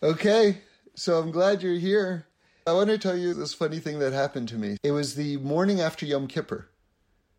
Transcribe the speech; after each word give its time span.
Okay, 0.00 0.58
so 0.94 1.18
I'm 1.18 1.32
glad 1.32 1.60
you're 1.60 1.74
here. 1.74 2.28
I 2.68 2.72
want 2.72 2.88
to 2.88 2.98
tell 2.98 3.16
you 3.16 3.34
this 3.34 3.52
funny 3.52 3.80
thing 3.80 3.98
that 3.98 4.12
happened 4.12 4.48
to 4.50 4.54
me. 4.54 4.76
It 4.84 4.92
was 4.92 5.16
the 5.16 5.38
morning 5.38 5.80
after 5.80 6.06
Yom 6.06 6.28
Kippur. 6.28 6.68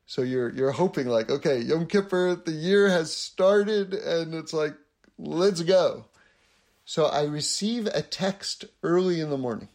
So 0.05 0.23
you're 0.23 0.49
you're 0.49 0.71
hoping 0.71 1.07
like, 1.07 1.29
okay, 1.29 1.59
Yom 1.59 1.85
Kippur, 1.85 2.35
the 2.35 2.51
year 2.51 2.89
has 2.89 3.15
started 3.15 3.93
and 3.93 4.33
it's 4.35 4.51
like, 4.51 4.75
let's 5.17 5.61
go. 5.61 6.07
So 6.83 7.05
I 7.05 7.23
receive 7.23 7.87
a 7.87 8.01
text 8.01 8.65
early 8.83 9.21
in 9.21 9.29
the 9.29 9.37
morning, 9.37 9.69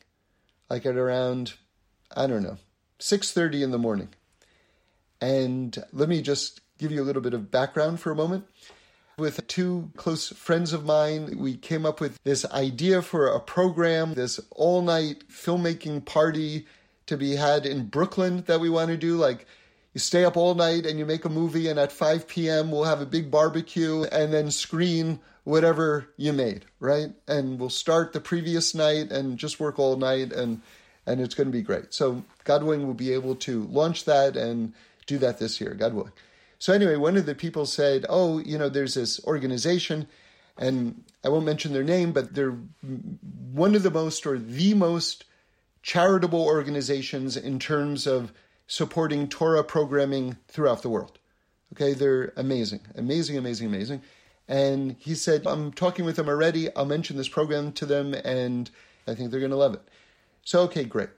like 0.69 0.85
at 0.85 0.97
around, 0.97 1.55
I 2.15 2.27
don't 2.27 2.43
know, 2.43 2.59
6:30 2.99 3.63
in 3.63 3.71
the 3.71 3.79
morning. 3.79 4.11
And 5.23 5.75
let 5.91 6.11
me 6.11 6.21
just 6.21 6.61
give 6.77 6.93
you 6.93 7.01
a 7.03 7.07
little 7.07 7.23
bit 7.23 7.33
of 7.33 7.51
background 7.51 8.01
for 8.01 8.11
a 8.11 8.17
moment. 8.17 8.45
With 9.17 9.47
two 9.47 9.93
close 9.97 10.31
friends 10.31 10.73
of 10.73 10.85
mine, 10.85 11.39
we 11.39 11.57
came 11.57 11.87
up 11.87 12.01
with 12.01 12.19
this 12.25 12.45
idea 12.47 13.01
for 13.01 13.29
a 13.29 13.39
program, 13.39 14.15
this 14.15 14.41
all 14.51 14.83
night 14.83 15.29
filmmaking 15.29 16.05
party 16.05 16.67
to 17.07 17.17
be 17.17 17.37
had 17.37 17.65
in 17.65 17.87
Brooklyn 17.87 18.43
that 18.47 18.59
we 18.59 18.69
want 18.69 18.89
to 18.89 18.97
do. 18.97 19.17
Like, 19.17 19.47
you 19.93 20.01
stay 20.01 20.25
up 20.25 20.37
all 20.37 20.57
night 20.57 20.85
and 20.85 20.99
you 20.99 21.07
make 21.07 21.25
a 21.25 21.29
movie, 21.29 21.69
and 21.69 21.79
at 21.79 21.93
5 21.93 22.27
p.m., 22.27 22.73
we'll 22.73 22.85
have 22.85 23.01
a 23.01 23.07
big 23.07 23.31
barbecue 23.31 24.03
and 24.03 24.33
then 24.33 24.51
screen 24.51 25.21
whatever 25.45 26.09
you 26.17 26.33
made, 26.33 26.65
right? 26.81 27.11
And 27.29 27.61
we'll 27.61 27.71
start 27.71 28.13
the 28.13 28.21
previous 28.21 28.75
night 28.75 29.13
and 29.13 29.39
just 29.39 29.61
work 29.61 29.79
all 29.79 29.97
night, 29.97 30.33
and, 30.33 30.61
and 31.07 31.21
it's 31.21 31.37
going 31.37 31.47
to 31.47 31.53
be 31.53 31.63
great. 31.63 31.95
So, 31.95 32.25
God 32.43 32.65
willing, 32.65 32.85
we'll 32.85 32.95
be 32.95 33.13
able 33.13 33.37
to 33.37 33.63
launch 33.65 34.07
that 34.07 34.37
and 34.37 34.73
do 35.07 35.19
that 35.19 35.39
this 35.39 35.61
year, 35.61 35.75
God 35.75 35.95
willing. 35.95 36.13
So 36.65 36.73
anyway, 36.73 36.97
one 36.97 37.19
of 37.19 37.27
the 37.27 37.35
people 37.35 37.67
said, 37.67 38.07
"Oh, 38.09 38.39
you 38.39 38.57
know, 38.57 38.71
there's 38.71 38.95
this 38.95 39.23
organization, 39.27 40.09
and 40.57 41.05
I 41.23 41.29
won't 41.29 41.45
mention 41.45 41.75
their 41.75 41.85
name, 41.85 42.13
but 42.13 42.35
they're 42.35 42.57
one 43.53 43.75
of 43.75 43.83
the 43.83 43.91
most 43.91 44.27
or 44.27 44.39
the 44.39 44.73
most 44.73 45.25
charitable 45.83 46.43
organizations 46.43 47.37
in 47.37 47.59
terms 47.59 48.07
of 48.07 48.33
supporting 48.67 49.29
Torah 49.29 49.63
programming 49.63 50.39
throughout 50.49 50.81
the 50.81 50.89
world. 50.89 51.19
Okay, 51.75 51.93
they're 51.93 52.33
amazing, 52.35 52.81
amazing, 52.95 53.37
amazing, 53.37 53.67
amazing." 53.67 54.01
And 54.49 54.97
he 54.99 55.15
said, 55.15 55.47
"I'm 55.47 55.71
talking 55.71 56.07
with 56.07 56.17
them 56.17 56.31
already. 56.31 56.75
I'll 56.75 56.87
mention 56.87 57.19
this 57.19 57.29
program 57.29 57.73
to 57.73 57.85
them, 57.85 58.15
and 58.15 58.71
I 59.07 59.15
think 59.15 59.31
they're 59.31 59.39
going 59.39 59.51
to 59.51 59.65
love 59.65 59.75
it." 59.75 59.83
So 60.45 60.63
okay, 60.63 60.85
great. 60.85 61.11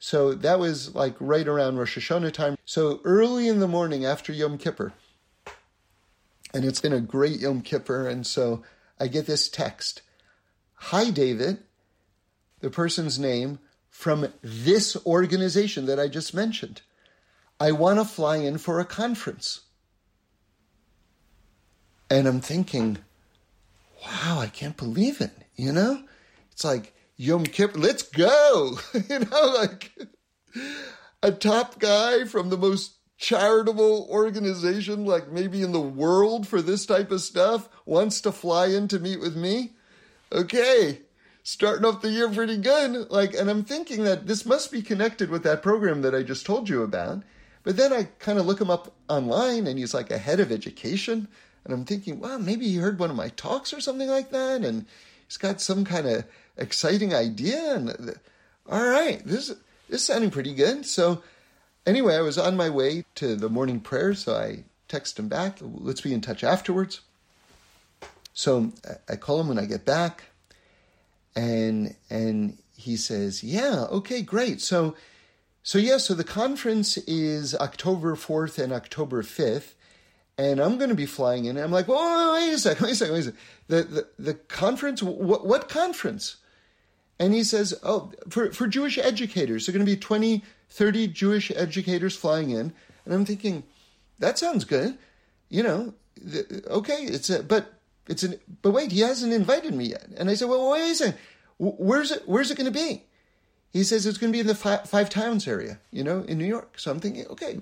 So 0.00 0.32
that 0.32 0.58
was 0.58 0.94
like 0.94 1.14
right 1.20 1.46
around 1.46 1.76
Rosh 1.76 1.98
Hashanah 1.98 2.32
time. 2.32 2.56
So 2.64 3.00
early 3.04 3.46
in 3.46 3.60
the 3.60 3.68
morning 3.68 4.04
after 4.04 4.32
Yom 4.32 4.56
Kippur, 4.56 4.94
and 6.54 6.64
it's 6.64 6.80
been 6.80 6.94
a 6.94 7.00
great 7.00 7.40
Yom 7.40 7.60
Kippur, 7.60 8.08
and 8.08 8.26
so 8.26 8.62
I 8.98 9.06
get 9.06 9.26
this 9.26 9.48
text 9.48 10.02
Hi, 10.84 11.10
David, 11.10 11.58
the 12.60 12.70
person's 12.70 13.18
name 13.18 13.58
from 13.90 14.32
this 14.42 14.96
organization 15.04 15.84
that 15.84 16.00
I 16.00 16.08
just 16.08 16.32
mentioned. 16.32 16.80
I 17.60 17.72
want 17.72 17.98
to 17.98 18.06
fly 18.06 18.36
in 18.36 18.56
for 18.56 18.80
a 18.80 18.86
conference. 18.86 19.60
And 22.08 22.26
I'm 22.26 22.40
thinking, 22.40 22.96
wow, 24.02 24.38
I 24.40 24.46
can't 24.46 24.78
believe 24.78 25.20
it. 25.20 25.32
You 25.54 25.72
know? 25.72 26.02
It's 26.50 26.64
like, 26.64 26.94
Yom 27.20 27.44
Kippur, 27.44 27.78
let's 27.78 28.02
go. 28.02 28.78
you 29.10 29.18
know, 29.18 29.54
like 29.54 29.92
a 31.22 31.30
top 31.30 31.78
guy 31.78 32.24
from 32.24 32.48
the 32.48 32.56
most 32.56 32.94
charitable 33.18 34.08
organization, 34.10 35.04
like 35.04 35.30
maybe 35.30 35.60
in 35.60 35.72
the 35.72 35.80
world 35.82 36.48
for 36.48 36.62
this 36.62 36.86
type 36.86 37.10
of 37.10 37.20
stuff, 37.20 37.68
wants 37.84 38.22
to 38.22 38.32
fly 38.32 38.68
in 38.68 38.88
to 38.88 38.98
meet 38.98 39.20
with 39.20 39.36
me. 39.36 39.72
Okay, 40.32 41.02
starting 41.42 41.84
off 41.84 42.00
the 42.00 42.08
year 42.08 42.30
pretty 42.30 42.56
good. 42.56 43.10
Like, 43.10 43.34
and 43.34 43.50
I'm 43.50 43.64
thinking 43.64 44.04
that 44.04 44.26
this 44.26 44.46
must 44.46 44.72
be 44.72 44.80
connected 44.80 45.28
with 45.28 45.42
that 45.42 45.62
program 45.62 46.00
that 46.00 46.14
I 46.14 46.22
just 46.22 46.46
told 46.46 46.70
you 46.70 46.82
about. 46.82 47.22
But 47.64 47.76
then 47.76 47.92
I 47.92 48.04
kind 48.18 48.38
of 48.38 48.46
look 48.46 48.62
him 48.62 48.70
up 48.70 48.94
online 49.10 49.66
and 49.66 49.78
he's 49.78 49.92
like 49.92 50.10
a 50.10 50.16
head 50.16 50.40
of 50.40 50.50
education. 50.50 51.28
And 51.66 51.74
I'm 51.74 51.84
thinking, 51.84 52.18
wow, 52.18 52.38
maybe 52.38 52.66
he 52.66 52.76
heard 52.76 52.98
one 52.98 53.10
of 53.10 53.16
my 53.16 53.28
talks 53.28 53.74
or 53.74 53.80
something 53.82 54.08
like 54.08 54.30
that. 54.30 54.62
And 54.62 54.86
he's 55.28 55.36
got 55.36 55.60
some 55.60 55.84
kind 55.84 56.06
of 56.06 56.24
exciting 56.60 57.14
idea. 57.14 57.74
And 57.74 58.14
all 58.68 58.86
right, 58.88 59.24
this, 59.24 59.48
this 59.88 60.00
is 60.00 60.04
sounding 60.04 60.30
pretty 60.30 60.54
good. 60.54 60.86
So 60.86 61.22
anyway, 61.86 62.16
I 62.16 62.20
was 62.20 62.38
on 62.38 62.56
my 62.56 62.70
way 62.70 63.04
to 63.16 63.34
the 63.34 63.48
morning 63.48 63.80
prayer. 63.80 64.14
So 64.14 64.34
I 64.34 64.64
text 64.88 65.18
him 65.18 65.28
back. 65.28 65.58
Let's 65.60 66.00
be 66.00 66.14
in 66.14 66.20
touch 66.20 66.44
afterwards. 66.44 67.00
So 68.32 68.72
I 69.08 69.16
call 69.16 69.40
him 69.40 69.48
when 69.48 69.58
I 69.58 69.64
get 69.64 69.84
back 69.84 70.24
and, 71.34 71.96
and 72.08 72.58
he 72.76 72.96
says, 72.96 73.42
yeah, 73.42 73.86
okay, 73.90 74.22
great. 74.22 74.60
So, 74.60 74.94
so 75.62 75.78
yeah, 75.78 75.98
so 75.98 76.14
the 76.14 76.24
conference 76.24 76.96
is 76.98 77.54
October 77.54 78.14
4th 78.14 78.62
and 78.62 78.72
October 78.72 79.22
5th 79.22 79.74
and 80.40 80.58
I'm 80.58 80.78
going 80.78 80.88
to 80.88 80.96
be 80.96 81.06
flying 81.06 81.44
in. 81.44 81.58
I'm 81.58 81.70
like, 81.70 81.86
whoa, 81.86 82.32
wait 82.32 82.52
a 82.52 82.58
second, 82.58 82.84
wait 82.84 82.92
a 82.92 82.96
second, 82.96 83.14
wait 83.14 83.20
a 83.20 83.22
second. 83.24 83.38
The, 83.68 83.82
the, 83.82 84.08
the 84.18 84.34
conference, 84.34 85.02
what, 85.02 85.46
what 85.46 85.68
conference? 85.68 86.36
And 87.20 87.34
he 87.34 87.44
says, 87.44 87.78
oh, 87.82 88.12
for, 88.30 88.50
for 88.50 88.66
Jewish 88.66 88.96
educators, 88.96 89.66
there 89.66 89.74
are 89.74 89.76
going 89.78 89.86
to 89.86 89.92
be 89.92 90.00
20, 90.00 90.42
30 90.70 91.08
Jewish 91.08 91.50
educators 91.50 92.16
flying 92.16 92.48
in. 92.48 92.72
And 93.04 93.14
I'm 93.14 93.26
thinking, 93.26 93.62
that 94.18 94.38
sounds 94.38 94.64
good. 94.64 94.96
You 95.50 95.62
know, 95.62 95.94
the, 96.16 96.64
okay, 96.70 97.02
it's 97.02 97.28
a, 97.28 97.42
but 97.42 97.74
it's 98.08 98.22
an, 98.22 98.40
but 98.62 98.70
wait, 98.70 98.90
he 98.90 99.00
hasn't 99.00 99.34
invited 99.34 99.74
me 99.74 99.84
yet. 99.84 100.08
And 100.16 100.30
I 100.30 100.34
said, 100.34 100.48
well, 100.48 100.70
wait 100.70 100.90
a 100.90 100.94
second. 100.94 101.18
Where's 101.58 102.10
it, 102.10 102.22
where's 102.24 102.50
it 102.50 102.56
going 102.56 102.72
to 102.72 102.78
be? 102.78 103.04
He 103.70 103.84
says 103.84 104.06
it's 104.06 104.16
going 104.16 104.32
to 104.32 104.36
be 104.36 104.40
in 104.40 104.46
the 104.46 104.54
five, 104.54 104.88
five 104.88 105.10
towns 105.10 105.46
area, 105.46 105.78
you 105.90 106.02
know, 106.02 106.22
in 106.22 106.38
New 106.38 106.46
York. 106.46 106.78
So 106.78 106.90
I'm 106.90 107.00
thinking, 107.00 107.26
okay, 107.26 107.60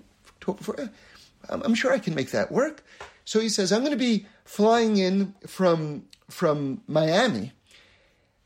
I'm 1.48 1.74
sure 1.74 1.92
I 1.92 1.98
can 1.98 2.14
make 2.14 2.30
that 2.30 2.52
work. 2.52 2.84
So 3.24 3.40
he 3.40 3.48
says, 3.48 3.72
I'm 3.72 3.80
going 3.80 3.90
to 3.90 3.98
be 3.98 4.26
flying 4.44 4.98
in 4.98 5.34
from, 5.48 6.04
from 6.30 6.80
Miami. 6.86 7.52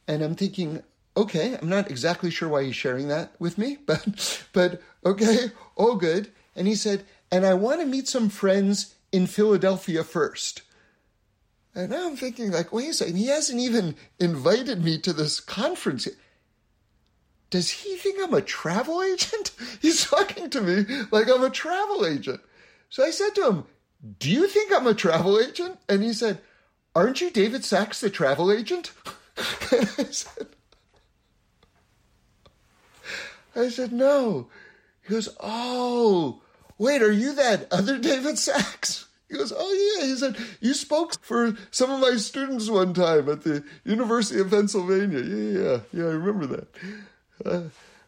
And 0.09 0.23
I'm 0.23 0.35
thinking, 0.35 0.83
okay, 1.17 1.57
I'm 1.61 1.69
not 1.69 1.91
exactly 1.91 2.31
sure 2.31 2.49
why 2.49 2.65
he's 2.65 2.77
sharing 2.77 3.09
that 3.09 3.33
with 3.39 3.59
me, 3.59 3.79
but, 3.87 4.45
but 4.53 4.83
okay, 5.05 5.51
all 5.77 5.97
good. 5.97 6.31
And 6.57 6.67
he 6.67 6.75
said, 6.75 7.05
and 7.31 7.47
I 7.47 7.55
want 7.55 7.81
to 7.81 7.87
meet 7.87 8.09
some 8.09 8.29
friends 8.29 8.95
in 9.11 9.27
Philadelphia 9.27 10.05
first. 10.05 10.63
And 11.75 11.91
now 11.91 12.07
I'm 12.07 12.17
thinking, 12.17 12.51
like, 12.51 12.73
wait 12.73 12.91
a 12.91 12.95
second, 12.95 13.17
he 13.17 13.29
hasn't 13.29 13.61
even 13.61 13.97
invited 14.19 14.85
me 14.85 14.99
to 14.99 15.13
this 15.13 15.41
conference. 15.41 16.07
Does 17.49 17.71
he 17.71 17.97
think 17.97 18.19
I'm 18.23 18.35
a 18.35 18.43
travel 18.43 19.03
agent? 19.03 19.53
He's 19.83 20.05
talking 20.05 20.51
to 20.51 20.61
me 20.61 20.85
like 21.11 21.29
I'm 21.29 21.45
a 21.45 21.51
travel 21.51 22.05
agent. 22.07 22.41
So 22.91 23.05
I 23.05 23.11
said 23.11 23.35
to 23.37 23.47
him, 23.47 23.65
Do 24.19 24.31
you 24.31 24.47
think 24.49 24.73
I'm 24.75 24.87
a 24.87 24.95
travel 24.95 25.39
agent? 25.39 25.79
And 25.89 26.03
he 26.03 26.13
said, 26.13 26.41
Aren't 26.95 27.23
you 27.23 27.31
David 27.31 27.65
Sachs, 27.65 28.01
the 28.01 28.11
travel 28.11 28.53
agent? 28.53 28.93
and 29.73 29.91
I 29.99 30.05
said, 30.11 30.49
I 33.55 33.69
said, 33.69 33.93
No. 33.93 34.49
He 35.07 35.15
goes, 35.15 35.29
Oh, 35.41 36.43
wait, 36.79 37.03
are 37.03 37.13
you 37.13 37.35
that 37.35 37.67
other 37.73 37.99
David 37.99 38.39
Sachs? 38.39 39.07
He 39.29 39.37
goes, 39.37 39.53
Oh, 39.57 39.97
yeah. 39.99 40.07
He 40.07 40.17
said, 40.17 40.37
You 40.61 40.75
spoke 40.75 41.21
for 41.25 41.57
some 41.71 41.91
of 41.91 42.01
my 42.01 42.17
students 42.17 42.69
one 42.69 42.95
time 42.95 43.29
at 43.29 43.43
the 43.43 43.65
University 43.85 44.41
of 44.41 44.51
Pennsylvania. 44.51 45.21
Yeah, 45.21 45.61
yeah, 45.61 45.81
yeah, 45.93 46.05
I 46.05 46.13
remember 46.13 46.47
that. 46.47 46.69
Uh, 47.45 47.63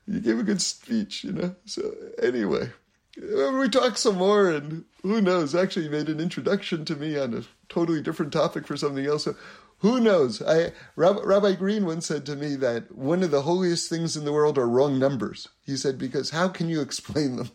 you 0.06 0.20
gave 0.20 0.38
a 0.38 0.42
good 0.42 0.60
speech, 0.60 1.24
you 1.24 1.32
know. 1.32 1.54
So, 1.64 1.94
anyway 2.22 2.70
we 3.16 3.68
talked 3.68 3.98
some 3.98 4.16
more, 4.16 4.50
and 4.50 4.84
who 5.02 5.20
knows? 5.20 5.54
Actually, 5.54 5.88
made 5.88 6.08
an 6.08 6.20
introduction 6.20 6.84
to 6.86 6.96
me 6.96 7.18
on 7.18 7.34
a 7.34 7.42
totally 7.68 8.02
different 8.02 8.32
topic 8.32 8.66
for 8.66 8.76
something 8.76 9.06
else. 9.06 9.24
So 9.24 9.36
who 9.84 10.00
knows? 10.00 10.40
I 10.40 10.72
Rabbi, 10.96 11.20
Rabbi 11.24 11.52
Green 11.56 11.84
once 11.84 12.06
said 12.06 12.24
to 12.24 12.36
me 12.36 12.56
that 12.56 12.96
one 12.96 13.22
of 13.22 13.30
the 13.30 13.42
holiest 13.42 13.90
things 13.90 14.16
in 14.16 14.24
the 14.24 14.32
world 14.32 14.56
are 14.56 14.66
wrong 14.66 14.98
numbers. 14.98 15.48
He 15.60 15.76
said 15.76 15.98
because 15.98 16.30
how 16.30 16.48
can 16.48 16.70
you 16.70 16.80
explain 16.80 17.36
them? 17.36 17.50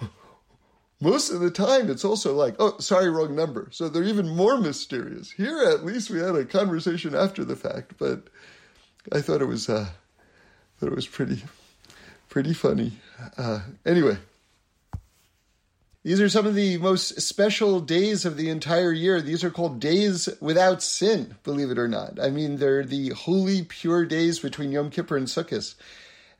Most 1.02 1.30
of 1.30 1.40
the 1.40 1.50
time, 1.50 1.90
it's 1.90 2.06
also 2.06 2.34
like, 2.34 2.56
oh, 2.58 2.78
sorry, 2.78 3.10
wrong 3.10 3.36
number. 3.36 3.68
So 3.72 3.90
they're 3.90 4.04
even 4.04 4.26
more 4.26 4.56
mysterious. 4.56 5.30
Here, 5.30 5.58
at 5.58 5.84
least, 5.84 6.08
we 6.08 6.18
had 6.18 6.34
a 6.34 6.46
conversation 6.46 7.14
after 7.14 7.44
the 7.44 7.56
fact, 7.56 7.98
but 7.98 8.28
I 9.12 9.20
thought 9.20 9.42
it 9.42 9.48
was, 9.48 9.68
uh, 9.68 9.88
thought 10.78 10.92
it 10.92 10.96
was 10.96 11.08
pretty, 11.08 11.42
pretty 12.30 12.54
funny. 12.54 12.92
Uh, 13.36 13.60
anyway. 13.84 14.16
These 16.04 16.20
are 16.20 16.28
some 16.28 16.46
of 16.46 16.56
the 16.56 16.78
most 16.78 17.20
special 17.20 17.78
days 17.78 18.24
of 18.24 18.36
the 18.36 18.50
entire 18.50 18.92
year. 18.92 19.22
These 19.22 19.44
are 19.44 19.50
called 19.50 19.78
days 19.78 20.28
without 20.40 20.82
sin, 20.82 21.36
believe 21.44 21.70
it 21.70 21.78
or 21.78 21.86
not. 21.86 22.18
I 22.20 22.30
mean, 22.30 22.56
they're 22.56 22.82
the 22.82 23.10
holy, 23.10 23.62
pure 23.62 24.04
days 24.04 24.40
between 24.40 24.72
Yom 24.72 24.90
Kippur 24.90 25.16
and 25.16 25.28
Sukkot. 25.28 25.76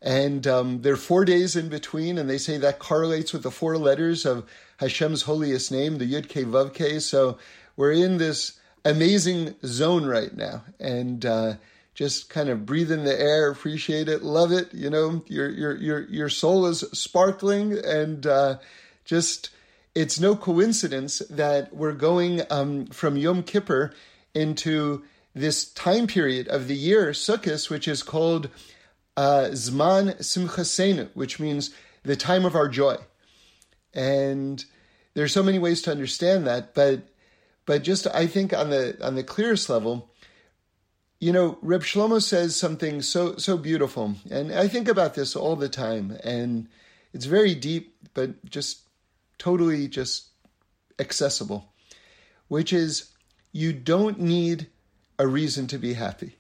And 0.02 0.48
um, 0.48 0.82
there 0.82 0.94
are 0.94 0.96
four 0.96 1.24
days 1.24 1.54
in 1.54 1.68
between, 1.68 2.18
and 2.18 2.28
they 2.28 2.38
say 2.38 2.58
that 2.58 2.80
correlates 2.80 3.32
with 3.32 3.44
the 3.44 3.52
four 3.52 3.78
letters 3.78 4.26
of 4.26 4.44
Hashem's 4.78 5.22
holiest 5.22 5.70
name, 5.70 5.98
the 5.98 6.12
Yud 6.12 6.28
Ke 6.28 6.44
Vav 6.44 6.74
Ke. 6.74 7.00
So 7.00 7.38
we're 7.76 7.92
in 7.92 8.18
this 8.18 8.58
amazing 8.84 9.54
zone 9.64 10.06
right 10.06 10.36
now, 10.36 10.64
and 10.80 11.24
uh, 11.24 11.54
just 11.94 12.30
kind 12.30 12.48
of 12.48 12.66
breathe 12.66 12.90
in 12.90 13.04
the 13.04 13.16
air, 13.16 13.48
appreciate 13.48 14.08
it, 14.08 14.24
love 14.24 14.50
it. 14.50 14.74
You 14.74 14.90
know, 14.90 15.22
your 15.28 15.48
your 15.50 15.76
your 15.76 16.00
your 16.08 16.28
soul 16.28 16.66
is 16.66 16.80
sparkling, 16.92 17.78
and 17.84 18.26
uh, 18.26 18.58
just 19.04 19.50
it's 19.94 20.18
no 20.18 20.34
coincidence 20.34 21.18
that 21.30 21.74
we're 21.74 21.92
going 21.92 22.42
um, 22.50 22.86
from 22.86 23.16
Yom 23.16 23.42
Kippur 23.42 23.92
into 24.34 25.02
this 25.34 25.70
time 25.72 26.06
period 26.06 26.48
of 26.48 26.68
the 26.68 26.76
year, 26.76 27.10
Sukkot, 27.10 27.68
which 27.70 27.86
is 27.88 28.02
called 28.02 28.48
uh, 29.16 29.48
Zman 29.52 30.16
Simchasenu, 30.18 31.10
which 31.14 31.38
means 31.38 31.74
the 32.02 32.16
time 32.16 32.44
of 32.44 32.54
our 32.54 32.68
joy. 32.68 32.96
And 33.94 34.64
there's 35.14 35.32
so 35.32 35.42
many 35.42 35.58
ways 35.58 35.82
to 35.82 35.90
understand 35.90 36.46
that, 36.46 36.74
but 36.74 37.02
but 37.64 37.82
just 37.82 38.06
I 38.08 38.26
think 38.26 38.52
on 38.52 38.70
the 38.70 38.96
on 39.04 39.14
the 39.14 39.22
clearest 39.22 39.68
level, 39.68 40.10
you 41.20 41.32
know, 41.32 41.58
Reb 41.60 41.82
Shlomo 41.82 42.22
says 42.22 42.56
something 42.56 43.02
so 43.02 43.36
so 43.36 43.58
beautiful, 43.58 44.14
and 44.30 44.52
I 44.52 44.68
think 44.68 44.88
about 44.88 45.14
this 45.14 45.36
all 45.36 45.56
the 45.56 45.68
time, 45.68 46.16
and 46.24 46.68
it's 47.12 47.26
very 47.26 47.54
deep, 47.54 47.94
but 48.14 48.44
just 48.46 48.81
totally 49.42 49.88
just 49.88 50.28
accessible, 51.00 51.72
which 52.46 52.72
is 52.72 53.10
you 53.50 53.72
don't 53.72 54.20
need 54.20 54.68
a 55.18 55.26
reason 55.26 55.66
to 55.66 55.78
be 55.78 55.94
happy. 55.94 56.36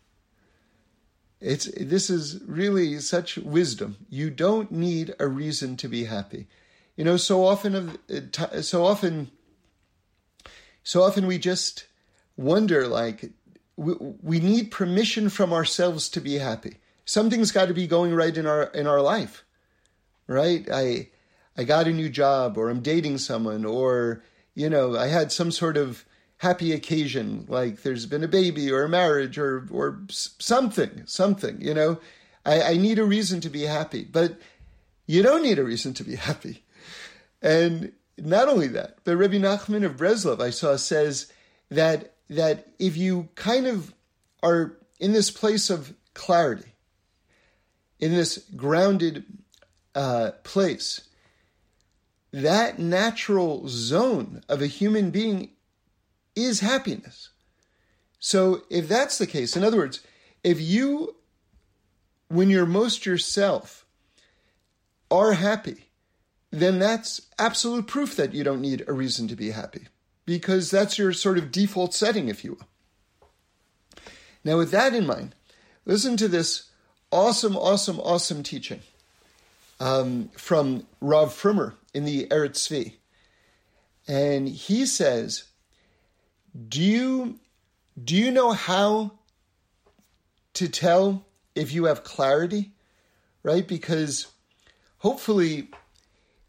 It's 1.40 1.64
this 1.76 2.08
is 2.08 2.40
really 2.46 3.00
such 3.00 3.38
wisdom. 3.38 3.96
You 4.08 4.30
don't 4.30 4.70
need 4.70 5.14
a 5.18 5.26
reason 5.26 5.76
to 5.78 5.88
be 5.88 6.04
happy. 6.04 6.46
You 6.96 7.04
know, 7.04 7.16
so 7.16 7.44
often 7.44 7.74
of 7.74 7.98
uh, 8.08 8.62
so 8.62 8.84
often 8.84 9.32
so 10.84 11.02
often 11.02 11.26
we 11.26 11.38
just 11.38 11.86
wonder 12.36 12.86
like 12.86 13.32
we, 13.76 13.94
we 14.22 14.38
need 14.38 14.70
permission 14.70 15.28
from 15.28 15.52
ourselves 15.52 16.08
to 16.10 16.20
be 16.20 16.34
happy. 16.34 16.76
Something's 17.04 17.50
got 17.50 17.66
to 17.66 17.74
be 17.74 17.88
going 17.88 18.14
right 18.14 18.36
in 18.36 18.46
our 18.46 18.62
in 18.62 18.86
our 18.86 19.00
life. 19.00 19.44
Right? 20.28 20.68
I 20.72 21.08
I 21.56 21.64
got 21.64 21.86
a 21.86 21.92
new 21.92 22.08
job 22.08 22.56
or 22.56 22.70
I'm 22.70 22.80
dating 22.80 23.18
someone 23.18 23.64
or 23.64 24.22
you 24.54 24.68
know, 24.68 24.96
I 24.96 25.06
had 25.06 25.32
some 25.32 25.50
sort 25.50 25.76
of 25.76 26.04
happy 26.38 26.72
occasion, 26.72 27.46
like 27.48 27.82
there's 27.82 28.04
been 28.04 28.24
a 28.24 28.28
baby 28.28 28.70
or 28.70 28.82
a 28.82 28.88
marriage 28.88 29.38
or 29.38 29.68
or 29.70 30.02
something, 30.08 31.02
something. 31.06 31.60
You 31.60 31.74
know, 31.74 32.00
I, 32.44 32.62
I 32.62 32.76
need 32.76 32.98
a 32.98 33.04
reason 33.04 33.40
to 33.42 33.48
be 33.48 33.62
happy, 33.62 34.04
but 34.04 34.38
you 35.06 35.22
don't 35.22 35.42
need 35.42 35.58
a 35.58 35.64
reason 35.64 35.94
to 35.94 36.04
be 36.04 36.16
happy. 36.16 36.64
And 37.40 37.92
not 38.18 38.48
only 38.48 38.68
that, 38.68 38.98
but 39.04 39.16
Rabbi 39.16 39.38
Nachman 39.38 39.84
of 39.84 39.96
Breslov 39.96 40.40
I 40.40 40.50
saw 40.50 40.76
says 40.76 41.32
that 41.70 42.14
that 42.28 42.68
if 42.78 42.96
you 42.96 43.28
kind 43.34 43.66
of 43.66 43.94
are 44.42 44.78
in 44.98 45.12
this 45.12 45.30
place 45.30 45.70
of 45.70 45.94
clarity, 46.14 46.74
in 48.00 48.12
this 48.12 48.38
grounded 48.56 49.24
uh, 49.94 50.32
place, 50.42 51.02
that 52.32 52.78
natural 52.78 53.68
zone 53.68 54.42
of 54.48 54.62
a 54.62 54.66
human 54.66 55.10
being 55.10 55.50
is 56.34 56.60
happiness. 56.60 57.30
So 58.18 58.62
if 58.70 58.88
that's 58.88 59.18
the 59.18 59.26
case, 59.26 59.56
in 59.56 59.64
other 59.64 59.76
words, 59.76 60.00
if 60.42 60.60
you, 60.60 61.16
when 62.28 62.48
you're 62.48 62.66
most 62.66 63.04
yourself, 63.04 63.84
are 65.10 65.34
happy, 65.34 65.88
then 66.50 66.78
that's 66.78 67.22
absolute 67.38 67.86
proof 67.86 68.16
that 68.16 68.32
you 68.32 68.44
don't 68.44 68.60
need 68.60 68.84
a 68.86 68.92
reason 68.92 69.28
to 69.28 69.36
be 69.36 69.50
happy 69.50 69.88
because 70.24 70.70
that's 70.70 70.98
your 70.98 71.12
sort 71.12 71.36
of 71.36 71.52
default 71.52 71.94
setting, 71.94 72.28
if 72.28 72.44
you 72.44 72.52
will. 72.52 72.68
Now, 74.44 74.56
with 74.56 74.70
that 74.70 74.94
in 74.94 75.06
mind, 75.06 75.34
listen 75.84 76.16
to 76.16 76.28
this 76.28 76.70
awesome, 77.10 77.56
awesome, 77.56 78.00
awesome 78.00 78.42
teaching 78.42 78.80
um, 79.80 80.30
from 80.36 80.86
Rav 81.00 81.30
Frommer 81.30 81.74
in 81.94 82.04
the 82.04 82.26
Eretz 82.26 82.68
Tzvi. 82.68 82.94
And 84.08 84.48
he 84.48 84.86
says 84.86 85.44
do 86.68 86.82
you 86.82 87.38
do 88.02 88.16
you 88.16 88.30
know 88.30 88.52
how 88.52 89.12
to 90.54 90.68
tell 90.68 91.24
if 91.54 91.72
you 91.72 91.84
have 91.84 92.04
clarity? 92.04 92.72
Right? 93.42 93.66
Because 93.66 94.28
hopefully 94.98 95.68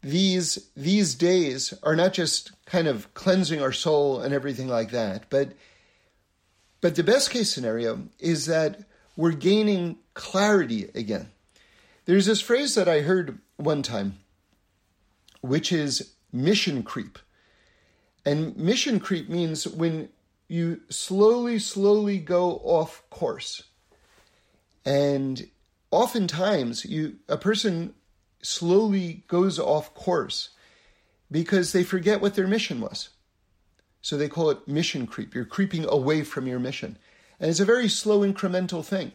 these 0.02 0.70
these 0.76 1.14
days 1.14 1.74
are 1.82 1.96
not 1.96 2.12
just 2.12 2.52
kind 2.66 2.86
of 2.86 3.12
cleansing 3.14 3.62
our 3.62 3.72
soul 3.72 4.20
and 4.20 4.34
everything 4.34 4.68
like 4.68 4.90
that, 4.90 5.30
but 5.30 5.52
but 6.80 6.96
the 6.96 7.02
best 7.02 7.30
case 7.30 7.50
scenario 7.50 8.02
is 8.18 8.46
that 8.46 8.80
we're 9.16 9.32
gaining 9.32 9.96
clarity 10.12 10.90
again. 10.94 11.30
There's 12.06 12.26
this 12.26 12.40
phrase 12.40 12.74
that 12.74 12.88
I 12.88 13.00
heard 13.00 13.38
one 13.56 13.82
time, 13.82 14.18
which 15.40 15.72
is 15.72 16.14
mission 16.32 16.82
creep. 16.82 17.18
And 18.26 18.56
mission 18.56 19.00
creep 19.00 19.28
means 19.28 19.66
when 19.66 20.10
you 20.48 20.80
slowly, 20.90 21.58
slowly 21.58 22.18
go 22.18 22.56
off 22.56 23.02
course. 23.10 23.62
And 24.84 25.48
oftentimes 25.90 26.84
you 26.84 27.16
a 27.28 27.38
person 27.38 27.94
slowly 28.42 29.24
goes 29.28 29.58
off 29.58 29.94
course 29.94 30.50
because 31.30 31.72
they 31.72 31.82
forget 31.82 32.20
what 32.20 32.34
their 32.34 32.46
mission 32.46 32.80
was. 32.80 33.10
So 34.02 34.18
they 34.18 34.28
call 34.28 34.50
it 34.50 34.68
mission 34.68 35.06
creep. 35.06 35.34
You're 35.34 35.46
creeping 35.46 35.86
away 35.88 36.22
from 36.22 36.46
your 36.46 36.58
mission. 36.58 36.98
And 37.40 37.48
it's 37.48 37.60
a 37.60 37.64
very 37.64 37.88
slow 37.88 38.20
incremental 38.20 38.84
thing. 38.84 39.12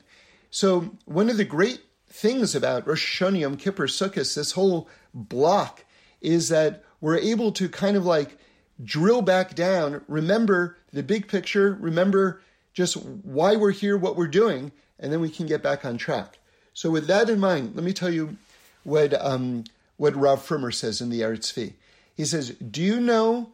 So 0.49 0.95
one 1.05 1.29
of 1.29 1.37
the 1.37 1.45
great 1.45 1.81
things 2.09 2.55
about 2.55 2.87
Rosh 2.87 3.21
Hashanah, 3.21 3.39
Yom 3.39 3.57
Kippur, 3.57 3.87
Sukkot, 3.87 4.35
this 4.35 4.51
whole 4.51 4.89
block, 5.13 5.85
is 6.21 6.49
that 6.49 6.83
we're 7.01 7.17
able 7.17 7.51
to 7.53 7.69
kind 7.69 7.95
of 7.95 8.05
like 8.05 8.37
drill 8.83 9.21
back 9.21 9.55
down, 9.55 10.01
remember 10.07 10.77
the 10.91 11.03
big 11.03 11.27
picture, 11.27 11.77
remember 11.79 12.41
just 12.73 12.95
why 12.95 13.55
we're 13.55 13.71
here, 13.71 13.97
what 13.97 14.15
we're 14.15 14.27
doing, 14.27 14.71
and 14.99 15.11
then 15.11 15.21
we 15.21 15.29
can 15.29 15.45
get 15.45 15.61
back 15.61 15.85
on 15.85 15.97
track. 15.97 16.37
So, 16.73 16.89
with 16.89 17.07
that 17.07 17.29
in 17.29 17.39
mind, 17.39 17.75
let 17.75 17.83
me 17.83 17.93
tell 17.93 18.09
you 18.09 18.37
what 18.83 19.13
um, 19.23 19.65
what 19.97 20.15
Rav 20.15 20.45
Frommer 20.45 20.73
says 20.73 21.01
in 21.01 21.09
the 21.09 21.21
Eretz 21.21 21.53
Tzvi. 21.53 21.73
He 22.15 22.25
says, 22.25 22.51
"Do 22.51 22.81
you 22.81 22.99
know 22.99 23.51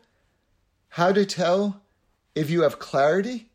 how 0.90 1.12
to 1.12 1.26
tell 1.26 1.82
if 2.36 2.50
you 2.50 2.62
have 2.62 2.80
clarity? 2.80 3.50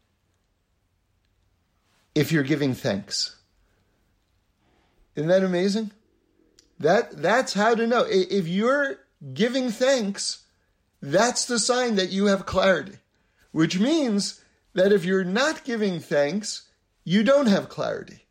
If 2.14 2.32
you're 2.32 2.42
giving 2.42 2.74
thanks." 2.74 3.36
Isn't 5.16 5.28
that 5.28 5.44
amazing? 5.44 5.92
That 6.78 7.22
that's 7.22 7.54
how 7.54 7.74
to 7.74 7.86
know 7.86 8.06
if 8.08 8.48
you're 8.48 8.96
giving 9.34 9.70
thanks 9.70 10.44
that's 11.02 11.46
the 11.46 11.58
sign 11.58 11.96
that 11.96 12.10
you 12.10 12.26
have 12.26 12.46
clarity, 12.46 12.98
which 13.52 13.78
means 13.78 14.42
that 14.74 14.92
if 14.92 15.04
you're 15.04 15.24
not 15.24 15.64
giving 15.64 15.98
thanks, 15.98 16.68
you 17.04 17.22
don't 17.22 17.46
have 17.46 17.68
clarity. 17.68 18.26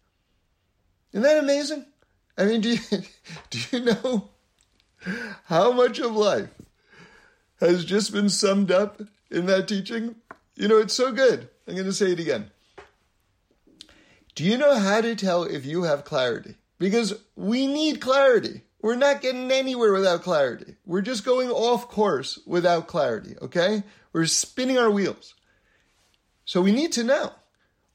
Isn't 1.12 1.24
that 1.24 1.40
amazing? 1.40 1.86
I 2.38 2.46
mean, 2.46 2.62
do 2.62 2.70
you, 2.70 2.80
do 3.50 3.60
you 3.72 3.80
know 3.86 4.30
how 5.46 5.72
much 5.72 6.00
of 6.00 6.16
life 6.16 6.50
has 7.60 7.84
just 7.84 8.14
been 8.14 8.30
summed 8.30 8.72
up 8.72 9.02
in 9.32 9.48
that 9.48 9.68
teaching? 9.68 10.16
You 10.56 10.68
know, 10.68 10.78
it's 10.78 10.94
so 10.94 11.12
good. 11.12 11.50
I'm 11.68 11.74
going 11.74 11.86
to 11.86 11.94
say 11.94 12.12
it 12.12 12.20
again. 12.20 12.52
Do 14.36 14.44
you 14.44 14.58
know 14.58 14.76
how 14.76 15.02
to 15.02 15.16
tell 15.16 15.44
if 15.44 15.66
you 15.66 15.84
have 15.84 16.06
clarity? 16.06 16.56
Because 16.80 17.14
we 17.36 17.68
need 17.68 18.02
clarity. 18.02 18.62
We're 18.82 18.96
not 18.96 19.22
getting 19.22 19.52
anywhere 19.52 19.92
without 19.92 20.24
clarity. 20.24 20.76
We're 20.86 21.02
just 21.02 21.26
going 21.26 21.50
off 21.50 21.90
course 21.90 22.40
without 22.46 22.88
clarity, 22.88 23.36
okay? 23.42 23.84
We're 24.14 24.26
spinning 24.26 24.78
our 24.78 24.90
wheels. 24.90 25.36
So 26.46 26.62
we 26.62 26.72
need 26.72 26.94
to 26.94 27.04
know 27.04 27.34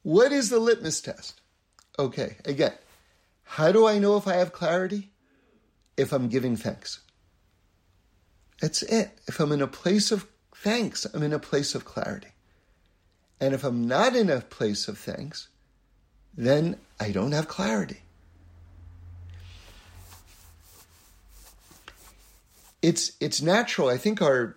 what 0.03 0.31
is 0.31 0.49
the 0.49 0.59
litmus 0.59 1.01
test? 1.01 1.41
Okay, 1.97 2.37
again, 2.45 2.73
how 3.43 3.71
do 3.71 3.87
I 3.87 3.97
know 3.97 4.17
if 4.17 4.27
I 4.27 4.35
have 4.35 4.53
clarity? 4.53 5.11
If 5.97 6.13
I'm 6.13 6.29
giving 6.29 6.55
thanks. 6.55 6.99
That's 8.61 8.83
it. 8.83 9.17
If 9.27 9.39
I'm 9.39 9.51
in 9.51 9.61
a 9.61 9.67
place 9.67 10.11
of 10.11 10.27
thanks, 10.55 11.05
I'm 11.05 11.23
in 11.23 11.33
a 11.33 11.39
place 11.39 11.73
of 11.73 11.85
clarity. 11.85 12.29
And 13.39 13.53
if 13.53 13.63
I'm 13.63 13.87
not 13.87 14.15
in 14.15 14.29
a 14.29 14.41
place 14.41 14.87
of 14.87 14.97
thanks, 14.97 15.49
then 16.37 16.77
I 16.99 17.11
don't 17.11 17.31
have 17.31 17.47
clarity. 17.47 18.01
It's 22.85 23.13
it's 23.19 23.41
natural. 23.41 23.89
I 23.89 23.97
think 23.97 24.21
our 24.21 24.55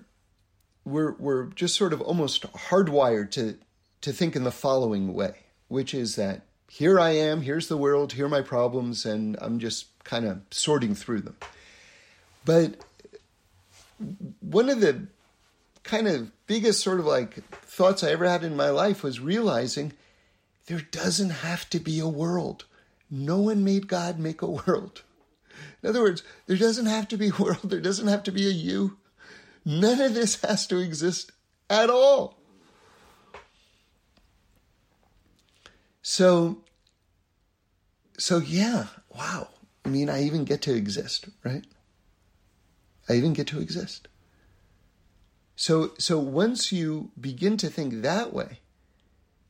we're 0.85 1.13
we're 1.13 1.47
just 1.47 1.77
sort 1.77 1.95
of 1.95 2.03
almost 2.03 2.43
hardwired 2.53 3.31
to 3.33 3.57
to 4.03 4.13
think 4.13 4.37
in 4.37 4.45
the 4.45 4.51
following 4.51 5.15
way, 5.15 5.47
which 5.69 5.95
is 5.95 6.17
that 6.17 6.43
here 6.69 7.01
I 7.01 7.11
am, 7.11 7.41
here's 7.41 7.69
the 7.69 7.79
world, 7.79 8.13
here 8.13 8.27
are 8.27 8.29
my 8.29 8.43
problems, 8.43 9.07
and 9.07 9.39
I'm 9.41 9.59
just 9.59 9.87
kind 10.05 10.27
of 10.27 10.43
sorting 10.51 10.95
through 10.95 11.23
them. 11.23 11.37
But 12.45 12.75
one 14.41 14.69
of 14.69 14.81
the 14.81 15.07
kind 15.83 16.07
of 16.07 16.31
biggest 16.47 16.83
sort 16.83 17.01
of 17.01 17.07
like 17.07 17.43
thoughts 17.63 18.05
I 18.05 18.11
ever 18.11 18.29
had 18.29 18.45
in 18.45 18.55
my 18.55 18.69
life 18.69 19.03
was 19.03 19.21
realizing 19.21 19.95
there 20.67 20.83
doesn't 20.91 21.31
have 21.31 21.69
to 21.71 21.81
be 21.81 21.99
a 21.99 22.07
world. 22.07 22.67
No 23.11 23.39
one 23.39 23.65
made 23.65 23.89
God 23.89 24.19
make 24.19 24.43
a 24.43 24.51
world. 24.51 25.03
In 25.83 25.89
other 25.89 26.03
words, 26.03 26.23
there 26.47 26.57
doesn't 26.57 26.87
have 26.87 27.09
to 27.09 27.17
be 27.17 27.29
a 27.29 27.43
world, 27.43 27.71
there 27.71 27.81
doesn't 27.81 28.09
have 28.09 28.23
to 28.25 28.33
be 28.33 28.47
a 28.47 28.51
you. 28.51 28.99
None 29.65 30.01
of 30.01 30.15
this 30.15 30.41
has 30.43 30.67
to 30.69 30.79
exist 30.79 31.33
at 31.69 31.91
all. 31.91 32.39
So, 36.03 36.63
so 38.17 38.39
yeah, 38.39 38.87
wow. 39.15 39.49
I 39.85 39.91
mean, 39.91 40.09
I 40.09 40.23
even 40.23 40.45
get 40.45 40.63
to 40.63 40.75
exist, 40.75 41.29
right? 41.45 41.65
I 43.09 43.15
even 43.15 43.33
get 43.33 43.47
to 43.49 43.61
exist. 43.61 44.09
So, 45.57 45.93
so 45.99 46.19
once 46.19 46.73
you 46.73 47.11
begin 47.21 47.57
to 47.59 47.69
think 47.69 48.03
that 48.03 48.33
way, 48.33 48.61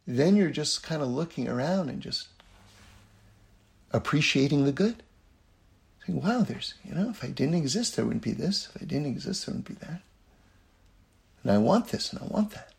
then 0.06 0.36
you're 0.36 0.50
just 0.50 0.82
kind 0.82 1.02
of 1.02 1.08
looking 1.08 1.48
around 1.48 1.90
and 1.90 2.00
just 2.00 2.28
appreciating 3.90 4.64
the 4.64 4.72
good. 4.72 5.02
Wow, 6.08 6.40
there's, 6.40 6.74
you 6.84 6.94
know, 6.94 7.10
if 7.10 7.22
I 7.22 7.28
didn't 7.28 7.54
exist, 7.54 7.96
there 7.96 8.04
wouldn't 8.04 8.22
be 8.22 8.32
this. 8.32 8.68
If 8.74 8.82
I 8.82 8.84
didn't 8.84 9.06
exist, 9.06 9.46
there 9.46 9.54
wouldn't 9.54 9.68
be 9.68 9.86
that. 9.86 10.00
And 11.42 11.52
I 11.52 11.58
want 11.58 11.88
this 11.88 12.12
and 12.12 12.22
I 12.22 12.26
want 12.26 12.50
that. 12.52 12.72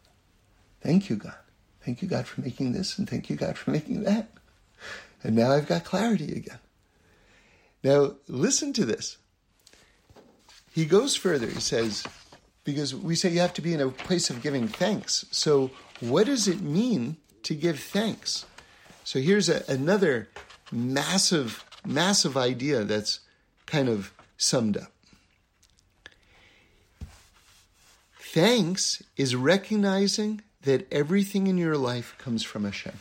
Thank 0.81 1.09
you, 1.09 1.15
God. 1.15 1.35
Thank 1.81 2.01
you, 2.01 2.07
God, 2.07 2.27
for 2.27 2.41
making 2.41 2.73
this, 2.73 2.97
and 2.97 3.09
thank 3.09 3.29
you, 3.29 3.35
God, 3.35 3.57
for 3.57 3.71
making 3.71 4.03
that. 4.03 4.29
And 5.23 5.35
now 5.35 5.51
I've 5.51 5.67
got 5.67 5.83
clarity 5.83 6.33
again. 6.33 6.59
Now, 7.83 8.15
listen 8.27 8.73
to 8.73 8.85
this. 8.85 9.17
He 10.73 10.85
goes 10.85 11.15
further. 11.15 11.47
He 11.47 11.59
says, 11.59 12.03
because 12.63 12.93
we 12.93 13.15
say 13.15 13.29
you 13.29 13.39
have 13.39 13.53
to 13.55 13.61
be 13.61 13.73
in 13.73 13.81
a 13.81 13.89
place 13.89 14.29
of 14.29 14.41
giving 14.41 14.67
thanks. 14.67 15.25
So, 15.31 15.71
what 15.99 16.27
does 16.27 16.47
it 16.47 16.61
mean 16.61 17.17
to 17.43 17.55
give 17.55 17.79
thanks? 17.79 18.45
So, 19.03 19.19
here's 19.19 19.49
a, 19.49 19.63
another 19.67 20.29
massive, 20.71 21.65
massive 21.85 22.37
idea 22.37 22.83
that's 22.83 23.19
kind 23.65 23.89
of 23.89 24.13
summed 24.37 24.77
up. 24.77 24.91
Thanks 28.19 29.01
is 29.17 29.35
recognizing 29.35 30.41
that 30.61 30.87
everything 30.91 31.47
in 31.47 31.57
your 31.57 31.77
life 31.77 32.15
comes 32.17 32.43
from 32.43 32.63
Hashem. 32.63 32.93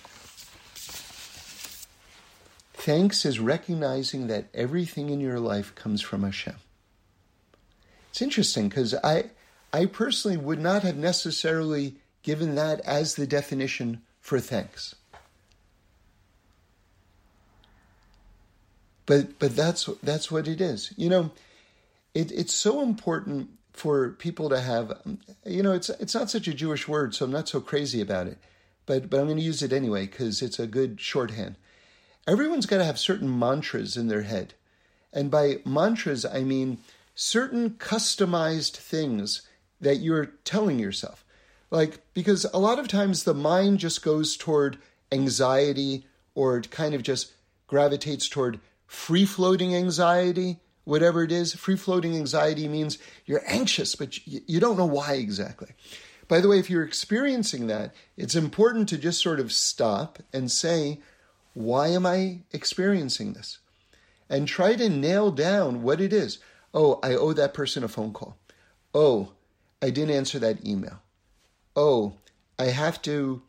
Thanks 2.74 3.26
is 3.26 3.38
recognizing 3.38 4.28
that 4.28 4.46
everything 4.54 5.10
in 5.10 5.20
your 5.20 5.38
life 5.38 5.74
comes 5.74 6.00
from 6.00 6.22
Hashem. 6.22 6.54
It's 8.10 8.22
interesting 8.22 8.68
because 8.68 8.94
I, 9.04 9.24
I 9.72 9.84
personally 9.86 10.38
would 10.38 10.60
not 10.60 10.82
have 10.82 10.96
necessarily 10.96 11.96
given 12.22 12.54
that 12.54 12.80
as 12.80 13.16
the 13.16 13.26
definition 13.26 14.02
for 14.20 14.40
thanks. 14.40 14.94
But 19.08 19.38
but 19.38 19.56
that's 19.56 19.86
that's 20.02 20.30
what 20.30 20.46
it 20.46 20.60
is. 20.60 20.92
You 20.98 21.08
know, 21.08 21.30
it, 22.12 22.30
it's 22.30 22.52
so 22.52 22.82
important 22.82 23.48
for 23.72 24.10
people 24.10 24.50
to 24.50 24.60
have. 24.60 25.00
You 25.46 25.62
know, 25.62 25.72
it's 25.72 25.88
it's 25.88 26.14
not 26.14 26.30
such 26.30 26.46
a 26.46 26.52
Jewish 26.52 26.86
word, 26.86 27.14
so 27.14 27.24
I'm 27.24 27.32
not 27.32 27.48
so 27.48 27.62
crazy 27.62 28.02
about 28.02 28.26
it. 28.26 28.36
But 28.84 29.08
but 29.08 29.18
I'm 29.18 29.24
going 29.24 29.38
to 29.38 29.42
use 29.42 29.62
it 29.62 29.72
anyway 29.72 30.04
because 30.04 30.42
it's 30.42 30.58
a 30.58 30.66
good 30.66 31.00
shorthand. 31.00 31.56
Everyone's 32.26 32.66
got 32.66 32.78
to 32.78 32.84
have 32.84 32.98
certain 32.98 33.36
mantras 33.36 33.96
in 33.96 34.08
their 34.08 34.22
head, 34.22 34.52
and 35.10 35.30
by 35.30 35.60
mantras 35.64 36.26
I 36.26 36.44
mean 36.44 36.76
certain 37.14 37.70
customized 37.70 38.76
things 38.76 39.40
that 39.80 39.96
you're 39.96 40.32
telling 40.44 40.78
yourself. 40.78 41.24
Like, 41.70 42.00
because 42.12 42.44
a 42.52 42.58
lot 42.58 42.78
of 42.78 42.88
times 42.88 43.24
the 43.24 43.32
mind 43.32 43.78
just 43.78 44.02
goes 44.02 44.36
toward 44.36 44.76
anxiety 45.10 46.06
or 46.34 46.58
it 46.58 46.70
kind 46.70 46.94
of 46.94 47.02
just 47.02 47.32
gravitates 47.66 48.28
toward 48.28 48.60
free 48.88 49.26
floating 49.26 49.76
anxiety, 49.76 50.58
whatever 50.84 51.22
it 51.22 51.30
is. 51.30 51.54
Free 51.54 51.76
floating 51.76 52.16
anxiety 52.16 52.66
means 52.66 52.98
you're 53.26 53.44
anxious, 53.46 53.94
but 53.94 54.26
you 54.26 54.58
don't 54.58 54.78
know 54.78 54.86
why 54.86 55.12
exactly. 55.12 55.68
By 56.26 56.40
the 56.40 56.48
way, 56.48 56.58
if 56.58 56.68
you're 56.68 56.84
experiencing 56.84 57.68
that, 57.68 57.94
it's 58.16 58.34
important 58.34 58.88
to 58.88 58.98
just 58.98 59.22
sort 59.22 59.38
of 59.38 59.52
stop 59.52 60.18
and 60.32 60.50
say, 60.50 61.00
why 61.54 61.88
am 61.88 62.06
I 62.06 62.40
experiencing 62.52 63.34
this? 63.34 63.58
And 64.28 64.48
try 64.48 64.74
to 64.74 64.88
nail 64.88 65.30
down 65.30 65.82
what 65.82 66.00
it 66.00 66.12
is. 66.12 66.38
Oh, 66.74 66.98
I 67.02 67.14
owe 67.14 67.32
that 67.34 67.54
person 67.54 67.84
a 67.84 67.88
phone 67.88 68.12
call. 68.12 68.36
Oh, 68.94 69.32
I 69.80 69.90
didn't 69.90 70.14
answer 70.14 70.38
that 70.38 70.66
email. 70.66 71.00
Oh, 71.76 72.14
I 72.58 72.66
have 72.66 73.00
to, 73.02 73.42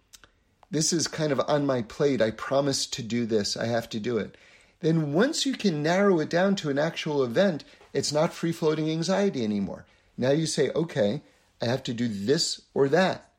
this 0.70 0.94
is 0.94 1.08
kind 1.08 1.32
of 1.32 1.42
on 1.48 1.66
my 1.66 1.82
plate. 1.82 2.22
I 2.22 2.32
promised 2.32 2.94
to 2.94 3.04
do 3.04 3.26
this. 3.26 3.58
I 3.58 3.66
have 3.66 3.90
to 3.90 4.00
do 4.00 4.18
it 4.18 4.36
then 4.82 5.14
once 5.14 5.46
you 5.46 5.54
can 5.54 5.84
narrow 5.84 6.20
it 6.20 6.30
down 6.30 6.56
to 6.56 6.70
an 6.70 6.80
actual 6.80 7.24
event, 7.24 7.64
it's 7.94 8.14
not 8.14 8.34
free 8.34 8.52
floating 8.52 8.90
anxiety 8.90 9.44
anymore. 9.44 9.86
Now 10.18 10.32
you 10.32 10.46
say, 10.46 10.70
okay, 10.72 11.22
I 11.62 11.66
have 11.66 11.84
to 11.84 11.94
do 11.94 12.08
this 12.08 12.62
or 12.74 12.88
that. 12.90 13.32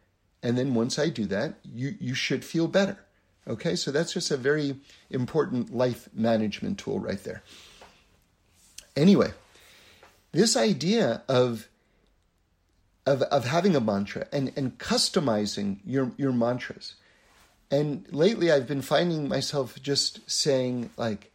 And 0.43 0.57
then 0.57 0.75
once 0.75 0.99
I 0.99 1.09
do 1.09 1.27
that, 1.27 1.55
you, 1.65 1.95
you 2.01 2.15
should 2.15 2.45
feel 2.45 2.67
better. 2.67 2.99
Okay, 3.47 3.75
so 3.75 3.91
that's 3.91 4.13
just 4.13 4.31
a 4.31 4.37
very 4.37 4.77
important 5.09 5.75
life 5.75 6.09
management 6.13 6.79
tool 6.79 7.01
right 7.01 7.23
there. 7.25 7.43
Anyway, 8.97 9.33
this 10.33 10.57
idea 10.57 11.23
of 11.29 11.69
of, 13.07 13.23
of 13.23 13.45
having 13.47 13.75
a 13.75 13.81
mantra 13.81 14.27
and, 14.33 14.53
and 14.57 14.79
customizing 14.79 15.79
your, 15.85 16.13
your 16.17 16.33
mantras. 16.33 16.95
And 17.71 18.07
lately 18.11 18.51
I've 18.51 18.67
been 18.67 18.83
finding 18.83 19.29
myself 19.29 19.81
just 19.81 20.29
saying 20.29 20.91
like 20.97 21.33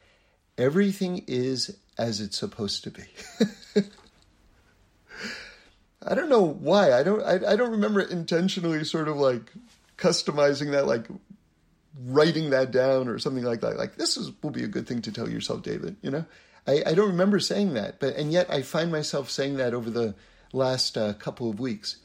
everything 0.58 1.24
is 1.28 1.78
as 1.98 2.20
it's 2.20 2.38
supposed 2.38 2.84
to 2.84 2.92
be. 2.92 3.04
I 6.08 6.14
don't 6.14 6.30
know 6.30 6.44
why. 6.44 6.94
I 6.94 7.04
don't. 7.04 7.24
I, 7.24 7.54
I 7.54 7.56
don't 7.56 7.72
remember 7.72 8.02
intentionally 8.02 8.84
sort 8.84 9.08
of 9.08 9.18
like 9.18 9.52
customizing 9.98 10.72
that, 10.72 10.86
like 10.86 11.08
writing 12.04 12.52
that 12.52 12.72
down 12.72 13.08
or 13.08 13.18
something 13.18 13.44
like 13.44 13.62
that. 13.62 13.78
Like 13.78 13.96
this 13.96 14.18
is 14.18 14.32
will 14.44 14.52
be 14.52 14.64
a 14.64 14.68
good 14.68 14.88
thing 14.88 15.02
to 15.04 15.12
tell 15.12 15.30
yourself, 15.30 15.64
David. 15.64 15.96
You 16.02 16.12
know, 16.12 16.26
I, 16.68 16.84
I 16.86 16.94
don't 16.94 17.10
remember 17.10 17.40
saying 17.40 17.74
that, 17.74 18.00
but 18.00 18.16
and 18.16 18.32
yet 18.32 18.52
I 18.52 18.62
find 18.62 18.92
myself 18.92 19.32
saying 19.32 19.58
that 19.58 19.74
over 19.74 19.90
the 19.90 20.16
last 20.54 20.98
uh, 20.98 21.14
couple 21.14 21.50
of 21.50 21.60
weeks. 21.60 21.98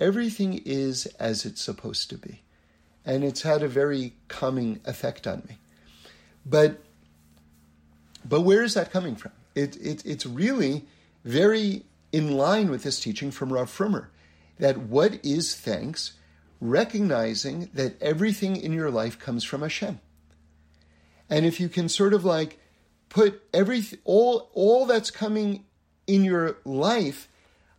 Everything 0.00 0.60
is 0.64 1.06
as 1.20 1.44
it's 1.44 1.62
supposed 1.62 2.10
to 2.10 2.18
be, 2.18 2.42
and 3.04 3.24
it's 3.24 3.42
had 3.42 3.62
a 3.62 3.68
very 3.68 4.14
calming 4.28 4.80
effect 4.84 5.26
on 5.26 5.42
me. 5.48 5.58
But 6.46 6.80
but 8.26 8.40
where 8.40 8.62
is 8.62 8.74
that 8.74 8.90
coming 8.90 9.16
from? 9.16 9.32
It, 9.54 9.76
it, 9.76 10.04
it's 10.06 10.26
really 10.26 10.84
very 11.24 11.82
in 12.12 12.36
line 12.36 12.70
with 12.70 12.82
this 12.82 13.00
teaching 13.00 13.30
from 13.30 13.52
Rav 13.52 13.70
Frommer 13.70 14.06
that 14.58 14.78
what 14.78 15.24
is 15.24 15.54
thanks? 15.54 16.12
Recognizing 16.60 17.70
that 17.74 18.00
everything 18.00 18.56
in 18.56 18.72
your 18.72 18.90
life 18.90 19.18
comes 19.18 19.44
from 19.44 19.60
Hashem. 19.60 20.00
And 21.28 21.44
if 21.44 21.60
you 21.60 21.68
can 21.68 21.88
sort 21.88 22.14
of 22.14 22.24
like 22.24 22.58
put 23.08 23.42
every 23.52 23.84
all, 24.04 24.50
all 24.54 24.86
that's 24.86 25.10
coming 25.10 25.64
in 26.06 26.24
your 26.24 26.56
life 26.64 27.28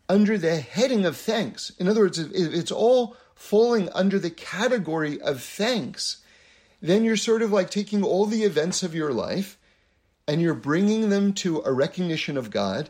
under 0.08 0.38
the 0.38 0.58
heading 0.58 1.06
of 1.06 1.18
thanks, 1.18 1.72
in 1.80 1.88
other 1.88 2.02
words, 2.02 2.20
it's 2.20 2.72
all 2.72 3.16
falling 3.46 3.90
under 3.94 4.18
the 4.18 4.32
category 4.32 5.22
of 5.22 5.42
thanks, 5.42 6.18
then 6.82 7.04
you're 7.04 7.16
sort 7.16 7.44
of 7.44 7.52
like 7.52 7.70
taking 7.70 8.04
all 8.04 8.26
the 8.26 8.44
events 8.44 8.82
of 8.82 8.96
your 8.96 9.14
life 9.14 9.58
and 10.28 10.42
you're 10.42 10.56
bringing 10.56 11.10
them 11.10 11.32
to 11.32 11.62
a 11.64 11.72
recognition 11.72 12.38
of 12.38 12.50
God 12.50 12.90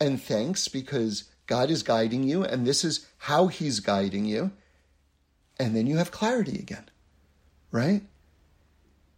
and 0.00 0.22
thanks 0.22 0.68
because 0.68 1.24
God 1.48 1.70
is 1.70 1.82
guiding 1.82 2.22
you 2.22 2.44
and 2.44 2.64
this 2.64 2.84
is 2.84 3.06
how 3.18 3.48
He's 3.48 3.80
guiding 3.80 4.24
you. 4.24 4.52
And 5.58 5.74
then 5.74 5.86
you 5.86 5.96
have 5.96 6.12
clarity 6.12 6.58
again, 6.58 6.88
right? 7.72 8.02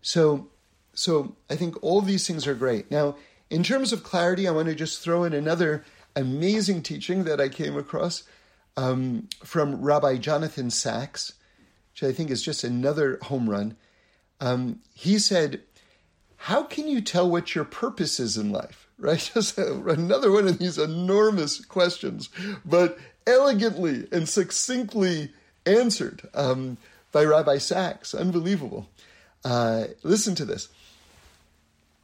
So, 0.00 0.48
so 0.94 1.36
I 1.50 1.56
think 1.56 1.76
all 1.82 2.00
these 2.00 2.26
things 2.26 2.46
are 2.46 2.54
great. 2.54 2.90
Now, 2.90 3.16
in 3.50 3.62
terms 3.62 3.92
of 3.92 4.02
clarity, 4.02 4.48
I 4.48 4.52
want 4.52 4.68
to 4.68 4.74
just 4.74 5.00
throw 5.00 5.24
in 5.24 5.34
another 5.34 5.84
amazing 6.16 6.82
teaching 6.82 7.24
that 7.24 7.40
I 7.40 7.48
came 7.48 7.76
across 7.76 8.22
um, 8.78 9.28
from 9.44 9.82
Rabbi 9.82 10.18
Jonathan 10.18 10.70
Sacks, 10.70 11.32
which 11.92 12.04
I 12.04 12.12
think 12.12 12.30
is 12.30 12.42
just 12.42 12.62
another 12.62 13.18
home 13.22 13.50
run. 13.50 13.76
Um, 14.40 14.78
he 14.94 15.18
said, 15.18 15.62
how 16.36 16.62
can 16.62 16.86
you 16.86 17.00
tell 17.00 17.28
what 17.28 17.56
your 17.56 17.64
purpose 17.64 18.20
is 18.20 18.36
in 18.36 18.50
life? 18.50 18.84
Right? 19.00 19.30
Just 19.32 19.56
another 19.56 20.32
one 20.32 20.48
of 20.48 20.58
these 20.58 20.76
enormous 20.76 21.64
questions, 21.64 22.30
but 22.64 22.98
elegantly 23.28 24.08
and 24.10 24.28
succinctly 24.28 25.30
answered 25.64 26.28
um, 26.34 26.78
by 27.12 27.22
Rabbi 27.22 27.58
Sacks. 27.58 28.12
Unbelievable. 28.12 28.88
Uh, 29.44 29.84
listen 30.02 30.34
to 30.34 30.44
this. 30.44 30.68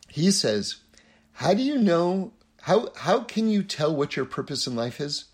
He 0.09 0.31
says, 0.31 0.77
How 1.33 1.53
do 1.53 1.65
you 1.65 1.79
know? 1.79 2.31
How, 2.61 2.93
how 2.95 3.25
can 3.25 3.49
you 3.49 3.65
tell 3.65 3.93
what 3.93 4.15
your 4.15 4.25
purpose 4.25 4.69
in 4.69 4.77
life 4.77 5.01
is? 5.01 5.25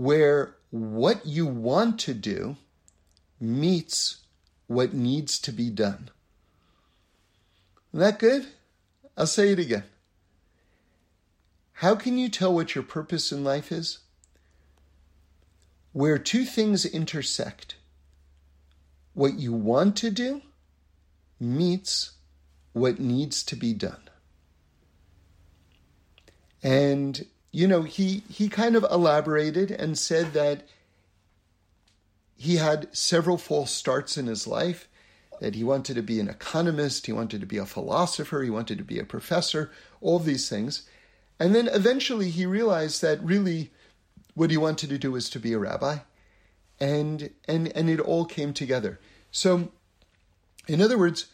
Where 0.00 0.56
what 0.70 1.26
you 1.26 1.44
want 1.46 2.00
to 2.00 2.14
do 2.14 2.56
meets 3.38 4.22
what 4.66 4.94
needs 4.94 5.38
to 5.38 5.52
be 5.52 5.68
done. 5.68 6.08
Isn't 7.92 8.00
that 8.00 8.18
good? 8.18 8.46
I'll 9.18 9.26
say 9.26 9.50
it 9.50 9.58
again. 9.58 9.84
How 11.74 11.94
can 11.94 12.16
you 12.16 12.30
tell 12.30 12.54
what 12.54 12.74
your 12.74 12.84
purpose 12.84 13.30
in 13.30 13.44
life 13.44 13.70
is? 13.70 13.98
Where 15.92 16.18
two 16.18 16.46
things 16.46 16.86
intersect 16.86 17.74
what 19.12 19.34
you 19.34 19.52
want 19.52 19.96
to 19.96 20.10
do 20.10 20.40
meets 21.38 22.12
what 22.72 22.98
needs 22.98 23.42
to 23.42 23.56
be 23.56 23.74
done. 23.74 24.08
And, 26.62 27.26
you 27.52 27.66
know, 27.66 27.82
he, 27.82 28.22
he 28.28 28.48
kind 28.48 28.76
of 28.76 28.84
elaborated 28.90 29.70
and 29.70 29.98
said 29.98 30.32
that 30.34 30.62
he 32.36 32.56
had 32.56 32.94
several 32.96 33.36
false 33.36 33.70
starts 33.70 34.16
in 34.16 34.26
his 34.26 34.46
life, 34.46 34.88
that 35.40 35.54
he 35.54 35.64
wanted 35.64 35.94
to 35.94 36.02
be 36.02 36.20
an 36.20 36.28
economist, 36.28 37.06
he 37.06 37.12
wanted 37.12 37.40
to 37.40 37.46
be 37.46 37.58
a 37.58 37.66
philosopher, 37.66 38.42
he 38.42 38.50
wanted 38.50 38.78
to 38.78 38.84
be 38.84 38.98
a 38.98 39.04
professor, 39.04 39.70
all 40.00 40.18
these 40.18 40.48
things. 40.48 40.88
And 41.38 41.54
then 41.54 41.68
eventually 41.68 42.30
he 42.30 42.46
realized 42.46 43.02
that 43.02 43.22
really 43.22 43.70
what 44.34 44.50
he 44.50 44.56
wanted 44.56 44.90
to 44.90 44.98
do 44.98 45.12
was 45.12 45.28
to 45.30 45.40
be 45.40 45.52
a 45.52 45.58
rabbi. 45.58 45.98
And, 46.78 47.30
and, 47.46 47.68
and 47.76 47.90
it 47.90 48.00
all 48.00 48.24
came 48.24 48.54
together. 48.54 49.00
So, 49.30 49.70
in 50.66 50.80
other 50.80 50.96
words, 50.96 51.26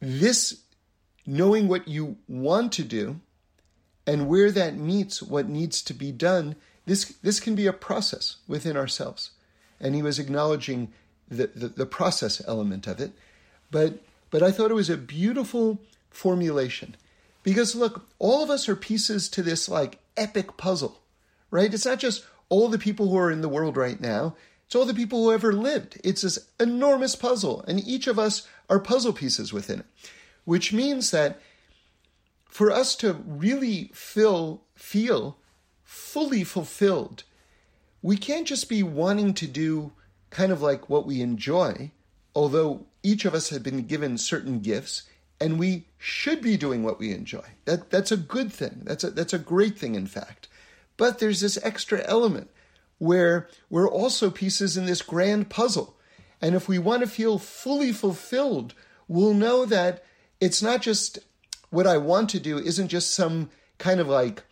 this 0.00 0.62
knowing 1.24 1.68
what 1.68 1.86
you 1.86 2.16
want 2.26 2.72
to 2.72 2.82
do 2.82 3.20
and 4.06 4.28
where 4.28 4.50
that 4.50 4.76
meets 4.76 5.22
what 5.22 5.48
needs 5.48 5.82
to 5.82 5.94
be 5.94 6.12
done, 6.12 6.56
this, 6.86 7.14
this 7.22 7.40
can 7.40 7.54
be 7.54 7.66
a 7.66 7.72
process 7.72 8.36
within 8.48 8.76
ourselves. 8.76 9.30
And 9.80 9.94
he 9.94 10.02
was 10.02 10.18
acknowledging 10.18 10.92
the, 11.28 11.48
the, 11.48 11.68
the 11.68 11.86
process 11.86 12.42
element 12.46 12.86
of 12.86 13.00
it. 13.00 13.12
But, 13.70 14.00
but 14.30 14.42
I 14.42 14.50
thought 14.50 14.70
it 14.70 14.74
was 14.74 14.90
a 14.90 14.96
beautiful 14.96 15.78
formulation. 16.10 16.96
Because 17.42 17.74
look, 17.74 18.06
all 18.18 18.42
of 18.42 18.50
us 18.50 18.68
are 18.68 18.76
pieces 18.76 19.28
to 19.30 19.42
this 19.42 19.68
like 19.68 19.98
epic 20.16 20.56
puzzle, 20.56 21.00
right? 21.50 21.72
It's 21.72 21.86
not 21.86 21.98
just 21.98 22.24
all 22.48 22.68
the 22.68 22.78
people 22.78 23.08
who 23.08 23.18
are 23.18 23.30
in 23.30 23.40
the 23.40 23.48
world 23.48 23.76
right 23.76 24.00
now. 24.00 24.36
It's 24.66 24.76
all 24.76 24.84
the 24.84 24.94
people 24.94 25.24
who 25.24 25.32
ever 25.32 25.52
lived. 25.52 26.00
It's 26.04 26.22
this 26.22 26.46
enormous 26.58 27.14
puzzle, 27.14 27.64
and 27.66 27.80
each 27.86 28.06
of 28.06 28.18
us 28.18 28.46
are 28.70 28.78
puzzle 28.78 29.12
pieces 29.12 29.52
within 29.52 29.80
it, 29.80 29.86
which 30.44 30.72
means 30.72 31.10
that 31.10 31.40
for 32.52 32.70
us 32.70 32.94
to 32.94 33.14
really 33.14 33.90
feel, 33.94 34.60
feel 34.74 35.38
fully 35.84 36.44
fulfilled, 36.44 37.24
we 38.02 38.14
can't 38.14 38.46
just 38.46 38.68
be 38.68 38.82
wanting 38.82 39.32
to 39.32 39.46
do 39.46 39.92
kind 40.28 40.52
of 40.52 40.60
like 40.60 40.90
what 40.90 41.06
we 41.06 41.22
enjoy, 41.22 41.90
although 42.34 42.84
each 43.02 43.24
of 43.24 43.32
us 43.32 43.48
have 43.48 43.62
been 43.62 43.86
given 43.86 44.18
certain 44.18 44.60
gifts 44.60 45.04
and 45.40 45.58
we 45.58 45.86
should 45.96 46.42
be 46.42 46.58
doing 46.58 46.82
what 46.82 46.98
we 46.98 47.12
enjoy. 47.12 47.44
That 47.64 47.88
that's 47.88 48.12
a 48.12 48.18
good 48.18 48.52
thing. 48.52 48.82
That's 48.84 49.02
a 49.02 49.10
that's 49.10 49.32
a 49.32 49.38
great 49.38 49.78
thing 49.78 49.94
in 49.94 50.06
fact. 50.06 50.46
But 50.98 51.20
there's 51.20 51.40
this 51.40 51.58
extra 51.62 52.02
element 52.04 52.50
where 52.98 53.48
we're 53.70 53.88
also 53.88 54.30
pieces 54.30 54.76
in 54.76 54.84
this 54.84 55.00
grand 55.00 55.48
puzzle. 55.48 55.96
And 56.42 56.54
if 56.54 56.68
we 56.68 56.78
want 56.78 57.00
to 57.00 57.08
feel 57.08 57.38
fully 57.38 57.92
fulfilled, 57.92 58.74
we'll 59.08 59.32
know 59.32 59.64
that 59.64 60.04
it's 60.38 60.60
not 60.60 60.82
just 60.82 61.18
what 61.72 61.86
I 61.86 61.96
want 61.96 62.28
to 62.30 62.38
do 62.38 62.58
isn't 62.58 62.88
just 62.88 63.14
some 63.14 63.50
kind 63.78 63.98
of 63.98 64.06
like 64.06 64.44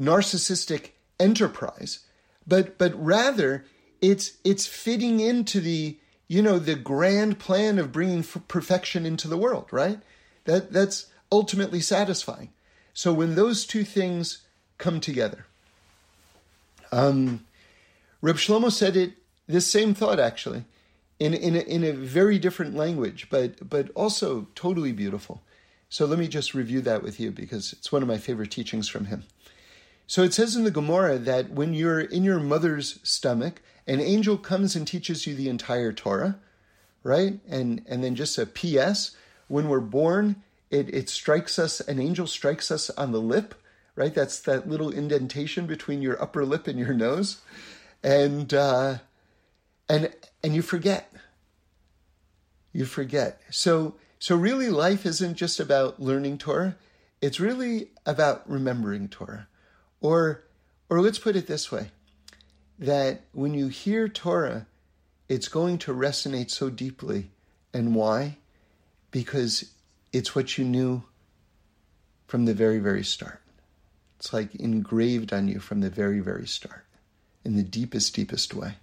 narcissistic 0.00 0.90
enterprise, 1.18 2.00
but 2.46 2.78
but 2.78 2.94
rather 3.04 3.64
it's 4.00 4.38
it's 4.44 4.66
fitting 4.66 5.18
into 5.18 5.60
the 5.60 5.98
you 6.28 6.40
know 6.40 6.58
the 6.60 6.76
grand 6.76 7.40
plan 7.40 7.80
of 7.80 7.90
bringing 7.90 8.22
perfection 8.22 9.04
into 9.04 9.26
the 9.26 9.36
world, 9.36 9.66
right? 9.72 9.98
That 10.44 10.72
that's 10.72 11.06
ultimately 11.32 11.80
satisfying. 11.80 12.50
So 12.94 13.12
when 13.12 13.34
those 13.34 13.66
two 13.66 13.82
things 13.82 14.46
come 14.78 15.00
together, 15.00 15.46
um, 16.92 17.44
Reb 18.22 18.36
Shlomo 18.36 18.70
said 18.70 18.96
it 18.96 19.14
this 19.48 19.66
same 19.66 19.94
thought 19.94 20.20
actually, 20.20 20.64
in 21.18 21.34
in 21.34 21.56
a, 21.56 21.60
in 21.60 21.82
a 21.82 21.92
very 21.92 22.38
different 22.38 22.76
language, 22.76 23.26
but 23.30 23.68
but 23.68 23.90
also 23.96 24.46
totally 24.54 24.92
beautiful. 24.92 25.42
So 25.88 26.04
let 26.04 26.18
me 26.18 26.28
just 26.28 26.54
review 26.54 26.80
that 26.82 27.02
with 27.02 27.18
you 27.18 27.30
because 27.30 27.72
it's 27.72 27.90
one 27.90 28.02
of 28.02 28.08
my 28.08 28.18
favorite 28.18 28.50
teachings 28.50 28.88
from 28.88 29.06
him. 29.06 29.24
So 30.06 30.22
it 30.22 30.34
says 30.34 30.56
in 30.56 30.64
the 30.64 30.70
Gemara 30.70 31.18
that 31.18 31.50
when 31.50 31.74
you're 31.74 32.00
in 32.00 32.24
your 32.24 32.40
mother's 32.40 32.98
stomach, 33.02 33.60
an 33.86 34.00
angel 34.00 34.36
comes 34.36 34.76
and 34.76 34.86
teaches 34.86 35.26
you 35.26 35.34
the 35.34 35.48
entire 35.48 35.92
Torah, 35.92 36.38
right? 37.02 37.40
And 37.48 37.82
and 37.86 38.02
then 38.04 38.14
just 38.14 38.38
a 38.38 38.46
P.S. 38.46 39.16
When 39.48 39.68
we're 39.68 39.80
born, 39.80 40.42
it, 40.70 40.92
it 40.94 41.08
strikes 41.08 41.58
us, 41.58 41.80
an 41.80 41.98
angel 41.98 42.26
strikes 42.26 42.70
us 42.70 42.90
on 42.90 43.12
the 43.12 43.20
lip, 43.20 43.54
right? 43.96 44.14
That's 44.14 44.40
that 44.40 44.68
little 44.68 44.90
indentation 44.90 45.66
between 45.66 46.02
your 46.02 46.20
upper 46.22 46.44
lip 46.44 46.66
and 46.66 46.78
your 46.78 46.92
nose 46.92 47.40
and 48.02 48.52
uh, 48.52 48.98
and 49.88 50.12
and 50.42 50.54
you 50.54 50.62
forget. 50.62 51.12
You 52.72 52.84
forget. 52.84 53.40
So 53.50 53.94
so 54.18 54.36
really, 54.36 54.68
life 54.68 55.06
isn't 55.06 55.34
just 55.34 55.60
about 55.60 56.00
learning 56.00 56.38
Torah. 56.38 56.76
It's 57.20 57.40
really 57.40 57.88
about 58.06 58.48
remembering 58.48 59.08
Torah, 59.08 59.48
or 60.00 60.44
or 60.88 61.00
let's 61.00 61.18
put 61.18 61.36
it 61.36 61.46
this 61.46 61.70
way: 61.70 61.90
that 62.78 63.22
when 63.32 63.54
you 63.54 63.68
hear 63.68 64.08
Torah, 64.08 64.66
it's 65.28 65.48
going 65.48 65.78
to 65.78 65.92
resonate 65.92 66.50
so 66.50 66.70
deeply. 66.70 67.30
And 67.74 67.94
why? 67.94 68.38
Because 69.10 69.72
it's 70.12 70.34
what 70.34 70.56
you 70.56 70.64
knew 70.64 71.02
from 72.26 72.44
the 72.44 72.54
very, 72.54 72.78
very 72.78 73.04
start. 73.04 73.40
It's 74.18 74.32
like 74.32 74.54
engraved 74.56 75.32
on 75.32 75.48
you 75.48 75.60
from 75.60 75.80
the 75.80 75.90
very, 75.90 76.20
very 76.20 76.46
start 76.46 76.84
in 77.44 77.56
the 77.56 77.62
deepest, 77.62 78.14
deepest 78.14 78.54
way. 78.54 78.74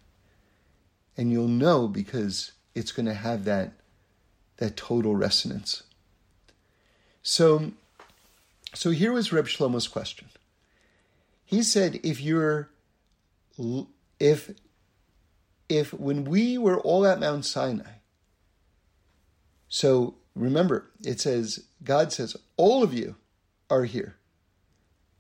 And 1.18 1.32
you'll 1.32 1.48
know 1.48 1.88
because 1.88 2.52
it's 2.74 2.92
going 2.92 3.06
to 3.06 3.14
have 3.14 3.46
that, 3.46 3.74
that 4.58 4.78
total 4.78 5.16
resonance. 5.16 5.84
So, 7.24 7.72
so 8.74 8.92
here 8.92 9.12
was 9.12 9.34
Reb 9.34 9.48
Shlomo's 9.48 9.88
question. 9.88 10.28
He 11.44 11.64
said, 11.64 12.00
if 12.04 12.22
you're, 12.22 12.70
if, 14.20 14.52
if 15.70 15.94
when 15.94 16.26
we 16.26 16.58
were 16.58 16.80
all 16.80 17.06
at 17.06 17.20
Mount 17.20 17.46
Sinai, 17.46 18.00
so 19.68 20.16
remember, 20.36 20.90
it 21.04 21.20
says, 21.20 21.66
God 21.84 22.12
says, 22.12 22.36
all 22.58 22.84
of 22.84 22.94
you 22.94 23.16
are 23.70 23.86
here 23.86 24.16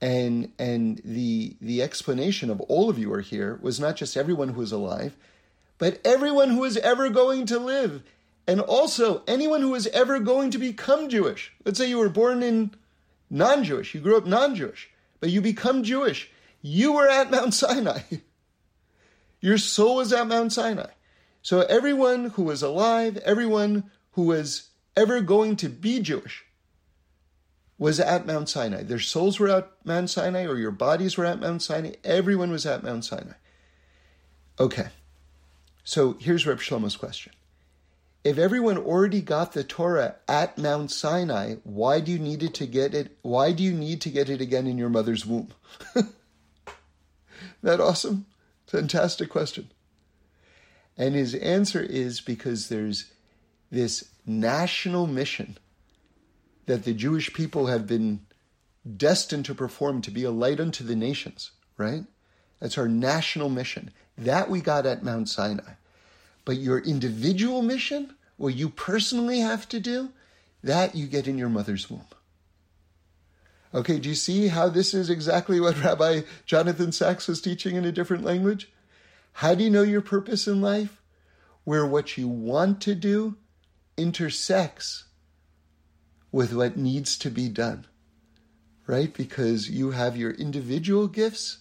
and 0.02 0.52
and 0.60 1.02
the 1.04 1.56
the 1.62 1.82
explanation 1.82 2.50
of 2.50 2.60
all 2.62 2.90
of 2.90 3.00
you 3.00 3.12
are 3.14 3.22
here 3.22 3.58
was 3.62 3.80
not 3.80 3.96
just 3.96 4.18
everyone 4.18 4.50
who 4.50 4.62
is 4.62 4.72
alive 4.72 5.16
but 5.78 6.00
everyone 6.06 6.50
who 6.50 6.64
is 6.64 6.78
ever 6.78 7.10
going 7.10 7.46
to 7.46 7.58
live 7.58 8.04
and 8.48 8.62
also 8.62 9.24
anyone 9.28 9.62
who 9.62 9.74
is 9.76 9.88
ever 9.88 10.20
going 10.20 10.52
to 10.52 10.58
become 10.58 11.10
jewish 11.10 11.54
let's 11.64 11.78
say 11.78 11.88
you 11.88 11.98
were 11.98 12.10
born 12.10 12.44
in 12.44 12.72
non-jewish 13.30 13.94
you 13.94 14.02
grew 14.02 14.18
up 14.18 14.26
non-jewish 14.26 14.90
but 15.20 15.30
you 15.30 15.42
become 15.42 15.84
jewish 15.84 16.30
you 16.62 16.94
were 16.94 17.08
at 17.08 17.32
mount 17.32 17.54
sinai 17.62 18.00
your 19.42 19.58
soul 19.58 19.98
was 19.98 20.14
at 20.14 20.28
mount 20.28 20.54
sinai 20.54 20.90
so 21.42 21.62
everyone 21.62 22.32
who 22.32 22.50
is 22.50 22.62
alive 22.62 23.18
everyone 23.18 23.90
who 24.12 24.32
is 24.32 24.70
ever 24.96 25.22
going 25.22 25.56
to 25.56 25.70
be 25.70 26.00
jewish 26.00 26.46
was 27.78 28.00
at 28.00 28.26
Mount 28.26 28.50
Sinai. 28.50 28.84
Their 28.84 29.00
souls 29.00 29.40
were 29.40 29.50
at 29.50 29.72
Mount 29.84 30.10
Sinai, 30.10 30.46
or 30.46 30.58
your 30.58 30.72
bodies 30.72 31.18
were 31.18 31.26
at 31.26 31.40
Mount 31.40 31.62
Sinai. 31.62 31.94
Everyone 32.04 32.52
was 32.52 32.66
at 32.66 32.84
Mount 32.84 33.04
Sinai. 33.04 33.34
Okay, 34.60 34.88
so 35.84 36.14
here's 36.20 36.48
Reb 36.48 36.60
Shlomo's 36.60 36.96
question. 36.96 37.34
If 38.26 38.40
everyone 38.40 38.80
already 38.80 39.22
got 39.22 39.54
the 39.54 39.64
Torah 39.64 40.16
at 40.28 40.58
Mount 40.58 40.90
Sinai, 40.90 41.58
why 41.64 42.00
do 42.00 42.12
you 42.12 42.18
need 42.18 42.42
it 42.42 42.56
to 42.56 42.66
get 42.66 42.96
it? 42.96 43.20
Why 43.22 43.52
do 43.52 43.62
you 43.62 43.72
need 43.72 44.02
to 44.02 44.10
get 44.10 44.32
it 44.32 44.42
again 44.42 44.66
in 44.66 44.80
your 44.80 44.90
mother's 44.90 45.28
womb? 45.28 45.50
that 47.62 47.80
awesome? 47.80 48.26
Fantastic 48.66 49.30
question. 49.30 49.70
And 50.98 51.14
his 51.14 51.36
answer 51.36 51.84
is 51.84 52.20
because 52.20 52.68
there's 52.68 53.12
this 53.70 54.10
national 54.26 55.06
mission 55.06 55.60
that 56.66 56.84
the 56.84 56.96
Jewish 56.96 57.32
people 57.32 57.68
have 57.68 57.86
been 57.86 58.22
destined 58.98 59.46
to 59.46 59.54
perform 59.54 60.02
to 60.02 60.10
be 60.10 60.24
a 60.24 60.32
light 60.32 60.60
unto 60.60 60.84
the 60.84 60.96
nations, 60.96 61.52
right? 61.78 62.06
That's 62.60 62.80
our 62.80 62.88
national 62.88 63.50
mission. 63.50 63.92
That 64.18 64.50
we 64.50 64.62
got 64.62 64.88
at 64.88 65.04
Mount 65.04 65.30
Sinai. 65.30 65.74
But 66.46 66.58
your 66.58 66.80
individual 66.80 67.62
mission, 67.62 68.16
what 68.38 68.54
you 68.56 68.70
personally 68.70 69.40
have 69.40 69.68
to 69.70 69.80
do, 69.80 70.12
that 70.64 70.96
you 70.96 71.08
get 71.08 71.28
in 71.28 71.38
your 71.38 71.50
mother's 71.50 71.90
womb. 71.90 72.06
Okay, 73.74 74.00
do 74.00 74.08
you 74.08 74.16
see 74.16 74.48
how 74.48 74.70
this 74.70 74.94
is 74.94 75.10
exactly 75.10 75.60
what 75.60 75.78
Rabbi 75.84 76.22
Jonathan 76.46 76.92
Sacks 76.92 77.28
was 77.28 77.42
teaching 77.42 77.76
in 77.76 77.84
a 77.84 77.92
different 77.92 78.24
language? 78.24 78.72
How 79.34 79.54
do 79.54 79.64
you 79.64 79.70
know 79.70 79.82
your 79.82 80.02
purpose 80.02 80.48
in 80.48 80.62
life? 80.62 81.02
Where 81.66 81.86
what 81.86 82.18
you 82.18 82.28
want 82.28 82.80
to 82.82 82.96
do 82.96 83.36
intersects 83.98 85.06
with 86.32 86.54
what 86.54 86.78
needs 86.78 87.18
to 87.18 87.30
be 87.30 87.50
done, 87.50 87.86
right? 88.88 89.14
Because 89.14 89.70
you 89.70 89.92
have 89.92 90.16
your 90.16 90.32
individual 90.32 91.08
gifts 91.08 91.60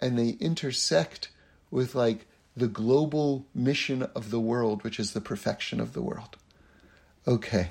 and 0.00 0.18
they 0.18 0.30
intersect 0.40 1.30
with 1.70 1.94
like 1.94 2.26
the 2.56 2.68
global 2.68 3.46
mission 3.54 4.02
of 4.14 4.30
the 4.30 4.40
world, 4.40 4.84
which 4.84 5.00
is 5.00 5.12
the 5.12 5.20
perfection 5.20 5.80
of 5.80 5.92
the 5.92 6.02
world. 6.02 6.36
Okay. 7.26 7.68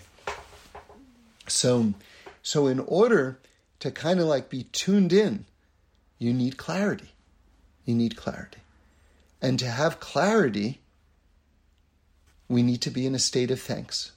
So, 1.48 1.94
so 2.42 2.68
in 2.68 2.80
order 2.80 3.40
to 3.80 3.92
kind 3.92 4.20
of 4.20 4.28
like 4.28 4.50
be 4.50 4.64
tuned 4.64 5.14
in, 5.14 5.46
you 6.18 6.34
need 6.34 6.58
clarity. 6.58 7.12
You 7.86 7.96
need 7.96 8.16
clarity. 8.16 8.60
And 9.42 9.60
to 9.60 9.68
have 9.68 10.00
clarity, 10.00 10.80
we 12.48 12.64
need 12.64 12.82
to 12.82 12.90
be 12.90 13.06
in 13.06 13.16
a 13.16 13.20
state 13.20 13.52
of 13.52 13.60
thanks. 13.60 14.12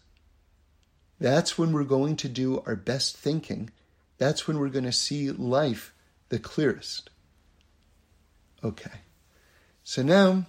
That's 1.18 1.56
when 1.56 1.72
we're 1.72 1.84
going 1.84 2.16
to 2.16 2.28
do 2.28 2.62
our 2.66 2.76
best 2.76 3.16
thinking. 3.16 3.70
That's 4.18 4.46
when 4.46 4.58
we're 4.58 4.68
going 4.68 4.84
to 4.84 4.92
see 4.92 5.30
life 5.30 5.92
the 6.28 6.38
clearest. 6.38 7.10
Okay. 8.62 9.00
So 9.82 10.02
now, 10.02 10.46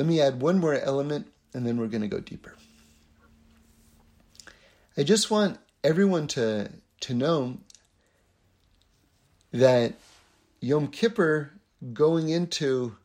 let 0.00 0.06
me 0.06 0.18
add 0.18 0.40
one 0.40 0.58
more 0.58 0.76
element 0.76 1.30
and 1.52 1.66
then 1.66 1.76
we're 1.76 1.86
going 1.86 2.00
to 2.00 2.08
go 2.08 2.20
deeper. 2.20 2.54
I 4.96 5.02
just 5.02 5.30
want 5.30 5.58
everyone 5.84 6.26
to, 6.28 6.70
to 7.00 7.12
know 7.12 7.58
that 9.52 9.92
Yom 10.62 10.88
Kippur 10.88 11.52
going 11.92 12.30
into 12.30 12.96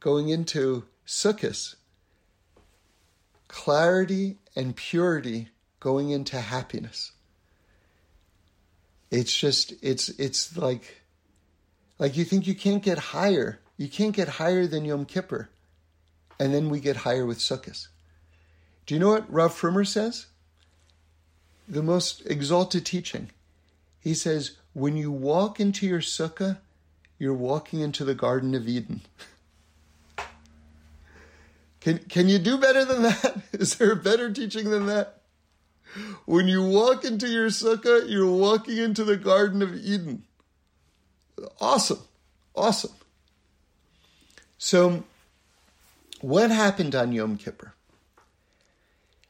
going 0.00 0.28
into 0.28 0.86
Sukkot, 1.06 1.76
clarity 3.46 4.38
and 4.56 4.74
purity 4.74 5.50
going 5.78 6.10
into 6.10 6.40
happiness. 6.40 7.12
It's 9.12 9.36
just 9.36 9.74
it's 9.80 10.08
it's 10.08 10.56
like 10.56 11.02
like 12.00 12.16
you 12.16 12.24
think 12.24 12.48
you 12.48 12.56
can't 12.56 12.82
get 12.82 12.98
higher. 12.98 13.60
You 13.76 13.88
can't 13.88 14.16
get 14.16 14.26
higher 14.26 14.66
than 14.66 14.84
Yom 14.84 15.04
Kippur. 15.04 15.50
And 16.38 16.52
then 16.52 16.68
we 16.68 16.80
get 16.80 16.96
higher 16.98 17.24
with 17.24 17.38
Sukkot. 17.38 17.88
Do 18.84 18.94
you 18.94 19.00
know 19.00 19.10
what 19.10 19.32
Rav 19.32 19.52
Frommer 19.52 19.86
says? 19.86 20.26
The 21.68 21.82
most 21.82 22.22
exalted 22.26 22.86
teaching. 22.86 23.30
He 24.00 24.14
says, 24.14 24.52
when 24.72 24.96
you 24.96 25.10
walk 25.10 25.58
into 25.58 25.86
your 25.86 26.00
sukkah, 26.00 26.58
you're 27.18 27.34
walking 27.34 27.80
into 27.80 28.04
the 28.04 28.14
Garden 28.14 28.54
of 28.54 28.68
Eden. 28.68 29.00
can, 31.80 31.98
can 31.98 32.28
you 32.28 32.38
do 32.38 32.58
better 32.58 32.84
than 32.84 33.02
that? 33.02 33.40
Is 33.52 33.76
there 33.76 33.92
a 33.92 33.96
better 33.96 34.30
teaching 34.30 34.70
than 34.70 34.86
that? 34.86 35.22
When 36.26 36.46
you 36.46 36.62
walk 36.62 37.04
into 37.04 37.26
your 37.26 37.48
sukkah, 37.48 38.08
you're 38.08 38.30
walking 38.30 38.76
into 38.76 39.02
the 39.02 39.16
Garden 39.16 39.62
of 39.62 39.74
Eden. 39.74 40.24
Awesome. 41.60 42.00
Awesome. 42.54 42.92
So, 44.58 45.04
what 46.20 46.50
happened 46.50 46.94
on 46.94 47.12
Yom 47.12 47.36
Kippur? 47.36 47.74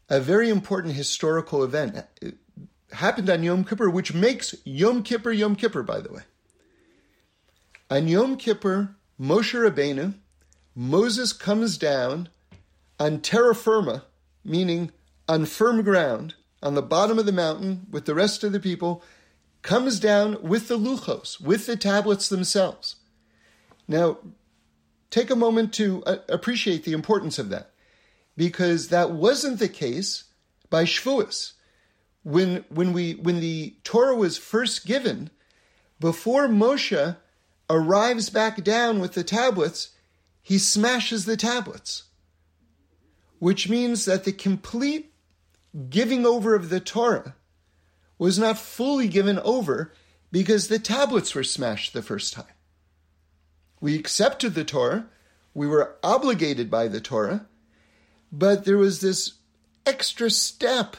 A 0.08 0.20
very 0.20 0.48
important 0.48 0.94
historical 0.94 1.64
event 1.64 1.96
uh, 1.96 2.30
happened 2.92 3.28
on 3.28 3.42
Yom 3.42 3.64
Kippur, 3.64 3.90
which 3.90 4.14
makes 4.14 4.54
Yom 4.64 5.02
Kippur 5.02 5.32
Yom 5.32 5.56
Kippur, 5.56 5.82
by 5.82 6.00
the 6.00 6.12
way. 6.12 6.22
On 7.90 8.06
Yom 8.06 8.36
Kippur, 8.36 8.96
Moshe 9.20 9.54
Rabbeinu, 9.54 10.14
Moses 10.74 11.32
comes 11.32 11.78
down 11.78 12.28
on 12.98 13.20
terra 13.20 13.54
firma, 13.54 14.04
meaning 14.44 14.92
on 15.28 15.46
firm 15.46 15.82
ground, 15.82 16.34
on 16.62 16.74
the 16.74 16.82
bottom 16.82 17.18
of 17.18 17.26
the 17.26 17.32
mountain 17.32 17.86
with 17.90 18.04
the 18.04 18.14
rest 18.14 18.44
of 18.44 18.52
the 18.52 18.60
people, 18.60 19.02
comes 19.62 19.98
down 19.98 20.40
with 20.42 20.68
the 20.68 20.78
luchos, 20.78 21.40
with 21.40 21.66
the 21.66 21.76
tablets 21.76 22.28
themselves. 22.28 22.96
Now, 23.88 24.18
take 25.10 25.30
a 25.30 25.36
moment 25.36 25.72
to 25.74 26.02
uh, 26.04 26.18
appreciate 26.28 26.84
the 26.84 26.92
importance 26.92 27.38
of 27.38 27.48
that, 27.50 27.70
because 28.36 28.88
that 28.88 29.10
wasn't 29.10 29.58
the 29.58 29.68
case 29.68 30.24
by 30.70 30.84
Shavuos 30.84 31.52
when 32.26 32.64
when 32.70 32.92
we 32.92 33.12
when 33.12 33.38
the 33.38 33.76
Torah 33.84 34.16
was 34.16 34.36
first 34.36 34.84
given, 34.84 35.30
before 36.00 36.48
Moshe 36.48 37.16
arrives 37.70 38.30
back 38.30 38.64
down 38.64 38.98
with 38.98 39.12
the 39.12 39.22
tablets, 39.22 39.90
he 40.42 40.58
smashes 40.58 41.24
the 41.24 41.36
tablets. 41.36 42.04
Which 43.38 43.68
means 43.68 44.06
that 44.06 44.24
the 44.24 44.32
complete 44.32 45.12
giving 45.88 46.26
over 46.26 46.56
of 46.56 46.68
the 46.68 46.80
Torah 46.80 47.36
was 48.18 48.40
not 48.40 48.58
fully 48.58 49.06
given 49.06 49.38
over 49.38 49.92
because 50.32 50.66
the 50.66 50.80
tablets 50.80 51.32
were 51.32 51.44
smashed 51.44 51.92
the 51.92 52.02
first 52.02 52.32
time. 52.32 52.55
We 53.80 53.98
accepted 53.98 54.54
the 54.54 54.64
Torah, 54.64 55.06
we 55.54 55.66
were 55.66 55.96
obligated 56.02 56.70
by 56.70 56.88
the 56.88 57.00
Torah, 57.00 57.46
but 58.32 58.64
there 58.64 58.78
was 58.78 59.00
this 59.00 59.34
extra 59.84 60.30
step 60.30 60.96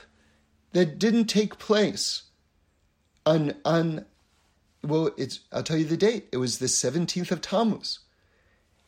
that 0.73 0.99
didn't 0.99 1.25
take 1.25 1.59
place. 1.59 2.23
On 3.25 3.53
on 3.65 4.05
well 4.83 5.11
it's 5.17 5.41
I'll 5.51 5.63
tell 5.63 5.77
you 5.77 5.85
the 5.85 5.97
date. 5.97 6.27
It 6.31 6.37
was 6.37 6.59
the 6.59 6.67
17th 6.67 7.31
of 7.31 7.41
Tammuz. 7.41 7.99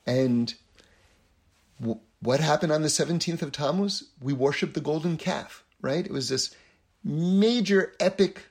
And 0.05 0.53
what 2.21 2.39
happened 2.39 2.71
on 2.71 2.81
the 2.81 2.87
17th 2.87 3.41
of 3.41 3.51
Tammuz? 3.51 4.09
We 4.21 4.33
worshiped 4.33 4.73
the 4.73 4.81
golden 4.81 5.17
calf 5.17 5.63
right? 5.81 6.05
It 6.05 6.11
was 6.11 6.29
this 6.29 6.55
major 7.03 7.93
epic 7.99 8.43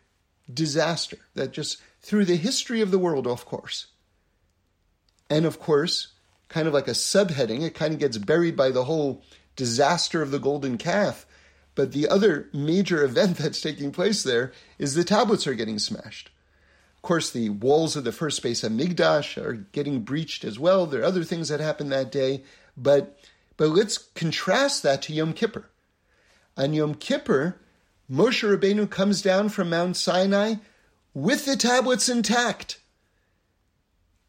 disaster 0.52 1.18
that 1.34 1.52
just 1.52 1.78
threw 2.00 2.24
the 2.24 2.36
history 2.36 2.80
of 2.80 2.90
the 2.90 2.98
world 2.98 3.26
off 3.26 3.44
course 3.44 3.86
and 5.30 5.44
of 5.46 5.58
course 5.58 6.08
kind 6.48 6.66
of 6.66 6.74
like 6.74 6.88
a 6.88 6.92
subheading 6.92 7.62
it 7.62 7.74
kind 7.74 7.92
of 7.92 8.00
gets 8.00 8.18
buried 8.18 8.56
by 8.56 8.70
the 8.70 8.84
whole 8.84 9.22
disaster 9.56 10.22
of 10.22 10.30
the 10.30 10.38
golden 10.38 10.78
calf 10.78 11.26
but 11.78 11.92
the 11.92 12.08
other 12.08 12.48
major 12.52 13.04
event 13.04 13.36
that's 13.36 13.60
taking 13.60 13.92
place 13.92 14.24
there 14.24 14.52
is 14.80 14.94
the 14.94 15.04
tablets 15.04 15.46
are 15.46 15.54
getting 15.54 15.78
smashed. 15.78 16.28
Of 16.96 17.02
course, 17.02 17.30
the 17.30 17.50
walls 17.50 17.94
of 17.94 18.02
the 18.02 18.10
first 18.10 18.42
Beis 18.42 18.68
Hamikdash 18.68 19.40
are 19.40 19.64
getting 19.70 20.00
breached 20.00 20.42
as 20.42 20.58
well. 20.58 20.86
There 20.86 21.02
are 21.02 21.04
other 21.04 21.22
things 21.22 21.48
that 21.48 21.60
happened 21.60 21.92
that 21.92 22.10
day, 22.10 22.42
but 22.76 23.16
but 23.56 23.68
let's 23.68 23.96
contrast 23.96 24.82
that 24.82 25.02
to 25.02 25.12
Yom 25.12 25.32
Kippur. 25.32 25.66
On 26.56 26.74
Yom 26.74 26.96
Kippur, 26.96 27.60
Moshe 28.10 28.42
Rabbeinu 28.42 28.90
comes 28.90 29.22
down 29.22 29.48
from 29.48 29.70
Mount 29.70 29.96
Sinai 29.96 30.56
with 31.14 31.44
the 31.44 31.54
tablets 31.54 32.08
intact. 32.08 32.80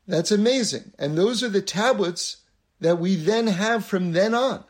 That's 0.10 0.32
amazing. 0.32 0.92
And 0.98 1.16
those 1.16 1.44
are 1.44 1.50
the 1.50 1.62
tablets 1.62 2.38
that 2.82 2.98
we 2.98 3.16
then 3.16 3.46
have 3.46 3.86
from 3.86 4.14
then 4.14 4.34
on. 4.34 4.64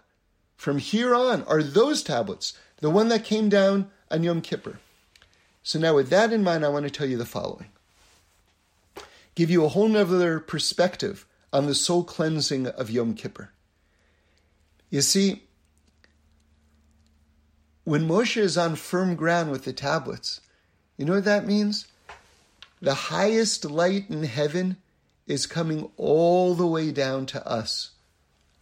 From 0.58 0.80
here 0.80 1.16
on 1.16 1.44
are 1.44 1.64
those 1.64 2.04
tablets 2.04 2.58
the 2.82 2.90
one 2.90 3.08
that 3.08 3.24
came 3.24 3.48
down 3.48 3.90
on 4.12 4.24
Yom 4.24 4.42
Kippur. 4.42 4.80
So 5.64 5.80
now, 5.80 5.96
with 5.96 6.10
that 6.10 6.34
in 6.34 6.44
mind, 6.44 6.66
I 6.66 6.70
want 6.70 6.84
to 6.86 6.92
tell 6.92 7.08
you 7.08 7.18
the 7.18 7.26
following. 7.26 7.68
Give 9.34 9.50
you 9.50 9.64
a 9.64 9.70
whole 9.70 9.88
nother 9.88 10.42
perspective 10.42 11.26
on 11.54 11.68
the 11.68 11.76
soul 11.76 12.04
cleansing 12.04 12.68
of 12.68 12.90
Yom 12.90 13.14
Kippur. 13.14 13.52
You 14.90 15.02
see, 15.02 15.44
when 17.86 18.08
Moshe 18.08 18.36
is 18.36 18.58
on 18.58 18.76
firm 18.76 19.16
ground 19.16 19.52
with 19.52 19.64
the 19.64 19.74
tablets, 19.74 20.42
you 20.98 21.06
know 21.06 21.14
what 21.14 21.26
that 21.26 21.48
means? 21.48 21.88
The 22.82 22.94
highest 22.94 23.64
light 23.64 24.10
in 24.10 24.24
heaven 24.24 24.78
is 25.30 25.46
coming 25.46 25.90
all 25.96 26.54
the 26.56 26.68
way 26.68 26.92
down 26.92 27.26
to 27.28 27.48
us 27.48 27.92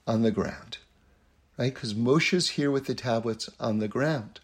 on 0.06 0.22
the 0.22 0.32
ground 0.32 0.78
right? 1.58 1.74
Because 1.74 1.96
Moshe's 1.96 2.50
here 2.50 2.72
with 2.72 2.86
the 2.86 2.96
tablets 2.96 3.50
on 3.60 3.80
the 3.80 3.88
ground. 3.88 4.40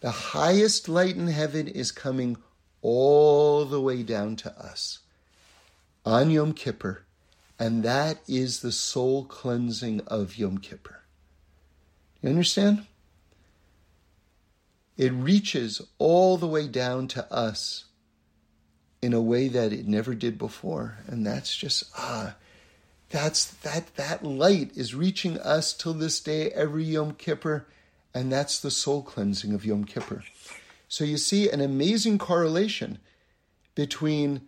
The 0.00 0.10
highest 0.10 0.88
light 0.88 1.16
in 1.16 1.26
heaven 1.26 1.68
is 1.68 1.92
coming 1.92 2.38
all 2.80 3.64
the 3.64 3.80
way 3.80 4.02
down 4.02 4.36
to 4.36 4.58
us 4.58 5.00
on 6.06 6.30
Yom 6.30 6.54
Kippur, 6.54 7.04
and 7.58 7.82
that 7.82 8.20
is 8.26 8.60
the 8.60 8.72
soul 8.72 9.24
cleansing 9.24 10.00
of 10.06 10.38
Yom 10.38 10.58
Kippur. 10.58 11.02
You 12.22 12.30
understand? 12.30 12.86
It 14.96 15.12
reaches 15.12 15.82
all 15.98 16.38
the 16.38 16.46
way 16.46 16.68
down 16.68 17.08
to 17.08 17.30
us 17.32 17.86
in 19.02 19.14
a 19.14 19.20
way 19.20 19.48
that 19.48 19.72
it 19.72 19.86
never 19.86 20.14
did 20.14 20.38
before, 20.38 20.98
and 21.06 21.26
that's 21.26 21.56
just 21.56 21.84
ah 21.96 22.34
that's 23.10 23.46
that 23.46 23.94
that 23.96 24.24
light 24.24 24.70
is 24.76 24.94
reaching 24.94 25.38
us 25.38 25.72
till 25.72 25.94
this 25.94 26.20
day 26.20 26.50
every 26.50 26.84
Yom 26.84 27.14
Kippur, 27.14 27.66
and 28.14 28.32
that's 28.32 28.60
the 28.60 28.70
soul 28.70 29.02
cleansing 29.02 29.52
of 29.52 29.64
Yom 29.64 29.84
Kippur. 29.84 30.22
So 30.88 31.04
you 31.04 31.18
see 31.18 31.48
an 31.48 31.60
amazing 31.60 32.18
correlation 32.18 32.98
between 33.74 34.42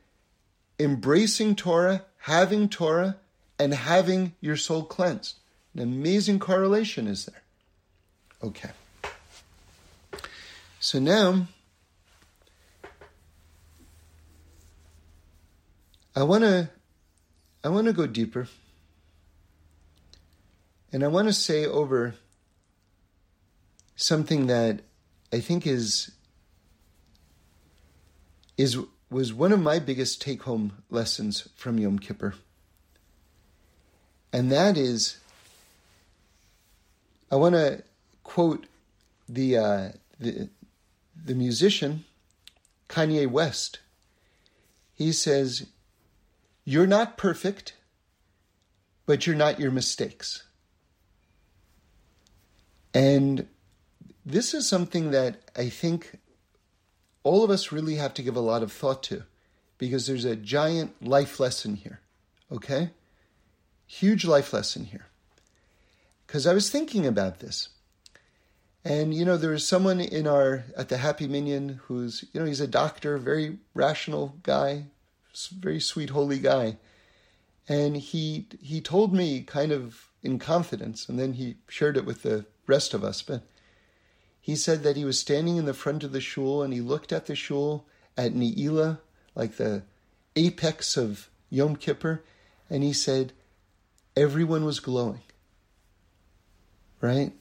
embracing 0.79 1.55
Torah, 1.55 2.05
having 2.19 2.69
Torah, 2.69 3.17
and 3.59 3.75
having 3.75 4.35
your 4.41 4.57
soul 4.57 4.83
cleansed. 4.83 5.38
An 5.75 5.81
amazing 5.81 6.38
correlation 6.38 7.07
is 7.07 7.27
there. 7.27 7.43
Okay. 8.43 8.71
So 10.81 10.99
now 10.99 11.47
I 16.14 16.22
want 16.25 16.44
to 16.44 16.68
I 17.64 17.68
want 17.68 17.87
to 17.87 17.92
go 17.92 18.07
deeper. 18.07 18.48
And 20.92 21.03
I 21.03 21.09
want 21.09 21.29
to 21.29 21.33
say 21.33 21.64
over 21.64 22.14
something 23.96 24.46
that 24.48 24.81
I 25.33 25.40
think 25.40 25.66
is 25.66 26.12
is 28.59 28.79
was 29.11 29.33
one 29.33 29.53
of 29.53 29.61
my 29.61 29.79
biggest 29.79 30.20
take 30.20 30.42
home 30.42 30.83
lessons 30.90 31.48
from 31.57 31.79
Yom 31.79 31.98
Kippur. 31.98 32.35
And 34.33 34.53
that 34.53 34.77
is 34.77 35.18
I 37.31 37.37
want 37.37 37.55
to 37.55 37.83
quote 38.22 38.66
the 39.27 39.57
uh, 39.57 39.88
the 40.20 40.51
the 41.25 41.35
musician 41.35 42.05
Kanye 42.88 43.27
West. 43.27 43.79
He 44.94 45.12
says, 45.12 45.66
"You're 46.64 46.87
not 46.87 47.16
perfect, 47.16 47.75
but 49.07 49.27
you're 49.27 49.37
not 49.37 49.61
your 49.61 49.70
mistakes." 49.70 50.44
And 52.94 53.48
this 54.25 54.55
is 54.55 54.68
something 54.68 55.11
that 55.11 55.51
I 55.57 55.68
think 55.68 56.18
all 57.22 57.44
of 57.44 57.51
us 57.51 57.72
really 57.72 57.96
have 57.96 58.14
to 58.14 58.22
give 58.22 58.37
a 58.37 58.40
lot 58.40 58.62
of 58.62 58.72
thought 58.72 59.03
to 59.05 59.25
because 59.79 60.07
there's 60.07 60.25
a 60.25 60.37
giant 60.37 61.05
life 61.05 61.40
lesson 61.40 61.77
here. 61.77 62.01
Okay? 62.51 62.90
Huge 63.87 64.25
life 64.25 64.53
lesson 64.53 64.85
here. 64.85 65.07
Because 66.27 66.46
I 66.46 66.55
was 66.55 66.70
thinking 66.70 67.07
about 67.07 67.40
this. 67.40 67.68
And 68.85 69.14
you 69.14 69.25
know, 69.25 69.37
there 69.37 69.51
was 69.51 69.66
someone 69.66 70.01
in 70.01 70.27
our 70.27 70.64
at 70.77 70.88
the 70.88 70.96
Happy 70.98 71.29
Minyan 71.29 71.81
who's 71.85 72.25
you 72.33 72.40
know 72.40 72.46
he's 72.46 72.61
a 72.61 72.66
doctor, 72.66 73.16
very 73.16 73.59
rational 73.75 74.37
guy, 74.42 74.87
very 75.51 75.81
sweet, 75.81 76.11
holy 76.11 76.38
guy, 76.38 76.77
and 77.68 77.97
he 77.97 78.47
he 78.61 78.81
told 78.81 79.12
me 79.12 79.42
kind 79.42 79.73
of 79.73 80.09
in 80.23 80.38
confidence, 80.38 81.09
and 81.09 81.18
then 81.18 81.35
he 81.35 81.57
shared 81.68 81.97
it 81.97 82.05
with 82.05 82.23
the 82.23 82.47
rest 82.66 82.95
of 82.95 83.03
us. 83.03 83.23
But 83.23 83.42
he 84.40 84.57
said 84.57 84.83
that 84.83 84.97
he 84.97 85.05
was 85.05 85.18
standing 85.18 85.57
in 85.57 85.66
the 85.66 85.75
front 85.75 86.03
of 86.03 86.12
the 86.12 86.21
shul 86.21 86.62
and 86.62 86.73
he 86.73 86.81
looked 86.81 87.12
at 87.12 87.27
the 87.27 87.37
shul 87.37 87.87
at 88.16 88.35
Ne'ilah, 88.35 88.99
like 89.35 89.57
the 89.57 89.85
apex 90.35 90.97
of 90.97 91.29
Yom 91.49 91.77
Kippur, 91.77 92.23
and 92.68 92.83
he 92.83 92.92
said 92.92 93.33
everyone 94.16 94.64
was 94.64 94.81
glowing. 94.81 95.23
Right? 97.01 97.33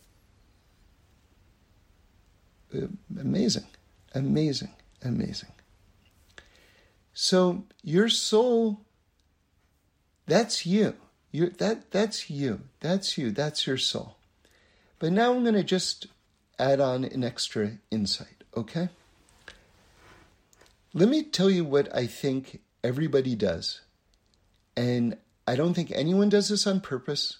Uh, 2.73 2.87
amazing, 3.19 3.67
amazing, 4.13 4.73
amazing. 5.03 5.51
So 7.23 7.65
your 7.83 8.09
soul, 8.09 8.81
that's 10.25 10.65
you. 10.65 10.95
you 11.31 11.51
that 11.59 11.91
that's 11.91 12.31
you. 12.31 12.61
That's 12.79 13.15
you. 13.15 13.29
That's 13.29 13.67
your 13.67 13.77
soul. 13.77 14.17
But 14.97 15.11
now 15.13 15.31
I'm 15.31 15.43
going 15.43 15.53
to 15.53 15.63
just 15.63 16.07
add 16.57 16.79
on 16.79 17.03
an 17.03 17.23
extra 17.23 17.73
insight, 17.91 18.43
okay? 18.57 18.89
Let 20.95 21.09
me 21.09 21.21
tell 21.21 21.51
you 21.51 21.63
what 21.63 21.95
I 21.95 22.07
think 22.07 22.59
everybody 22.83 23.35
does. 23.35 23.81
And 24.75 25.15
I 25.47 25.55
don't 25.55 25.75
think 25.75 25.91
anyone 25.91 26.29
does 26.29 26.49
this 26.49 26.65
on 26.65 26.81
purpose. 26.81 27.37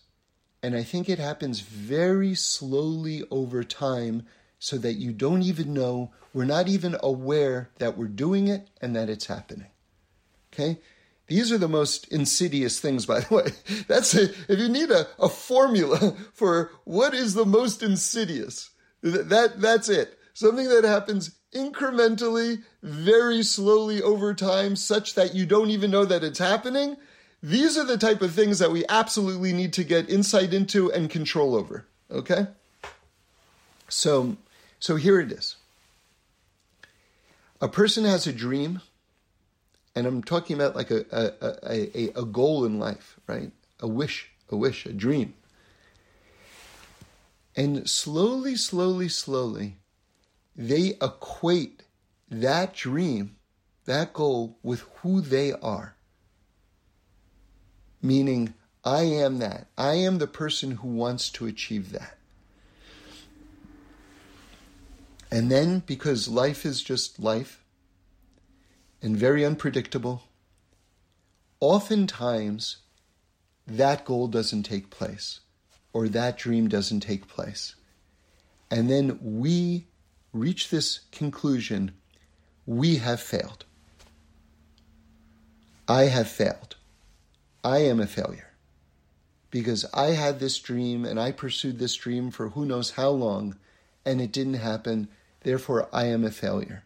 And 0.62 0.76
I 0.76 0.84
think 0.84 1.10
it 1.10 1.18
happens 1.18 1.62
very 1.62 2.36
slowly 2.36 3.24
over 3.32 3.64
time 3.64 4.28
so 4.60 4.78
that 4.78 4.94
you 4.94 5.12
don't 5.12 5.42
even 5.42 5.74
know, 5.74 6.12
we're 6.36 6.46
not 6.46 6.68
even 6.68 6.96
aware 7.02 7.72
that 7.80 7.98
we're 7.98 8.06
doing 8.06 8.48
it 8.48 8.68
and 8.80 8.96
that 8.96 9.10
it's 9.10 9.26
happening. 9.26 9.71
Okay? 10.54 10.80
These 11.28 11.52
are 11.52 11.58
the 11.58 11.70
most 11.70 12.08
insidious 12.10 12.80
things, 12.80 13.06
by 13.06 13.22
the 13.22 13.34
way. 13.34 13.48
That's 13.88 14.14
a, 14.16 14.24
if 14.24 14.60
you 14.60 14.68
need 14.68 14.92
a, 14.92 15.08
a 15.20 15.30
formula 15.30 16.16
for 16.34 16.72
what 16.84 17.14
is 17.14 17.34
the 17.34 17.46
most 17.46 17.82
insidious, 17.82 18.70
that, 19.02 19.60
that's 19.60 19.90
it. 19.90 20.20
Something 20.34 20.70
that 20.70 20.84
happens 20.84 21.32
incrementally, 21.54 22.64
very 22.84 23.44
slowly 23.44 24.02
over 24.02 24.34
time, 24.34 24.76
such 24.76 25.16
that 25.16 25.34
you 25.34 25.46
don't 25.46 25.70
even 25.70 25.92
know 25.92 26.06
that 26.06 26.24
it's 26.24 26.40
happening. 26.40 26.98
These 27.42 27.78
are 27.78 27.84
the 27.84 27.98
type 27.98 28.22
of 28.22 28.34
things 28.34 28.60
that 28.60 28.72
we 28.72 28.86
absolutely 28.88 29.54
need 29.54 29.74
to 29.74 29.84
get 29.84 30.10
insight 30.10 30.54
into 30.54 30.92
and 30.92 31.10
control 31.10 31.56
over. 31.56 31.86
Okay? 32.12 32.48
So, 33.90 34.38
so 34.80 34.96
here 34.96 35.20
it 35.20 35.32
is. 35.32 35.56
A 37.60 37.68
person 37.68 38.06
has 38.06 38.28
a 38.28 38.34
dream, 38.34 38.82
and 39.96 40.08
I'm 40.08 40.24
talking 40.24 40.56
about 40.56 40.76
like 40.76 40.92
a, 40.92 41.06
a, 41.12 41.70
a, 41.70 42.22
a 42.22 42.26
goal 42.26 42.66
in 42.66 42.80
life, 42.80 43.20
right? 43.28 43.52
A 43.80 43.88
wish, 43.88 44.30
a 44.50 44.56
wish, 44.56 44.86
a 44.86 44.94
dream. 44.94 45.34
And 47.56 47.90
slowly, 47.90 48.56
slowly, 48.56 49.10
slowly, 49.10 49.78
they 50.56 50.94
equate 51.02 51.84
that 52.30 52.74
dream, 52.74 53.36
that 53.86 54.14
goal, 54.14 54.58
with 54.64 54.82
who 55.02 55.20
they 55.20 55.52
are. 55.52 55.96
Meaning, 58.02 58.54
I 58.86 59.02
am 59.02 59.40
that. 59.40 59.68
I 59.78 59.96
am 59.96 60.18
the 60.18 60.28
person 60.28 60.72
who 60.72 60.88
wants 60.88 61.30
to 61.32 61.46
achieve 61.46 61.92
that. 61.92 62.18
And 65.30 65.52
then, 65.52 65.80
because 65.86 66.28
life 66.28 66.66
is 66.66 66.82
just 66.82 67.20
life 67.20 67.61
and 69.02 69.18
very 69.18 69.46
unpredictable, 69.46 70.24
oftentimes 71.60 72.78
that 73.68 74.06
goal 74.06 74.28
doesn't 74.28 74.64
take 74.64 74.90
place 74.90 75.40
or 75.94 76.08
that 76.08 76.38
dream 76.38 76.68
doesn't 76.68 77.02
take 77.02 77.28
place. 77.28 77.76
And 78.70 78.90
then 78.90 79.20
we 79.22 79.88
reach 80.34 80.70
this 80.70 81.02
conclusion 81.12 81.92
we 82.66 82.98
have 82.98 83.22
failed. 83.22 83.66
I 85.88 86.04
have 86.04 86.30
failed. 86.30 86.78
I 87.64 87.80
am 87.80 88.00
a 88.00 88.08
failure. 88.08 88.50
Because 89.50 89.86
I 89.94 90.12
had 90.12 90.40
this 90.40 90.58
dream 90.60 91.04
and 91.04 91.20
I 91.20 91.32
pursued 91.34 91.80
this 91.80 91.96
dream 91.96 92.32
for 92.32 92.50
who 92.50 92.66
knows 92.66 92.92
how 92.92 93.10
long 93.10 93.58
and 94.06 94.22
it 94.22 94.32
didn't 94.32 94.54
happen 94.56 95.10
Therefore, 95.42 95.90
I 95.92 96.06
am 96.06 96.24
a 96.24 96.32
failure. 96.32 96.84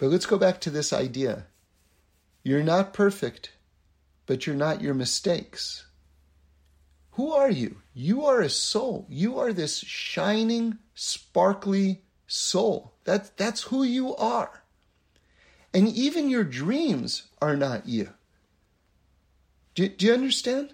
But 0.00 0.08
let's 0.08 0.24
go 0.24 0.38
back 0.38 0.62
to 0.62 0.70
this 0.70 0.94
idea. 0.94 1.44
You're 2.42 2.62
not 2.62 2.94
perfect, 2.94 3.50
but 4.24 4.46
you're 4.46 4.56
not 4.56 4.80
your 4.80 4.94
mistakes. 4.94 5.84
Who 7.12 7.32
are 7.32 7.50
you? 7.50 7.82
You 7.92 8.24
are 8.24 8.40
a 8.40 8.48
soul. 8.48 9.04
You 9.10 9.38
are 9.38 9.52
this 9.52 9.80
shining, 9.80 10.78
sparkly 10.94 12.00
soul. 12.26 12.94
That, 13.04 13.36
that's 13.36 13.64
who 13.64 13.82
you 13.82 14.16
are. 14.16 14.62
And 15.74 15.86
even 15.86 16.30
your 16.30 16.44
dreams 16.44 17.24
are 17.42 17.54
not 17.54 17.86
you. 17.86 18.08
Do, 19.74 19.86
do 19.86 20.06
you 20.06 20.14
understand? 20.14 20.72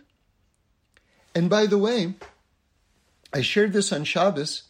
And 1.34 1.50
by 1.50 1.66
the 1.66 1.78
way, 1.78 2.14
I 3.32 3.40
shared 3.40 3.72
this 3.72 3.92
on 3.92 4.04
Shabbos 4.04 4.62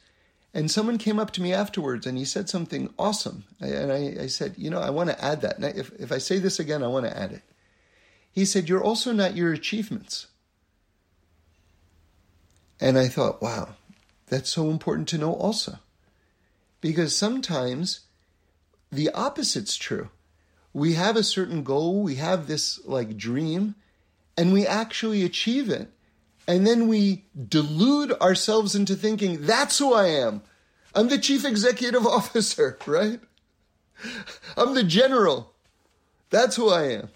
and 0.57 0.71
someone 0.71 0.97
came 0.97 1.19
up 1.19 1.33
to 1.33 1.43
me 1.43 1.53
afterwards 1.53 2.07
and 2.07 2.17
he 2.17 2.25
said 2.25 2.49
something 2.49 2.89
awesome. 2.99 3.45
And 3.61 3.93
I, 3.93 4.23
I 4.23 4.27
said, 4.27 4.55
you 4.57 4.71
know, 4.71 4.81
I 4.81 4.89
want 4.89 5.11
to 5.11 5.23
add 5.23 5.43
that. 5.43 5.63
If, 5.77 5.93
if 6.01 6.11
I 6.11 6.17
say 6.17 6.39
this 6.39 6.59
again, 6.59 6.83
I 6.83 6.87
want 6.87 7.05
to 7.05 7.15
add 7.15 7.31
it. 7.33 7.43
He 8.33 8.47
said, 8.47 8.67
You're 8.67 8.83
also 8.83 9.13
not 9.13 9.37
your 9.37 9.53
achievements. 9.53 10.29
And 12.81 12.99
I 12.99 13.09
thought, 13.09 13.43
wow, 13.43 13.75
that's 14.29 14.49
so 14.49 14.71
important 14.71 15.09
to 15.09 15.19
know 15.19 15.35
also. 15.35 15.79
Because 16.81 17.15
sometimes 17.15 18.01
the 18.91 19.11
opposite's 19.11 19.77
true. 19.77 20.09
We 20.73 20.95
have 20.95 21.17
a 21.17 21.23
certain 21.23 21.65
goal, 21.65 22.03
we 22.03 22.15
have 22.15 22.47
this 22.47 22.83
like 22.87 23.19
dream, 23.19 23.75
and 24.39 24.55
we 24.55 24.67
actually 24.67 25.23
achieve 25.23 25.69
it. 25.69 25.91
And 26.49 26.67
then 26.67 26.89
we 26.89 27.25
delude 27.49 28.13
ourselves 28.13 28.75
into 28.75 28.95
thinking, 28.95 29.43
that's 29.43 29.79
who 29.79 29.93
I 29.93 30.07
am. 30.07 30.43
I'm 30.95 31.09
the 31.09 31.19
chief 31.19 31.45
executive 31.45 32.07
officer, 32.07 32.79
right? 32.87 33.21
I'm 34.57 34.75
the 34.75 34.85
general. 34.85 35.53
That's 36.31 36.57
who 36.57 36.71
I 36.71 36.93
am. 36.93 37.09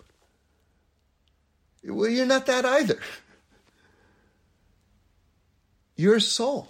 Well, 1.84 2.10
you're 2.10 2.26
not 2.26 2.46
that 2.46 2.64
either. 2.64 2.98
You're 5.96 6.16
a 6.16 6.20
soul. 6.20 6.68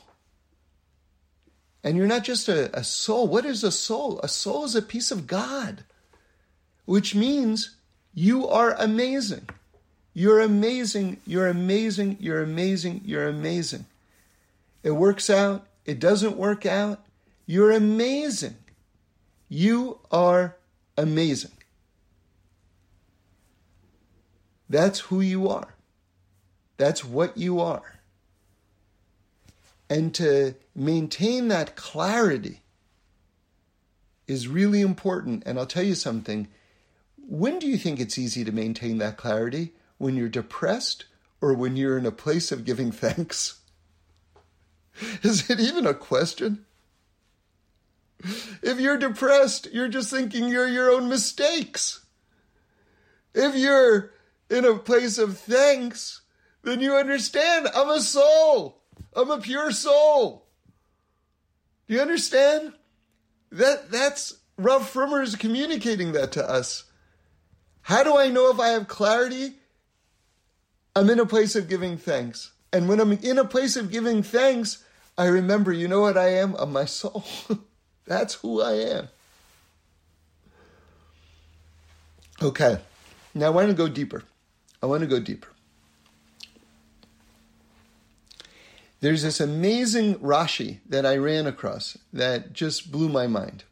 And 1.84 1.96
you're 1.96 2.08
not 2.08 2.24
just 2.24 2.48
a, 2.48 2.76
a 2.76 2.82
soul. 2.82 3.28
What 3.28 3.44
is 3.44 3.62
a 3.62 3.70
soul? 3.70 4.18
A 4.24 4.28
soul 4.28 4.64
is 4.64 4.74
a 4.74 4.82
piece 4.82 5.12
of 5.12 5.28
God, 5.28 5.84
which 6.84 7.14
means 7.14 7.76
you 8.12 8.48
are 8.48 8.72
amazing. 8.72 9.48
You're 10.20 10.40
amazing. 10.40 11.16
You're 11.26 11.48
amazing. 11.48 12.18
You're 12.20 12.42
amazing. 12.42 13.00
You're 13.06 13.26
amazing. 13.26 13.86
It 14.82 14.90
works 14.90 15.30
out. 15.30 15.66
It 15.86 15.98
doesn't 15.98 16.36
work 16.36 16.66
out. 16.66 17.00
You're 17.46 17.70
amazing. 17.70 18.56
You 19.48 19.98
are 20.12 20.56
amazing. 20.98 21.52
That's 24.68 25.00
who 25.00 25.22
you 25.22 25.48
are. 25.48 25.72
That's 26.76 27.02
what 27.02 27.38
you 27.38 27.58
are. 27.58 28.00
And 29.88 30.14
to 30.16 30.54
maintain 30.74 31.48
that 31.48 31.76
clarity 31.76 32.60
is 34.26 34.48
really 34.48 34.82
important. 34.82 35.44
And 35.46 35.58
I'll 35.58 35.64
tell 35.64 35.82
you 35.82 35.94
something. 35.94 36.46
When 37.26 37.58
do 37.58 37.66
you 37.66 37.78
think 37.78 37.98
it's 37.98 38.18
easy 38.18 38.44
to 38.44 38.52
maintain 38.52 38.98
that 38.98 39.16
clarity? 39.16 39.72
When 40.00 40.16
you're 40.16 40.30
depressed 40.30 41.04
or 41.42 41.52
when 41.52 41.76
you're 41.76 41.98
in 41.98 42.06
a 42.06 42.10
place 42.10 42.50
of 42.50 42.64
giving 42.64 42.90
thanks? 42.90 43.60
Is 45.22 45.50
it 45.50 45.60
even 45.60 45.86
a 45.86 45.92
question? 45.92 46.64
If 48.62 48.80
you're 48.80 48.96
depressed, 48.96 49.68
you're 49.74 49.88
just 49.88 50.10
thinking 50.10 50.48
you're 50.48 50.66
your 50.66 50.90
own 50.90 51.10
mistakes. 51.10 52.06
If 53.34 53.54
you're 53.54 54.12
in 54.48 54.64
a 54.64 54.78
place 54.78 55.18
of 55.18 55.36
thanks, 55.36 56.22
then 56.62 56.80
you 56.80 56.96
understand 56.96 57.68
I'm 57.74 57.90
a 57.90 58.00
soul. 58.00 58.80
I'm 59.14 59.30
a 59.30 59.38
pure 59.38 59.70
soul. 59.70 60.46
Do 61.88 61.92
you 61.92 62.00
understand? 62.00 62.72
That 63.52 63.90
that's 63.90 64.38
Rav 64.56 64.90
Frommer 64.90 65.22
is 65.22 65.36
communicating 65.36 66.12
that 66.12 66.32
to 66.32 66.50
us. 66.50 66.84
How 67.82 68.02
do 68.02 68.16
I 68.16 68.28
know 68.28 68.50
if 68.50 68.58
I 68.58 68.68
have 68.68 68.88
clarity? 68.88 69.59
I'm 71.00 71.08
in 71.08 71.18
a 71.18 71.24
place 71.24 71.56
of 71.56 71.66
giving 71.66 71.96
thanks. 71.96 72.52
And 72.74 72.86
when 72.86 73.00
I'm 73.00 73.12
in 73.12 73.38
a 73.38 73.44
place 73.46 73.74
of 73.74 73.90
giving 73.90 74.22
thanks, 74.22 74.84
I 75.16 75.28
remember, 75.28 75.72
you 75.72 75.88
know 75.88 76.02
what 76.02 76.18
I 76.18 76.34
am? 76.34 76.54
I'm 76.56 76.74
my 76.74 76.84
soul. 76.84 77.24
That's 78.06 78.34
who 78.34 78.60
I 78.60 78.72
am. 78.72 79.08
Okay, 82.42 82.78
now 83.34 83.46
I 83.46 83.48
want 83.48 83.68
to 83.68 83.74
go 83.74 83.88
deeper. 83.88 84.24
I 84.82 84.86
want 84.86 85.00
to 85.00 85.06
go 85.06 85.18
deeper. 85.20 85.48
There's 89.00 89.22
this 89.22 89.40
amazing 89.40 90.16
Rashi 90.16 90.80
that 90.86 91.06
I 91.06 91.16
ran 91.16 91.46
across 91.46 91.96
that 92.12 92.52
just 92.52 92.92
blew 92.92 93.08
my 93.08 93.26
mind. 93.26 93.64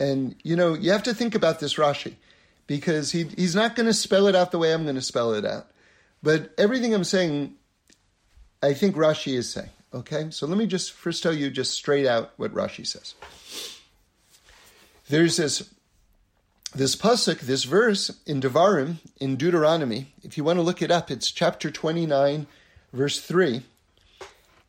And, 0.00 0.36
you 0.42 0.56
know, 0.56 0.72
you 0.72 0.90
have 0.92 1.02
to 1.02 1.12
think 1.12 1.34
about 1.34 1.60
this 1.60 1.74
Rashi 1.74 2.14
because 2.66 3.12
he, 3.12 3.24
he's 3.24 3.54
not 3.54 3.76
going 3.76 3.88
to 3.88 3.92
spell 3.92 4.26
it 4.26 4.34
out 4.34 4.52
the 4.52 4.58
way 4.58 4.72
I'm 4.72 4.84
going 4.84 4.94
to 4.94 5.02
spell 5.02 5.34
it 5.34 5.44
out. 5.44 5.66
But 6.22 6.52
everything 6.56 6.94
I'm 6.94 7.04
saying, 7.04 7.54
I 8.62 8.74
think 8.74 8.96
Rashi 8.96 9.34
is 9.34 9.52
saying. 9.52 9.70
Okay? 9.92 10.28
So 10.30 10.46
let 10.46 10.56
me 10.56 10.66
just 10.66 10.92
first 10.92 11.22
tell 11.22 11.32
you 11.32 11.50
just 11.50 11.72
straight 11.72 12.06
out 12.06 12.32
what 12.36 12.54
Rashi 12.54 12.86
says. 12.86 13.14
There's 15.08 15.36
this 15.36 15.68
this 16.74 16.96
pasuk, 16.96 17.40
this 17.40 17.64
verse 17.64 18.10
in 18.24 18.40
Devarim, 18.40 18.96
in 19.20 19.36
Deuteronomy. 19.36 20.14
If 20.22 20.38
you 20.38 20.44
want 20.44 20.56
to 20.56 20.62
look 20.62 20.80
it 20.80 20.90
up, 20.90 21.10
it's 21.10 21.30
chapter 21.30 21.70
29, 21.70 22.46
verse 22.94 23.20
3. 23.20 23.62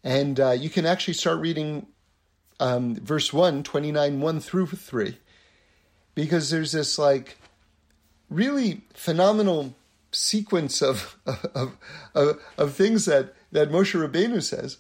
And 0.04 0.38
uh, 0.38 0.52
you 0.52 0.70
can 0.70 0.86
actually 0.86 1.14
start 1.14 1.40
reading 1.40 1.88
um, 2.60 2.96
verse 2.96 3.32
1, 3.32 3.64
29, 3.64 4.20
1 4.20 4.40
through 4.42 4.68
3. 4.68 5.18
Because 6.14 6.50
there's 6.50 6.74
this 6.74 7.00
like 7.00 7.38
really 8.30 8.82
phenomenal 8.94 9.74
sequence 10.14 10.82
of, 10.82 11.18
of, 11.26 11.78
of, 12.16 12.42
of 12.58 12.74
things 12.74 13.06
that, 13.06 13.34
that 13.52 13.72
Moshe 13.72 14.00
Rabbeinu 14.00 14.42
says 14.42 14.78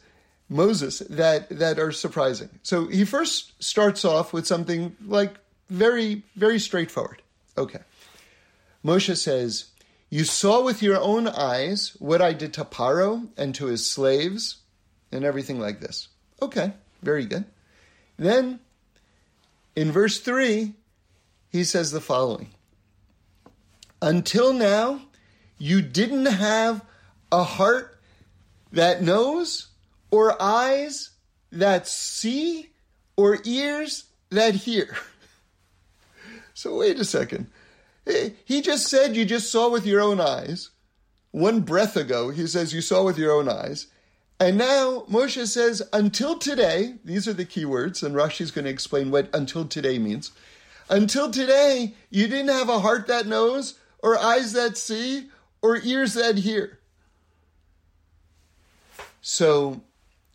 Moses 0.49 0.99
that 1.09 1.49
that 1.49 1.79
are 1.79 1.91
surprising. 1.91 2.49
So 2.63 2.87
he 2.87 3.05
first 3.05 3.63
starts 3.63 4.05
off 4.05 4.33
with 4.33 4.45
something 4.45 4.95
like 5.05 5.35
very 5.69 6.23
very 6.35 6.59
straightforward. 6.59 7.21
Okay. 7.57 7.79
Moshe 8.85 9.17
says, 9.17 9.65
"You 10.09 10.25
saw 10.25 10.63
with 10.63 10.83
your 10.83 10.99
own 10.99 11.27
eyes 11.27 11.95
what 11.99 12.21
I 12.21 12.33
did 12.33 12.53
to 12.53 12.65
Paro 12.65 13.29
and 13.37 13.55
to 13.55 13.65
his 13.67 13.89
slaves 13.89 14.57
and 15.11 15.23
everything 15.23 15.59
like 15.59 15.79
this." 15.79 16.09
Okay, 16.41 16.73
very 17.01 17.25
good. 17.25 17.45
Then 18.17 18.59
in 19.75 19.91
verse 19.91 20.19
3, 20.19 20.73
he 21.49 21.63
says 21.63 21.91
the 21.91 22.01
following. 22.01 22.49
Until 24.01 24.53
now, 24.53 25.01
you 25.63 25.81
didn't 25.81 26.25
have 26.25 26.83
a 27.31 27.45
heart 27.45 27.97
that 28.73 29.01
knows 29.01 29.67
or 30.11 30.39
eyes 30.41 31.11
that 31.53 31.87
see, 31.87 32.71
or 33.15 33.37
ears 33.45 34.03
that 34.29 34.55
hear. 34.55 34.95
So 36.55 36.77
wait 36.77 36.99
a 36.99 37.03
second. 37.03 37.47
He 38.45 38.61
just 38.61 38.87
said 38.87 39.15
you 39.15 39.25
just 39.25 39.51
saw 39.51 39.69
with 39.69 39.87
your 39.87 40.01
own 40.01 40.21
eyes. 40.21 40.69
One 41.31 41.61
breath 41.61 41.97
ago, 41.97 42.29
he 42.29 42.45
says 42.45 42.75
you 42.75 42.81
saw 42.81 43.03
with 43.03 43.17
your 43.17 43.31
own 43.31 43.49
eyes. 43.49 43.87
And 44.39 44.55
now 44.55 45.03
Moshe 45.09 45.47
says, 45.47 45.81
until 45.91 46.37
today, 46.37 46.93
these 47.03 47.27
are 47.27 47.33
the 47.33 47.43
key 47.43 47.65
words, 47.65 48.03
and 48.03 48.13
Rashi's 48.13 48.51
going 48.51 48.65
to 48.65 48.71
explain 48.71 49.09
what 49.09 49.33
until 49.33 49.65
today 49.65 49.97
means. 49.97 50.31
Until 50.89 51.31
today, 51.31 51.95
you 52.11 52.27
didn't 52.27 52.53
have 52.53 52.69
a 52.69 52.79
heart 52.79 53.07
that 53.07 53.25
knows, 53.25 53.79
or 54.03 54.15
eyes 54.19 54.53
that 54.53 54.77
see, 54.77 55.31
or 55.63 55.77
ears 55.77 56.13
that 56.13 56.37
hear. 56.39 56.77
So 59.21 59.81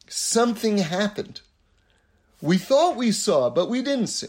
something 0.08 0.78
happened. 0.78 1.42
We 2.40 2.56
thought 2.56 2.96
we 2.96 3.12
saw, 3.12 3.50
but 3.50 3.68
we 3.68 3.82
didn't 3.82 4.06
see. 4.08 4.28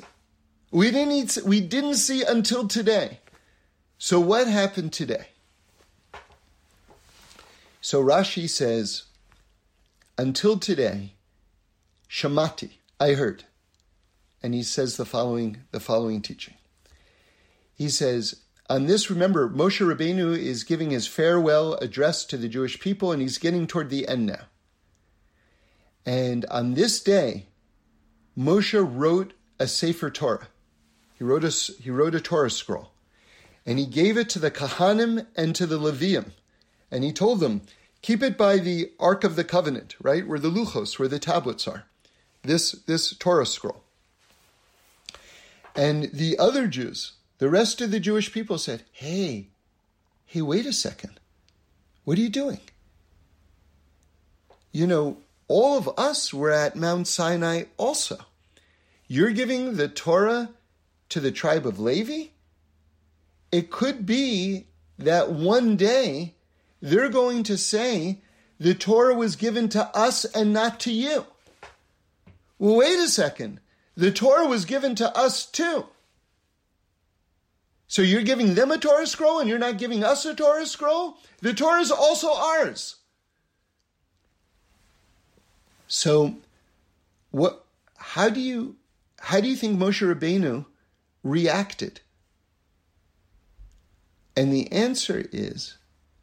We 0.72 0.92
didn't, 0.92 1.14
eat, 1.14 1.38
we 1.46 1.62
didn't 1.62 1.96
see 1.96 2.24
until 2.24 2.68
today. 2.68 3.20
So 3.98 4.20
what 4.20 4.48
happened 4.48 4.94
today? 4.94 5.28
So 7.82 8.04
Rashi 8.04 8.50
says, 8.50 9.04
until 10.18 10.60
today, 10.60 11.14
Shamati, 12.10 12.72
I 13.00 13.14
heard. 13.14 13.46
And 14.44 14.54
he 14.54 14.64
says 14.64 14.98
the 14.98 15.06
following, 15.06 15.62
the 15.72 15.80
following 15.80 16.22
teaching. 16.22 16.56
He 17.74 17.90
says, 17.90 18.42
on 18.70 18.86
this, 18.86 19.10
remember, 19.10 19.50
Moshe 19.50 19.86
Rabbeinu 19.86 20.38
is 20.38 20.64
giving 20.64 20.92
his 20.92 21.08
farewell 21.08 21.74
address 21.76 22.24
to 22.26 22.38
the 22.38 22.48
Jewish 22.48 22.80
people, 22.80 23.12
and 23.12 23.22
he's 23.22 23.40
getting 23.40 23.66
toward 23.66 23.90
the 23.90 24.08
end 24.08 24.28
now. 24.28 24.46
And 26.06 26.46
on 26.46 26.76
this 26.76 27.02
day, 27.02 27.48
Moshe 28.38 28.80
wrote 28.80 29.34
a 29.60 29.68
Sefer 29.68 30.12
Torah. 30.12 30.48
He 31.18 31.24
wrote 31.24 31.44
a, 31.44 31.50
he 31.50 31.90
wrote 31.90 32.16
a 32.16 32.22
Torah 32.22 32.52
scroll. 32.52 32.92
And 33.66 33.78
he 33.78 33.86
gave 33.86 34.18
it 34.18 34.30
to 34.30 34.40
the 34.40 34.52
Kohanim 34.52 35.26
and 35.36 35.56
to 35.56 35.66
the 35.66 35.80
Leviim. 35.80 36.32
And 36.92 37.04
he 37.04 37.12
told 37.12 37.40
them, 37.40 37.62
keep 38.02 38.24
it 38.24 38.38
by 38.38 38.58
the 38.58 38.92
Ark 39.00 39.24
of 39.24 39.36
the 39.36 39.44
Covenant, 39.44 39.96
right? 40.02 40.26
Where 40.26 40.40
the 40.40 40.50
Luchos, 40.50 40.98
where 40.98 41.10
the 41.10 41.20
tablets 41.20 41.68
are. 41.68 41.86
This, 42.44 42.72
this 42.72 43.16
Torah 43.16 43.46
scroll. 43.46 43.84
And 45.76 46.10
the 46.14 46.38
other 46.40 46.68
Jews, 46.68 47.14
the 47.40 47.50
rest 47.50 47.82
of 47.82 47.92
the 47.92 48.00
Jewish 48.00 48.32
people 48.32 48.58
said, 48.58 48.84
hey, 48.92 49.48
hey, 50.26 50.42
wait 50.42 50.66
a 50.66 50.74
second. 50.74 51.20
What 52.04 52.18
are 52.18 52.22
you 52.22 52.30
doing? 52.30 52.60
You 54.72 54.86
know, 54.86 55.18
all 55.48 55.78
of 55.78 55.90
us 55.98 56.34
were 56.34 56.52
at 56.52 56.76
Mount 56.76 57.08
Sinai 57.08 57.64
also. 57.78 58.18
You're 59.08 59.32
giving 59.32 59.76
the 59.78 59.88
Torah 59.88 60.52
to 61.10 61.20
the 61.20 61.32
tribe 61.32 61.66
of 61.66 61.80
Levi? 61.80 62.28
It 63.52 63.72
could 63.72 64.06
be 64.06 64.68
that 65.00 65.32
one 65.32 65.76
day 65.76 66.36
they're 66.82 67.10
going 67.10 67.44
to 67.44 67.58
say 67.58 68.20
the 68.60 68.76
Torah 68.76 69.16
was 69.16 69.36
given 69.36 69.70
to 69.70 69.86
us 69.98 70.26
and 70.26 70.54
not 70.54 70.80
to 70.82 70.92
you. 70.92 71.26
Well, 72.60 72.76
wait 72.76 73.00
a 73.00 73.08
second. 73.08 73.60
The 73.96 74.12
Torah 74.12 74.46
was 74.46 74.66
given 74.66 74.94
to 74.96 75.18
us 75.18 75.46
too. 75.46 75.86
So 77.90 78.04
you're 78.04 78.22
giving 78.22 78.54
them 78.54 78.70
a 78.70 78.78
Torah 78.78 79.08
scroll 79.08 79.40
and 79.40 79.50
you're 79.50 79.58
not 79.58 79.80
giving 79.80 80.04
us 80.04 80.24
a 80.24 80.36
Torah 80.36 80.68
scroll? 80.68 81.18
The 81.42 81.56
Torah 81.56 81.82
is 81.82 81.92
also 81.92 82.32
ours. 82.32 82.98
So, 85.88 86.36
what? 87.32 87.66
How 87.98 88.30
do 88.30 88.40
you 88.40 88.76
how 89.20 89.42
do 89.42 89.48
you 89.50 89.56
think 89.56 89.78
Moshe 89.78 90.06
Rabbeinu 90.06 90.68
reacted? 91.24 92.02
And 94.38 94.54
the 94.54 94.72
answer 94.72 95.28
is 95.34 95.78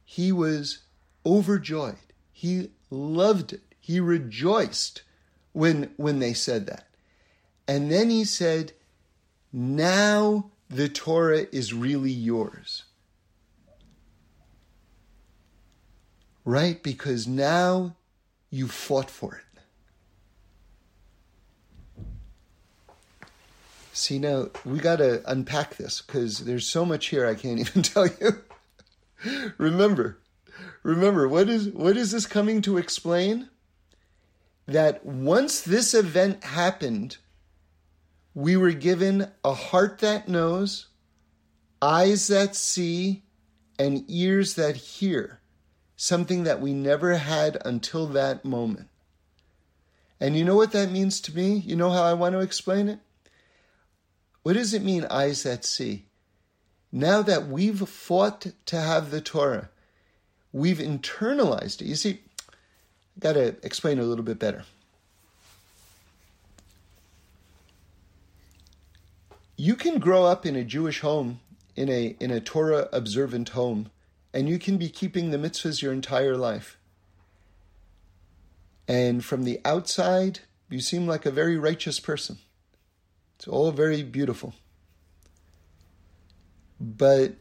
he 0.05 0.31
was 0.31 0.79
overjoyed. 1.27 1.97
He 2.33 2.71
loved 2.91 3.53
it. 3.53 3.75
He 3.81 3.99
rejoiced 3.99 5.03
when 5.53 5.91
when 5.97 6.21
they 6.21 6.33
said 6.33 6.67
that. 6.67 6.87
And 7.67 7.91
then 7.91 8.09
he 8.09 8.25
said, 8.25 8.73
Now 9.53 10.53
the 10.69 10.89
Torah 10.89 11.47
is 11.53 11.73
really 11.73 12.11
yours. 12.11 12.85
Right? 16.45 16.83
Because 16.83 17.27
now 17.27 17.97
you 18.51 18.69
fought 18.69 19.11
for 19.11 19.37
it. 19.37 19.43
See, 23.93 24.19
now 24.19 24.51
we 24.64 24.79
got 24.79 24.97
to 24.97 25.23
unpack 25.25 25.77
this 25.77 26.03
because 26.03 26.41
there's 26.41 26.67
so 26.67 26.85
much 26.85 27.07
here 27.07 27.27
I 27.27 27.35
can't 27.35 27.59
even 27.61 27.83
tell 27.83 28.07
you. 28.07 28.43
remember, 29.57 30.19
remember, 30.83 31.27
what 31.27 31.49
is, 31.49 31.69
what 31.69 31.97
is 31.97 32.11
this 32.12 32.27
coming 32.27 32.61
to 32.62 32.77
explain? 32.77 33.49
That 34.67 35.07
once 35.07 35.61
this 35.61 35.95
event 35.95 36.45
happened, 36.45 37.19
we 38.37 38.55
were 38.55 38.72
given 38.72 39.26
a 39.43 39.55
heart 39.55 40.01
that 40.01 40.28
knows, 40.28 40.89
eyes 41.80 42.26
that 42.26 42.55
see, 42.55 43.22
and 43.78 44.05
ears 44.09 44.57
that 44.57 44.76
hear, 44.76 45.41
something 45.97 46.45
that 46.45 46.61
we 46.61 46.74
never 46.74 47.16
had 47.16 47.57
until 47.64 48.07
that 48.07 48.45
moment. 48.45 48.89
And 50.20 50.37
you 50.37 50.45
know 50.45 50.55
what 50.55 50.72
that 50.72 50.91
means 50.91 51.18
to 51.22 51.34
me? 51.34 51.57
You 51.57 51.76
know 51.76 51.89
how 51.89 52.03
I 52.03 52.12
want 52.12 52.34
to 52.34 52.41
explain 52.41 52.91
it? 52.91 52.99
What 54.43 54.53
does 54.53 54.74
it 54.74 54.82
mean, 54.84 55.07
eyes 55.07 55.43
that 55.45 55.64
see? 55.64 56.05
Now 56.93 57.22
that 57.22 57.49
we've 57.49 57.89
fought 57.89 58.49
to 58.66 58.76
have 58.78 59.11
the 59.11 59.22
Torah, 59.22 59.70
we've 60.53 60.76
internalized 60.76 61.80
it. 61.80 61.87
You 61.87 61.97
see, 61.97 62.20
I 62.51 62.53
got 63.18 63.32
to 63.32 63.57
explain 63.62 63.99
a 63.99 64.05
little 64.05 64.24
bit 64.24 64.39
better. 64.39 64.64
You 69.57 69.74
can 69.74 69.98
grow 69.98 70.24
up 70.24 70.44
in 70.44 70.54
a 70.54 70.64
Jewish 70.64 71.00
home, 71.00 71.40
in 71.74 71.88
a 71.88 72.16
in 72.20 72.30
a 72.30 72.40
Torah 72.40 72.88
observant 72.92 73.50
home, 73.50 73.90
and 74.34 74.48
you 74.48 74.59
can 74.59 74.76
be 74.76 74.88
keeping 74.90 75.30
the 75.30 75.38
mitzvahs 75.38 75.80
your 75.80 75.92
entire 75.92 76.36
life. 76.36 76.78
And 78.86 79.24
from 79.24 79.44
the 79.44 79.61
outside, 79.64 80.40
you 80.68 80.80
seem 80.80 81.07
like 81.07 81.24
a 81.24 81.30
very 81.30 81.57
righteous 81.57 82.00
person. 82.00 82.38
It's 83.36 83.48
all 83.48 83.72
very 83.72 84.02
beautiful. 84.02 84.54
But 86.78 87.36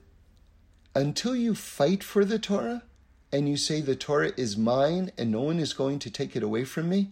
until 0.94 1.36
you 1.36 1.54
fight 1.56 2.04
for 2.04 2.24
the 2.24 2.40
Torah 2.40 2.84
and 3.32 3.50
you 3.50 3.58
say 3.58 3.82
the 3.82 3.96
Torah 3.96 4.32
is 4.38 4.56
mine 4.56 5.12
and 5.18 5.32
no 5.32 5.42
one 5.42 5.60
is 5.60 5.74
going 5.74 6.00
to 6.00 6.10
take 6.10 6.36
it 6.36 6.44
away 6.44 6.64
from 6.64 6.90
me, 6.90 7.12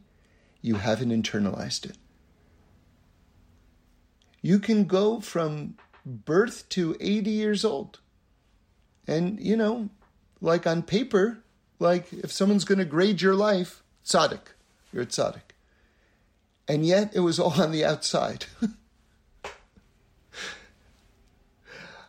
you 0.62 0.76
haven't 0.76 1.10
internalized 1.10 1.86
it. 1.86 1.98
You 4.44 4.60
can 4.60 4.84
go 4.84 5.20
from 5.20 5.78
birth 6.06 6.70
to 6.70 6.96
80 7.00 7.32
years 7.32 7.66
old. 7.66 8.00
And, 9.08 9.40
you 9.40 9.58
know, 9.58 9.90
like 10.40 10.68
on 10.68 10.84
paper, 10.84 11.40
like 11.80 12.14
if 12.14 12.32
someone's 12.32 12.66
going 12.66 12.78
to 12.78 12.86
grade 12.86 13.22
your 13.22 13.34
life, 13.34 13.82
tzaddik, 14.06 14.54
you're 14.92 15.04
a 15.04 15.08
tzaddik 15.08 15.54
and 16.68 16.86
yet 16.86 17.12
it 17.14 17.22
was 17.22 17.40
all 17.40 17.62
on 17.62 17.72
the 17.72 17.86
outside. 17.86 18.46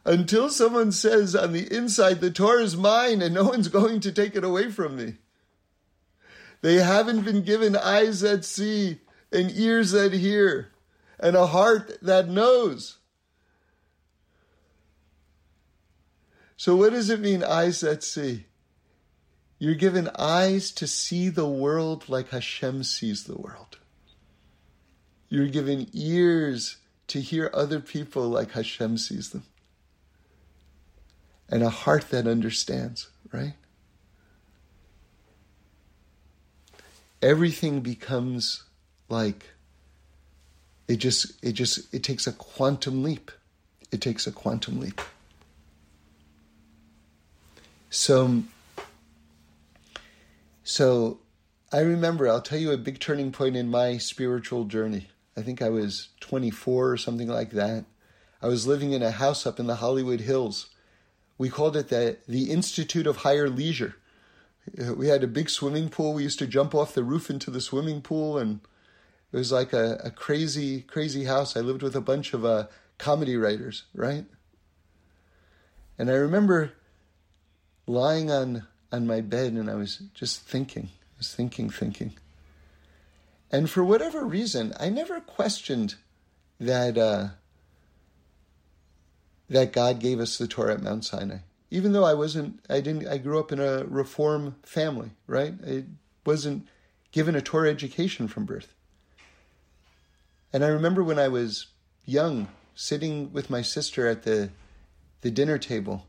Until 0.04 0.50
someone 0.50 0.92
says 0.92 1.34
on 1.34 1.52
the 1.52 1.74
inside, 1.74 2.20
the 2.20 2.30
Torah 2.30 2.62
is 2.62 2.76
mine 2.76 3.22
and 3.22 3.34
no 3.34 3.44
one's 3.44 3.68
going 3.68 4.00
to 4.00 4.12
take 4.12 4.36
it 4.36 4.44
away 4.44 4.70
from 4.70 4.96
me. 4.96 5.14
They 6.60 6.74
haven't 6.74 7.22
been 7.22 7.42
given 7.42 7.74
eyes 7.76 8.20
that 8.20 8.44
see 8.44 8.98
and 9.32 9.50
ears 9.50 9.92
that 9.92 10.12
hear 10.12 10.70
and 11.18 11.36
a 11.36 11.46
heart 11.46 11.98
that 12.02 12.28
knows. 12.28 12.98
So, 16.56 16.76
what 16.76 16.92
does 16.92 17.10
it 17.10 17.20
mean, 17.20 17.42
eyes 17.42 17.80
that 17.80 18.02
see? 18.02 18.46
You're 19.58 19.74
given 19.74 20.10
eyes 20.18 20.70
to 20.72 20.86
see 20.86 21.28
the 21.28 21.48
world 21.48 22.08
like 22.08 22.30
Hashem 22.30 22.84
sees 22.84 23.24
the 23.24 23.36
world. 23.36 23.78
You're 25.28 25.48
given 25.48 25.88
ears 25.92 26.76
to 27.08 27.20
hear 27.20 27.50
other 27.52 27.80
people 27.80 28.28
like 28.28 28.52
Hashem 28.52 28.98
sees 28.98 29.30
them. 29.30 29.44
And 31.48 31.62
a 31.62 31.70
heart 31.70 32.10
that 32.10 32.26
understands, 32.26 33.10
right? 33.32 33.54
Everything 37.20 37.80
becomes 37.80 38.64
like 39.08 39.53
it 40.88 40.96
just 40.96 41.32
it 41.42 41.52
just 41.52 41.92
it 41.94 42.02
takes 42.02 42.26
a 42.26 42.32
quantum 42.32 43.02
leap. 43.02 43.30
It 43.90 44.00
takes 44.00 44.26
a 44.26 44.32
quantum 44.32 44.80
leap. 44.80 45.00
So 47.90 48.42
so 50.62 51.18
I 51.72 51.80
remember 51.80 52.28
I'll 52.28 52.40
tell 52.40 52.58
you 52.58 52.72
a 52.72 52.76
big 52.76 52.98
turning 53.00 53.32
point 53.32 53.56
in 53.56 53.70
my 53.70 53.98
spiritual 53.98 54.64
journey. 54.64 55.08
I 55.36 55.42
think 55.42 55.60
I 55.60 55.68
was 55.68 56.08
24 56.20 56.90
or 56.90 56.96
something 56.96 57.28
like 57.28 57.50
that. 57.50 57.84
I 58.40 58.46
was 58.46 58.66
living 58.66 58.92
in 58.92 59.02
a 59.02 59.10
house 59.10 59.46
up 59.46 59.58
in 59.58 59.66
the 59.66 59.76
Hollywood 59.76 60.20
Hills. 60.20 60.68
We 61.38 61.48
called 61.48 61.76
it 61.76 61.88
the, 61.88 62.18
the 62.28 62.50
Institute 62.50 63.06
of 63.06 63.18
Higher 63.18 63.48
Leisure. 63.48 63.96
We 64.76 65.08
had 65.08 65.24
a 65.24 65.28
big 65.28 65.50
swimming 65.50 65.88
pool. 65.88 66.14
We 66.14 66.22
used 66.22 66.38
to 66.38 66.46
jump 66.46 66.74
off 66.74 66.94
the 66.94 67.04
roof 67.04 67.28
into 67.28 67.50
the 67.50 67.60
swimming 67.60 68.00
pool, 68.02 68.38
and 68.38 68.60
it 69.34 69.38
was 69.38 69.50
like 69.50 69.72
a, 69.72 70.00
a 70.04 70.12
crazy, 70.12 70.82
crazy 70.82 71.24
house. 71.24 71.56
I 71.56 71.60
lived 71.60 71.82
with 71.82 71.96
a 71.96 72.00
bunch 72.00 72.34
of 72.34 72.44
uh, 72.44 72.68
comedy 72.98 73.36
writers, 73.36 73.82
right? 73.92 74.26
And 75.98 76.08
I 76.08 76.14
remember 76.14 76.70
lying 77.84 78.30
on, 78.30 78.68
on 78.92 79.08
my 79.08 79.20
bed 79.20 79.54
and 79.54 79.68
I 79.68 79.74
was 79.74 80.02
just 80.14 80.42
thinking, 80.42 80.84
I 80.84 81.18
was 81.18 81.34
thinking, 81.34 81.68
thinking. 81.68 82.14
And 83.50 83.68
for 83.68 83.82
whatever 83.82 84.24
reason, 84.24 84.72
I 84.78 84.88
never 84.88 85.18
questioned 85.18 85.96
that 86.60 86.96
uh, 86.96 87.30
that 89.48 89.72
God 89.72 89.98
gave 89.98 90.20
us 90.20 90.38
the 90.38 90.46
Torah 90.46 90.74
at 90.74 90.82
Mount 90.82 91.06
Sinai. 91.06 91.38
Even 91.72 91.92
though 91.92 92.04
I 92.04 92.14
wasn't, 92.14 92.60
I 92.70 92.80
didn't, 92.80 93.08
I 93.08 93.18
grew 93.18 93.40
up 93.40 93.50
in 93.50 93.58
a 93.58 93.84
reform 93.84 94.54
family, 94.62 95.10
right? 95.26 95.54
I 95.66 95.86
wasn't 96.24 96.68
given 97.10 97.34
a 97.34 97.42
Torah 97.42 97.68
education 97.68 98.28
from 98.28 98.44
birth. 98.44 98.74
And 100.54 100.64
I 100.64 100.68
remember 100.68 101.04
when 101.04 101.18
I 101.18 101.28
was 101.28 101.66
young, 102.06 102.48
sitting 102.74 103.32
with 103.32 103.50
my 103.50 103.60
sister 103.60 104.06
at 104.08 104.22
the 104.22 104.50
the 105.20 105.30
dinner 105.30 105.58
table, 105.58 106.06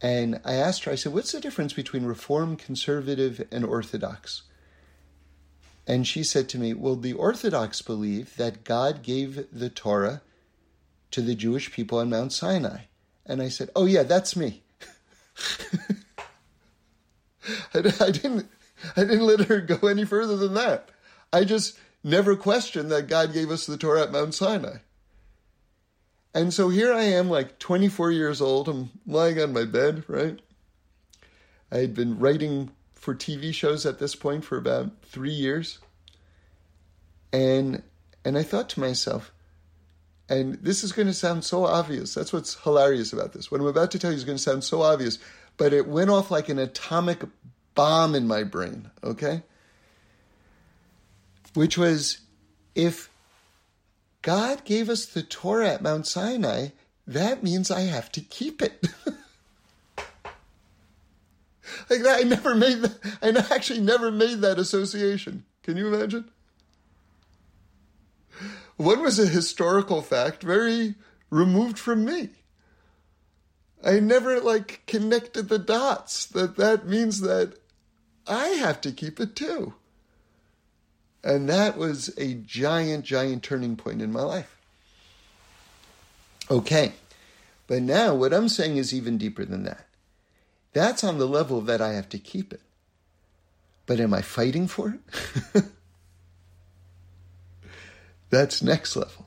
and 0.00 0.40
I 0.44 0.54
asked 0.54 0.84
her, 0.84 0.92
I 0.92 0.96
said, 0.96 1.12
"What's 1.12 1.32
the 1.32 1.40
difference 1.40 1.72
between 1.72 2.04
Reform, 2.04 2.56
Conservative, 2.56 3.48
and 3.50 3.64
Orthodox?" 3.64 4.42
And 5.86 6.06
she 6.06 6.22
said 6.22 6.48
to 6.50 6.58
me, 6.58 6.72
Well, 6.74 6.96
the 6.96 7.12
Orthodox 7.12 7.82
believe 7.82 8.36
that 8.36 8.64
God 8.64 9.02
gave 9.02 9.46
the 9.52 9.68
Torah 9.68 10.22
to 11.10 11.20
the 11.20 11.34
Jewish 11.34 11.72
people 11.72 11.98
on 11.98 12.10
Mount 12.10 12.32
Sinai. 12.32 12.82
And 13.26 13.42
I 13.42 13.48
said, 13.48 13.70
Oh, 13.76 13.84
yeah, 13.84 14.02
that's 14.02 14.36
me. 14.36 14.62
I, 17.74 17.92
I, 18.00 18.10
didn't, 18.10 18.48
I 18.96 19.04
didn't 19.04 19.26
let 19.26 19.40
her 19.48 19.60
go 19.60 19.88
any 19.88 20.04
further 20.04 20.36
than 20.36 20.54
that. 20.54 20.88
I 21.32 21.44
just 21.44 21.78
never 22.04 22.36
questioned 22.36 22.92
that 22.92 23.08
God 23.08 23.32
gave 23.32 23.50
us 23.50 23.66
the 23.66 23.78
Torah 23.78 24.02
at 24.02 24.12
Mount 24.12 24.34
Sinai. 24.34 24.76
And 26.34 26.52
so 26.52 26.68
here 26.68 26.92
I 26.92 27.04
am, 27.04 27.30
like 27.30 27.58
24 27.58 28.10
years 28.10 28.40
old. 28.40 28.68
I'm 28.68 28.90
lying 29.06 29.40
on 29.40 29.52
my 29.52 29.64
bed, 29.64 30.04
right? 30.08 30.38
I 31.72 31.78
had 31.78 31.94
been 31.94 32.18
writing 32.18 32.70
for 32.94 33.14
TV 33.14 33.54
shows 33.54 33.86
at 33.86 33.98
this 33.98 34.14
point 34.14 34.44
for 34.44 34.58
about 34.58 34.90
three 35.02 35.32
years. 35.32 35.78
And 37.32 37.82
and 38.24 38.38
I 38.38 38.42
thought 38.42 38.70
to 38.70 38.80
myself, 38.80 39.32
and 40.28 40.54
this 40.54 40.82
is 40.82 40.92
going 40.92 41.08
to 41.08 41.14
sound 41.14 41.44
so 41.44 41.64
obvious. 41.66 42.14
That's 42.14 42.32
what's 42.32 42.54
hilarious 42.62 43.12
about 43.12 43.32
this. 43.32 43.50
What 43.50 43.60
I'm 43.60 43.66
about 43.66 43.90
to 43.90 43.98
tell 43.98 44.10
you 44.10 44.16
is 44.16 44.24
going 44.24 44.38
to 44.38 44.42
sound 44.42 44.64
so 44.64 44.82
obvious, 44.82 45.18
but 45.56 45.72
it 45.72 45.86
went 45.86 46.10
off 46.10 46.30
like 46.30 46.48
an 46.48 46.58
atomic 46.58 47.22
bomb 47.74 48.14
in 48.14 48.26
my 48.26 48.44
brain, 48.44 48.90
okay? 49.02 49.42
Which 51.54 51.78
was 51.78 52.18
if 52.74 53.10
God 54.22 54.64
gave 54.64 54.88
us 54.88 55.06
the 55.06 55.22
Torah 55.22 55.70
at 55.70 55.82
Mount 55.82 56.06
Sinai, 56.06 56.68
that 57.06 57.42
means 57.42 57.70
I 57.70 57.82
have 57.82 58.10
to 58.12 58.20
keep 58.20 58.62
it. 58.62 58.86
Like 61.90 62.02
that, 62.02 62.20
I 62.20 62.22
never 62.22 62.54
made 62.54 62.82
that. 62.82 63.18
I 63.22 63.54
actually 63.54 63.80
never 63.80 64.10
made 64.10 64.40
that 64.40 64.58
association. 64.58 65.44
Can 65.62 65.76
you 65.76 65.92
imagine? 65.92 66.30
One 68.76 69.02
was 69.02 69.18
a 69.18 69.26
historical 69.26 70.02
fact, 70.02 70.42
very 70.42 70.94
removed 71.30 71.78
from 71.78 72.04
me. 72.04 72.30
I 73.84 74.00
never 74.00 74.40
like 74.40 74.82
connected 74.86 75.48
the 75.48 75.58
dots 75.58 76.26
that 76.26 76.56
that 76.56 76.86
means 76.86 77.20
that 77.20 77.54
I 78.26 78.48
have 78.48 78.80
to 78.82 78.92
keep 78.92 79.20
it 79.20 79.36
too. 79.36 79.74
And 81.24 81.48
that 81.48 81.78
was 81.78 82.12
a 82.18 82.34
giant, 82.34 83.06
giant 83.06 83.42
turning 83.42 83.76
point 83.76 84.02
in 84.02 84.12
my 84.12 84.20
life. 84.20 84.58
Okay. 86.50 86.92
But 87.66 87.80
now 87.80 88.14
what 88.14 88.34
I'm 88.34 88.50
saying 88.50 88.76
is 88.76 88.92
even 88.92 89.16
deeper 89.16 89.46
than 89.46 89.64
that. 89.64 89.86
That's 90.74 91.02
on 91.02 91.16
the 91.16 91.26
level 91.26 91.62
that 91.62 91.80
I 91.80 91.94
have 91.94 92.10
to 92.10 92.18
keep 92.18 92.52
it. 92.52 92.60
But 93.86 94.00
am 94.00 94.12
I 94.12 94.20
fighting 94.20 94.68
for 94.68 94.98
it? 95.54 95.64
That's 98.30 98.62
next 98.62 98.94
level. 98.94 99.26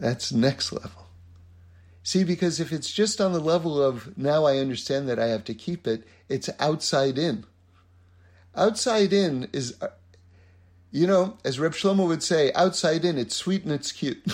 That's 0.00 0.32
next 0.32 0.72
level. 0.72 1.06
See, 2.02 2.24
because 2.24 2.58
if 2.58 2.72
it's 2.72 2.90
just 2.90 3.20
on 3.20 3.32
the 3.32 3.40
level 3.40 3.80
of 3.80 4.18
now 4.18 4.46
I 4.46 4.58
understand 4.58 5.08
that 5.08 5.20
I 5.20 5.26
have 5.26 5.44
to 5.44 5.54
keep 5.54 5.86
it, 5.86 6.02
it's 6.28 6.50
outside 6.58 7.18
in. 7.18 7.44
Outside 8.56 9.12
in 9.12 9.48
is, 9.52 9.76
you 10.92 11.06
know, 11.06 11.38
as 11.44 11.58
Reb 11.58 11.72
Shlomo 11.72 12.06
would 12.06 12.22
say, 12.22 12.52
outside 12.52 13.04
in, 13.04 13.18
it's 13.18 13.34
sweet 13.34 13.64
and 13.64 13.72
it's 13.72 13.90
cute. 13.90 14.22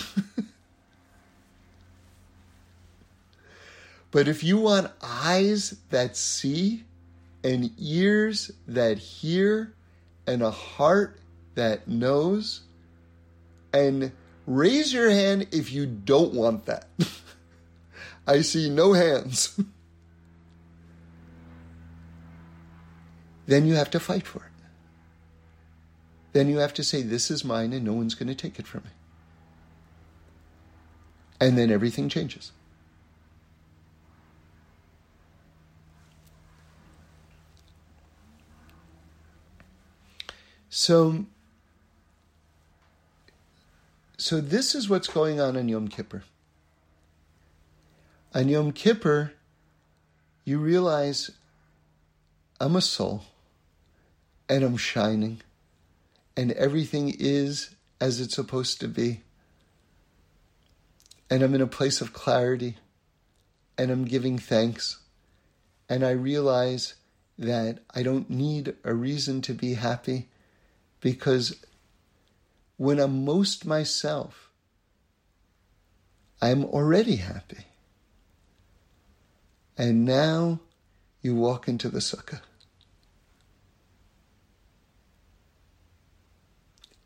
but 4.11 4.27
if 4.27 4.43
you 4.43 4.57
want 4.57 4.91
eyes 5.01 5.77
that 5.89 6.17
see, 6.17 6.83
and 7.43 7.71
ears 7.79 8.51
that 8.67 8.97
hear, 8.97 9.73
and 10.27 10.43
a 10.43 10.51
heart 10.51 11.19
that 11.55 11.87
knows, 11.87 12.61
and 13.73 14.11
raise 14.45 14.93
your 14.93 15.09
hand 15.09 15.47
if 15.51 15.71
you 15.71 15.85
don't 15.85 16.33
want 16.33 16.65
that. 16.65 16.87
I 18.27 18.41
see 18.41 18.69
no 18.69 18.93
hands. 18.93 19.57
then 23.47 23.65
you 23.65 23.75
have 23.75 23.89
to 23.91 23.99
fight 23.99 24.27
for 24.27 24.39
it. 24.39 24.48
Then 26.33 26.47
you 26.47 26.57
have 26.57 26.73
to 26.75 26.83
say, 26.83 27.01
This 27.01 27.31
is 27.31 27.43
mine 27.43 27.73
and 27.73 27.83
no 27.83 27.93
one's 27.93 28.15
going 28.15 28.27
to 28.27 28.35
take 28.35 28.59
it 28.59 28.67
from 28.67 28.83
me. 28.83 28.89
And 31.39 31.57
then 31.57 31.71
everything 31.71 32.09
changes. 32.09 32.51
So, 40.69 41.25
so 44.17 44.39
this 44.39 44.75
is 44.75 44.87
what's 44.87 45.07
going 45.07 45.41
on 45.41 45.55
in 45.55 45.67
Yom 45.67 45.87
Kippur. 45.87 46.23
On 48.35 48.47
Yom 48.47 48.71
Kippur, 48.71 49.33
you 50.45 50.59
realize 50.59 51.31
I'm 52.61 52.75
a 52.75 52.81
soul 52.81 53.23
and 54.47 54.63
I'm 54.63 54.77
shining 54.77 55.41
and 56.39 56.53
everything 56.53 57.13
is 57.19 57.75
as 57.99 58.21
it's 58.21 58.35
supposed 58.35 58.79
to 58.79 58.87
be. 58.87 59.23
And 61.29 61.43
I'm 61.43 61.53
in 61.53 61.59
a 61.59 61.67
place 61.67 61.99
of 61.99 62.13
clarity 62.13 62.77
and 63.77 63.91
I'm 63.91 64.05
giving 64.05 64.39
thanks. 64.39 64.99
And 65.89 66.05
I 66.05 66.11
realize 66.11 66.93
that 67.37 67.79
I 67.93 68.03
don't 68.03 68.29
need 68.29 68.73
a 68.85 68.93
reason 68.93 69.41
to 69.41 69.53
be 69.53 69.73
happy 69.73 70.29
because 71.01 71.57
when 72.77 73.01
I'm 73.01 73.25
most 73.25 73.65
myself, 73.65 74.49
I'm 76.41 76.63
already 76.63 77.17
happy. 77.17 77.65
And 79.77 80.05
now 80.05 80.61
you 81.21 81.35
walk 81.35 81.67
into 81.67 81.89
the 81.89 81.99
sukkah. 81.99 82.39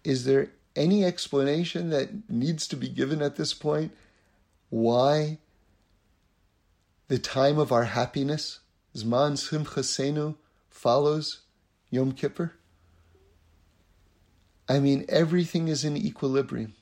Is 0.03 0.25
there 0.25 0.51
any 0.75 1.05
explanation 1.05 1.89
that 1.89 2.29
needs 2.29 2.67
to 2.67 2.75
be 2.75 2.89
given 2.89 3.21
at 3.21 3.35
this 3.35 3.53
point 3.53 3.91
why 4.69 5.37
the 7.07 7.19
time 7.19 7.59
of 7.59 7.71
our 7.71 7.85
happiness, 7.85 8.59
Zman 8.95 9.37
Simchasenu, 9.37 10.35
follows 10.69 11.41
Yom 11.89 12.11
Kippur? 12.11 12.53
I 14.67 14.79
mean, 14.79 15.05
everything 15.09 15.67
is 15.67 15.83
in 15.83 15.97
equilibrium. 15.97 16.73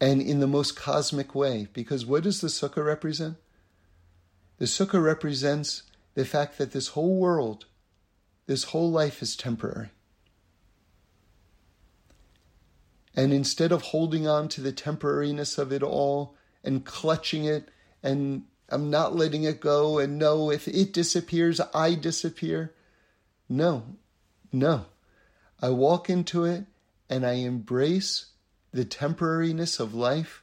And 0.00 0.20
in 0.20 0.40
the 0.40 0.46
most 0.46 0.76
cosmic 0.76 1.34
way, 1.34 1.68
because 1.72 2.04
what 2.04 2.24
does 2.24 2.40
the 2.40 2.48
sukkah 2.48 2.84
represent? 2.84 3.36
The 4.58 4.66
sukkah 4.66 5.02
represents 5.02 5.82
the 6.14 6.24
fact 6.24 6.58
that 6.58 6.72
this 6.72 6.88
whole 6.88 7.16
world, 7.16 7.64
this 8.46 8.64
whole 8.64 8.90
life 8.90 9.22
is 9.22 9.34
temporary. 9.34 9.90
And 13.16 13.32
instead 13.32 13.72
of 13.72 13.82
holding 13.82 14.26
on 14.26 14.48
to 14.48 14.60
the 14.60 14.72
temporariness 14.72 15.58
of 15.58 15.72
it 15.72 15.82
all 15.82 16.36
and 16.64 16.84
clutching 16.84 17.44
it 17.44 17.68
and 18.02 18.44
I'm 18.68 18.90
not 18.90 19.14
letting 19.14 19.44
it 19.44 19.60
go 19.60 19.98
and 19.98 20.18
no, 20.18 20.50
if 20.50 20.66
it 20.66 20.92
disappears, 20.92 21.60
I 21.74 21.94
disappear. 21.94 22.74
No, 23.48 23.84
no. 24.52 24.86
I 25.62 25.70
walk 25.70 26.10
into 26.10 26.44
it 26.44 26.64
and 27.08 27.24
I 27.24 27.34
embrace 27.34 28.26
the 28.72 28.84
temporariness 28.84 29.78
of 29.78 29.94
life. 29.94 30.42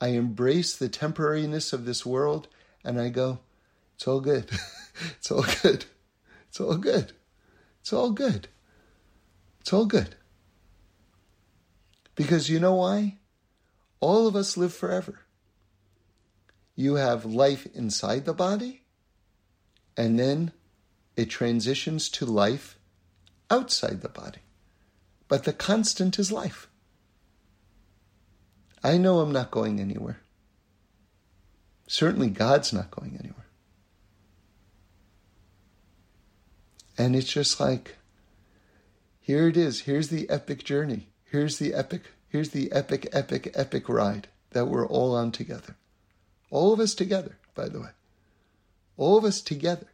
I 0.00 0.08
embrace 0.08 0.76
the 0.76 0.88
temporariness 0.88 1.72
of 1.72 1.84
this 1.84 2.04
world 2.04 2.48
and 2.84 3.00
I 3.00 3.08
go, 3.08 3.38
it's 3.94 4.06
all 4.06 4.20
good. 4.20 4.50
it's 5.16 5.30
all 5.30 5.44
good. 5.62 5.86
It's 6.48 6.60
all 6.60 6.76
good. 6.76 7.12
It's 7.80 7.92
all 7.92 8.10
good. 8.10 8.48
It's 9.60 9.72
all 9.72 9.86
good. 9.86 10.16
Because 12.14 12.50
you 12.50 12.60
know 12.60 12.74
why? 12.74 13.18
All 14.00 14.26
of 14.26 14.36
us 14.36 14.56
live 14.56 14.74
forever. 14.74 15.20
You 16.74 16.94
have 16.94 17.24
life 17.24 17.66
inside 17.74 18.24
the 18.24 18.34
body, 18.34 18.82
and 19.96 20.18
then 20.18 20.52
it 21.16 21.30
transitions 21.30 22.08
to 22.10 22.26
life 22.26 22.78
outside 23.50 24.00
the 24.00 24.08
body. 24.08 24.40
But 25.28 25.44
the 25.44 25.52
constant 25.52 26.18
is 26.18 26.32
life. 26.32 26.68
I 28.82 28.98
know 28.98 29.20
I'm 29.20 29.32
not 29.32 29.50
going 29.50 29.80
anywhere. 29.80 30.20
Certainly, 31.86 32.30
God's 32.30 32.72
not 32.72 32.90
going 32.90 33.16
anywhere. 33.18 33.46
And 36.98 37.14
it's 37.14 37.32
just 37.32 37.60
like, 37.60 37.96
here 39.20 39.48
it 39.48 39.56
is. 39.56 39.82
Here's 39.82 40.08
the 40.08 40.28
epic 40.28 40.64
journey. 40.64 41.11
Here's 41.32 41.58
the 41.58 41.72
epic, 41.72 42.12
here's 42.28 42.50
the 42.50 42.70
epic, 42.72 43.08
epic, 43.10 43.52
epic 43.54 43.88
ride 43.88 44.28
that 44.50 44.66
we're 44.66 44.86
all 44.86 45.16
on 45.16 45.32
together. 45.32 45.76
All 46.50 46.74
of 46.74 46.78
us 46.78 46.94
together, 46.94 47.38
by 47.54 47.70
the 47.70 47.80
way. 47.80 47.88
All 48.98 49.16
of 49.16 49.24
us 49.24 49.40
together. 49.40 49.86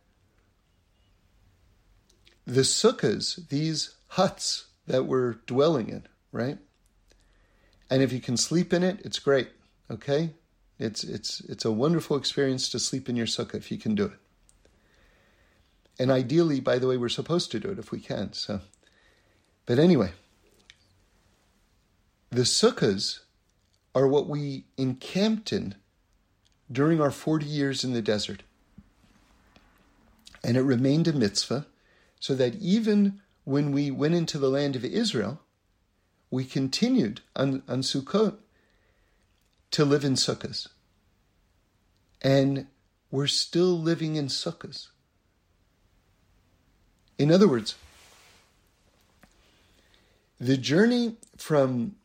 The 2.45 2.63
sukkahs, 2.63 3.49
these 3.51 3.95
huts 4.09 4.67
that 4.89 5.05
we're 5.05 5.35
dwelling 5.47 5.91
in, 5.91 6.09
right? 6.33 6.59
And 7.89 8.03
if 8.03 8.13
you 8.13 8.21
can 8.21 8.37
sleep 8.37 8.73
in 8.73 8.83
it, 8.83 9.01
it's 9.05 9.21
great. 9.21 9.51
Okay? 9.89 10.31
It's 10.81 11.05
it's 11.05 11.41
it's 11.43 11.65
a 11.65 11.71
wonderful 11.71 12.17
experience 12.17 12.69
to 12.71 12.81
sleep 12.81 13.09
in 13.09 13.15
your 13.15 13.27
sukkah 13.27 13.55
if 13.55 13.71
you 13.71 13.79
can 13.79 13.95
do 13.95 14.07
it. 14.07 14.19
And 16.01 16.11
ideally, 16.11 16.59
by 16.59 16.81
the 16.81 16.89
way, 16.89 16.97
we're 16.97 17.09
supposed 17.09 17.53
to 17.53 17.61
do 17.61 17.71
it 17.71 17.79
if 17.79 17.93
we 17.93 18.01
can. 18.01 18.33
So, 18.33 18.61
but 19.67 19.79
anyway, 19.79 20.11
the 22.31 22.43
sukkahs 22.43 23.21
are 23.95 24.07
what 24.07 24.29
we 24.29 24.65
encamped 24.77 25.53
in 25.53 25.75
during 26.71 27.01
our 27.01 27.11
40 27.11 27.47
years 27.47 27.85
in 27.85 27.95
the 27.95 28.03
desert. 28.03 28.43
And 30.45 30.57
it 30.57 30.63
remained 30.63 31.09
a 31.09 31.13
mitzvah, 31.13 31.67
so 32.21 32.35
that 32.35 32.55
even 32.57 33.21
when 33.45 33.73
we 33.73 33.91
went 33.91 34.15
into 34.15 34.39
the 34.39 34.51
land 34.51 34.77
of 34.77 34.85
Israel, 34.85 35.41
we 36.31 36.45
continued 36.45 37.23
on, 37.35 37.63
on 37.69 37.81
Sukkot 37.81 38.37
to 39.71 39.85
live 39.85 40.05
in 40.05 40.15
sukkahs. 40.15 40.69
And 42.21 42.67
we're 43.11 43.27
still 43.27 43.79
living 43.79 44.17
in 44.17 44.27
sukkahs. 44.27 44.89
In 47.19 47.33
other 47.33 47.49
words, 47.49 47.75
the 50.41 50.57
journey 50.57 51.17
from 51.37 51.97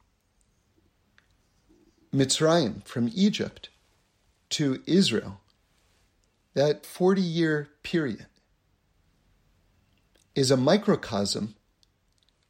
Mitzrayim, 2.14 2.86
from 2.86 3.10
Egypt 3.16 3.70
to 4.50 4.84
Israel, 4.86 5.42
that 6.54 6.86
40 6.86 7.22
year 7.22 7.70
period, 7.82 8.28
is 10.36 10.52
a 10.52 10.58
microcosm 10.58 11.56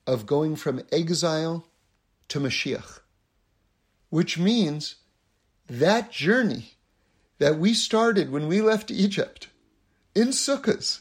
of 0.05 0.25
going 0.25 0.55
from 0.55 0.81
exile 0.91 1.65
to 2.27 2.39
Mashiach, 2.39 2.99
which 4.09 4.37
means 4.37 4.95
that 5.67 6.11
journey 6.11 6.73
that 7.39 7.57
we 7.57 7.73
started 7.73 8.31
when 8.31 8.47
we 8.47 8.61
left 8.61 8.91
Egypt 8.91 9.47
in 10.13 10.29
Sukkot, 10.29 10.99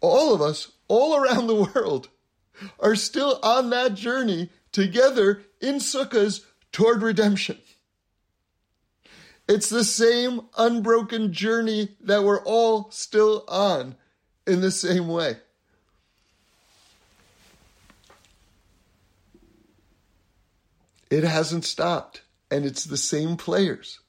all 0.00 0.34
of 0.34 0.40
us, 0.40 0.72
all 0.88 1.14
around 1.16 1.46
the 1.46 1.70
world, 1.74 2.08
are 2.80 2.96
still 2.96 3.38
on 3.42 3.70
that 3.70 3.94
journey 3.94 4.50
together 4.72 5.42
in 5.60 5.76
sukkahs 5.76 6.44
toward 6.70 7.02
redemption. 7.02 7.58
It's 9.52 9.68
the 9.68 9.84
same 9.84 10.40
unbroken 10.56 11.34
journey 11.34 11.90
that 12.00 12.24
we're 12.24 12.42
all 12.42 12.90
still 12.90 13.44
on 13.48 13.96
in 14.46 14.62
the 14.62 14.70
same 14.70 15.08
way. 15.08 15.36
It 21.10 21.24
hasn't 21.24 21.66
stopped, 21.66 22.22
and 22.50 22.64
it's 22.64 22.84
the 22.84 22.96
same 22.96 23.36
players. 23.36 24.00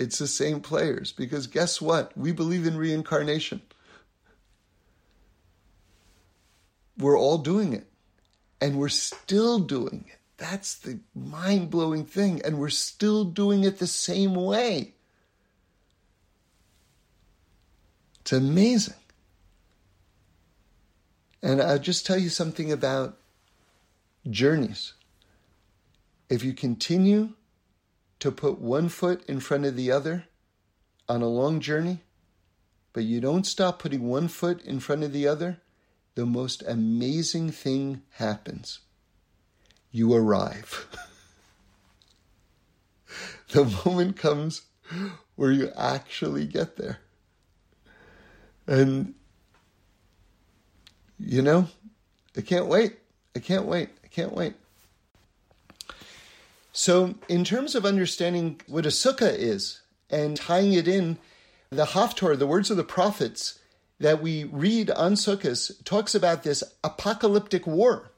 It's 0.00 0.18
the 0.18 0.26
same 0.26 0.60
players 0.60 1.12
because 1.12 1.46
guess 1.46 1.80
what? 1.80 2.18
We 2.18 2.32
believe 2.32 2.66
in 2.66 2.76
reincarnation. 2.76 3.62
We're 6.98 7.16
all 7.16 7.38
doing 7.38 7.72
it, 7.72 7.86
and 8.60 8.80
we're 8.80 8.88
still 8.88 9.60
doing 9.60 10.06
it. 10.08 10.17
That's 10.38 10.76
the 10.76 11.00
mind 11.14 11.68
blowing 11.68 12.04
thing. 12.04 12.40
And 12.44 12.58
we're 12.58 12.68
still 12.70 13.24
doing 13.24 13.64
it 13.64 13.78
the 13.78 13.86
same 13.86 14.34
way. 14.34 14.94
It's 18.20 18.32
amazing. 18.32 18.94
And 21.42 21.60
I'll 21.60 21.78
just 21.78 22.06
tell 22.06 22.18
you 22.18 22.28
something 22.28 22.70
about 22.72 23.18
journeys. 24.30 24.94
If 26.28 26.44
you 26.44 26.52
continue 26.52 27.34
to 28.20 28.30
put 28.30 28.60
one 28.60 28.88
foot 28.88 29.24
in 29.28 29.40
front 29.40 29.64
of 29.64 29.76
the 29.76 29.90
other 29.90 30.24
on 31.08 31.22
a 31.22 31.28
long 31.28 31.60
journey, 31.60 32.00
but 32.92 33.04
you 33.04 33.20
don't 33.20 33.46
stop 33.46 33.78
putting 33.78 34.08
one 34.08 34.28
foot 34.28 34.62
in 34.62 34.78
front 34.80 35.04
of 35.04 35.12
the 35.12 35.26
other, 35.26 35.60
the 36.14 36.26
most 36.26 36.62
amazing 36.66 37.50
thing 37.50 38.02
happens 38.10 38.80
you 39.90 40.14
arrive. 40.14 40.86
the 43.50 43.64
moment 43.84 44.16
comes 44.16 44.62
where 45.36 45.52
you 45.52 45.70
actually 45.76 46.46
get 46.46 46.76
there. 46.76 46.98
And, 48.66 49.14
you 51.18 51.42
know, 51.42 51.68
I 52.36 52.42
can't 52.42 52.66
wait. 52.66 52.98
I 53.34 53.40
can't 53.40 53.64
wait. 53.64 53.90
I 54.04 54.08
can't 54.08 54.34
wait. 54.34 54.54
So, 56.72 57.14
in 57.28 57.44
terms 57.44 57.74
of 57.74 57.84
understanding 57.84 58.60
what 58.66 58.86
a 58.86 58.90
sukkah 58.90 59.36
is 59.36 59.80
and 60.10 60.36
tying 60.36 60.74
it 60.74 60.86
in, 60.86 61.18
the 61.70 61.86
Haftorah, 61.86 62.38
the 62.38 62.46
words 62.46 62.70
of 62.70 62.76
the 62.76 62.84
prophets 62.84 63.58
that 63.98 64.22
we 64.22 64.44
read 64.44 64.90
on 64.90 65.14
sukkahs, 65.14 65.82
talks 65.84 66.14
about 66.14 66.42
this 66.42 66.62
apocalyptic 66.84 67.66
war 67.66 68.12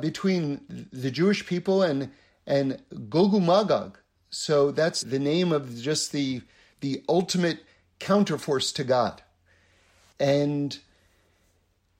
between 0.00 0.88
the 0.92 1.10
Jewish 1.10 1.46
people 1.46 1.82
and 1.82 2.10
and 2.46 2.82
Gog 3.08 3.40
Magog. 3.40 3.98
So 4.30 4.70
that's 4.70 5.02
the 5.02 5.18
name 5.18 5.52
of 5.52 5.80
just 5.80 6.12
the 6.12 6.42
the 6.80 7.02
ultimate 7.08 7.64
counterforce 8.00 8.74
to 8.74 8.84
God. 8.84 9.22
And 10.20 10.78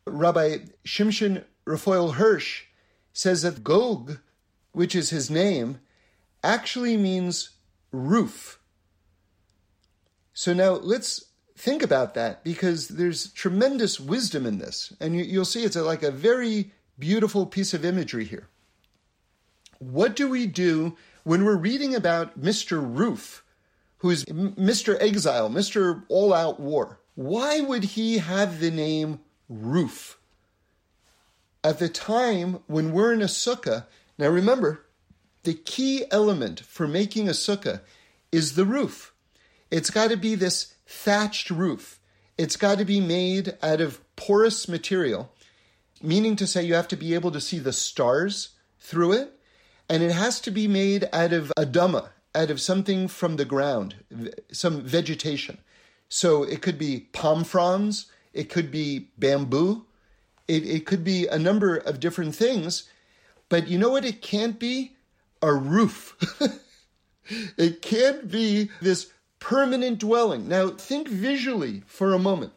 Rabbi 0.07 0.59
Shimshon 0.87 1.45
Raphael 1.65 2.13
Hirsch 2.13 2.65
says 3.13 3.43
that 3.43 3.65
Gog, 3.65 4.19
which 4.73 4.95
is 4.95 5.11
his 5.11 5.31
name, 5.31 5.81
actually 6.43 6.97
means 6.97 7.51
roof. 7.93 8.61
So 10.35 10.53
now 10.53 10.73
let's 10.73 11.27
think 11.57 11.83
about 11.83 12.15
that 12.15 12.45
because 12.45 12.89
there's 12.89 13.33
tremendous 13.33 14.01
wisdom 14.01 14.45
in 14.47 14.59
this. 14.59 14.93
And 15.01 15.17
you, 15.17 15.39
will 15.39 15.45
see 15.45 15.65
it's 15.65 15.77
like 15.77 16.03
a 16.03 16.11
very 16.11 16.73
beautiful 16.99 17.47
piece 17.47 17.75
of 17.75 17.85
imagery 17.85 18.25
here. 18.25 18.49
What 19.79 20.17
do 20.17 20.29
we 20.29 20.47
do 20.47 20.97
when 21.25 21.45
we're 21.45 21.57
reading 21.57 21.95
about 21.95 22.41
Mr. 22.41 22.81
Roof, 22.83 23.45
who's 23.99 24.25
Mr. 24.27 24.97
Exile, 25.01 25.51
Mr. 25.51 26.05
All 26.09 26.33
Out 26.33 26.61
War? 26.61 27.01
Why 27.15 27.61
would 27.61 27.85
he 27.85 28.19
have 28.19 28.61
the 28.61 28.71
name 28.71 29.21
Roof? 29.49 30.19
At 31.63 31.79
the 31.79 31.89
time 31.89 32.61
when 32.67 32.93
we're 32.93 33.13
in 33.13 33.23
a 33.23 33.27
sukkah, 33.27 33.87
now 34.19 34.29
remember, 34.29 34.85
the 35.45 35.55
key 35.55 36.05
element 36.11 36.61
for 36.61 36.87
making 36.87 37.29
a 37.29 37.33
sukkah 37.33 37.81
is 38.33 38.55
the 38.55 38.65
roof. 38.65 39.13
It's 39.71 39.91
got 39.91 40.11
to 40.11 40.17
be 40.17 40.35
this 40.35 40.75
thatched 40.87 41.51
roof. 41.51 42.01
It's 42.37 42.57
got 42.57 42.79
to 42.79 42.85
be 42.85 43.01
made 43.01 43.57
out 43.63 43.81
of 43.81 44.01
porous 44.17 44.69
material 44.69 45.33
meaning 46.05 46.37
to 46.37 46.47
say 46.47 46.63
you 46.63 46.75
have 46.75 46.89
to 46.89 46.97
be 46.97 47.15
able 47.15 47.31
to 47.33 47.41
see 47.41 47.59
the 47.59 47.73
stars 47.73 48.51
through 48.79 49.13
it, 49.13 49.33
and 49.89 50.03
it 50.03 50.13
has 50.13 50.41
to 50.43 50.51
be 50.51 50.69
made 50.69 51.09
out 51.13 51.33
of 51.33 51.53
adama, 51.57 52.11
out 52.35 52.51
of 52.51 52.61
something 52.61 53.09
from 53.09 53.37
the 53.37 53.45
ground, 53.45 53.97
some 54.53 54.83
vegetation. 54.83 55.59
So 56.09 56.43
it 56.43 56.63
could 56.63 56.79
be 56.79 57.09
palm 57.13 57.45
fronds, 57.45 58.07
it 58.33 58.49
could 58.51 58.71
be 58.71 59.11
bamboo, 59.19 59.87
it, 60.47 60.67
it 60.67 60.87
could 60.87 61.05
be 61.05 61.27
a 61.27 61.39
number 61.39 61.77
of 61.77 62.01
different 62.01 62.35
things. 62.35 62.89
But 63.49 63.69
you 63.69 63.79
know 63.79 63.91
what 63.91 64.05
it 64.05 64.23
can't 64.23 64.59
be? 64.59 64.97
A 65.43 65.55
roof. 65.55 66.17
it 67.59 67.83
can't 67.83 68.31
be 68.31 68.71
this 68.81 69.13
permanent 69.39 69.99
dwelling. 69.99 70.49
Now, 70.49 70.71
think 70.71 71.09
visually 71.09 71.83
for 71.87 72.13
a 72.13 72.19
moment. 72.19 72.53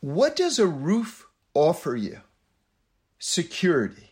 What 0.00 0.34
does 0.34 0.58
a 0.58 0.66
roof 0.66 1.26
offer 1.54 1.94
you? 1.94 2.20
Security. 3.18 4.10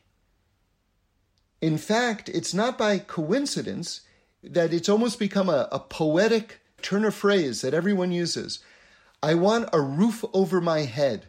In 1.61 1.79
fact, 1.79 2.29
it's 2.29 2.55
not 2.55 2.79
by 2.79 2.99
coincidence 2.99 4.03
that 4.43 4.73
it's 4.73 4.89
almost 4.89 5.19
become 5.19 5.49
a, 5.49 5.69
a 5.73 5.81
poetic 5.81 6.61
turn 6.83 7.05
of 7.05 7.15
phrase 7.15 7.63
that 7.63 7.75
everyone 7.75 8.13
uses. 8.13 8.61
I 9.23 9.35
want 9.35 9.71
a 9.73 9.81
roof 9.81 10.25
over 10.33 10.61
my 10.61 10.81
head. 10.81 11.29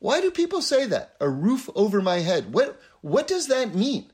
Why 0.00 0.20
do 0.20 0.30
people 0.30 0.60
say 0.60 0.84
that? 0.86 1.14
A 1.20 1.28
roof 1.28 1.70
over 1.74 2.02
my 2.02 2.18
head. 2.18 2.52
What, 2.52 2.80
what 3.00 3.26
does 3.26 3.46
that 3.46 3.74
mean? 3.74 4.12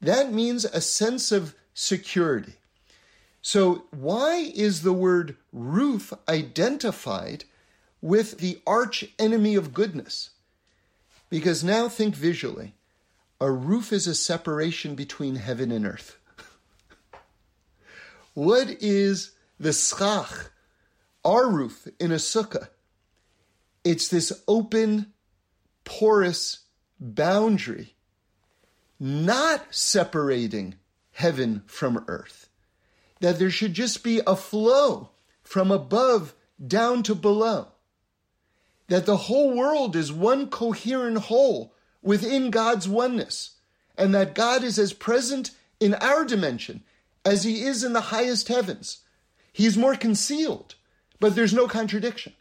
That 0.00 0.32
means 0.32 0.64
a 0.64 0.80
sense 0.80 1.32
of 1.32 1.54
security. 1.74 2.54
So, 3.42 3.84
why 3.90 4.52
is 4.54 4.82
the 4.82 4.92
word 4.92 5.36
roof 5.52 6.12
identified 6.28 7.44
with 8.00 8.38
the 8.38 8.60
arch 8.66 9.04
enemy 9.18 9.54
of 9.54 9.74
goodness. 9.74 10.30
Because 11.30 11.62
now 11.62 11.88
think 11.88 12.14
visually 12.14 12.74
a 13.40 13.50
roof 13.50 13.92
is 13.92 14.06
a 14.06 14.14
separation 14.14 14.94
between 14.94 15.36
heaven 15.36 15.70
and 15.70 15.86
earth. 15.86 16.16
what 18.34 18.68
is 18.80 19.32
the 19.60 19.72
schach, 19.72 20.50
our 21.24 21.48
roof 21.48 21.86
in 22.00 22.10
a 22.10 22.16
sukkah? 22.16 22.68
It's 23.84 24.08
this 24.08 24.32
open, 24.48 25.12
porous 25.84 26.60
boundary, 26.98 27.94
not 28.98 29.66
separating 29.70 30.76
heaven 31.12 31.62
from 31.66 32.04
earth. 32.08 32.48
That 33.20 33.38
there 33.38 33.50
should 33.50 33.74
just 33.74 34.02
be 34.02 34.20
a 34.26 34.36
flow 34.36 35.10
from 35.42 35.70
above 35.70 36.34
down 36.64 37.02
to 37.04 37.14
below 37.14 37.68
that 38.88 39.06
the 39.06 39.16
whole 39.16 39.54
world 39.54 39.94
is 39.94 40.12
one 40.12 40.48
coherent 40.48 41.18
whole 41.18 41.74
within 42.02 42.50
God's 42.50 42.88
oneness, 42.88 43.56
and 43.96 44.14
that 44.14 44.34
God 44.34 44.64
is 44.64 44.78
as 44.78 44.92
present 44.92 45.50
in 45.78 45.94
our 45.94 46.24
dimension 46.24 46.82
as 47.24 47.44
he 47.44 47.62
is 47.62 47.84
in 47.84 47.92
the 47.92 48.00
highest 48.00 48.48
heavens. 48.48 48.98
He's 49.52 49.76
more 49.76 49.94
concealed, 49.94 50.74
but 51.20 51.34
there's 51.34 51.52
no 51.52 51.68
contradiction. 51.68 52.32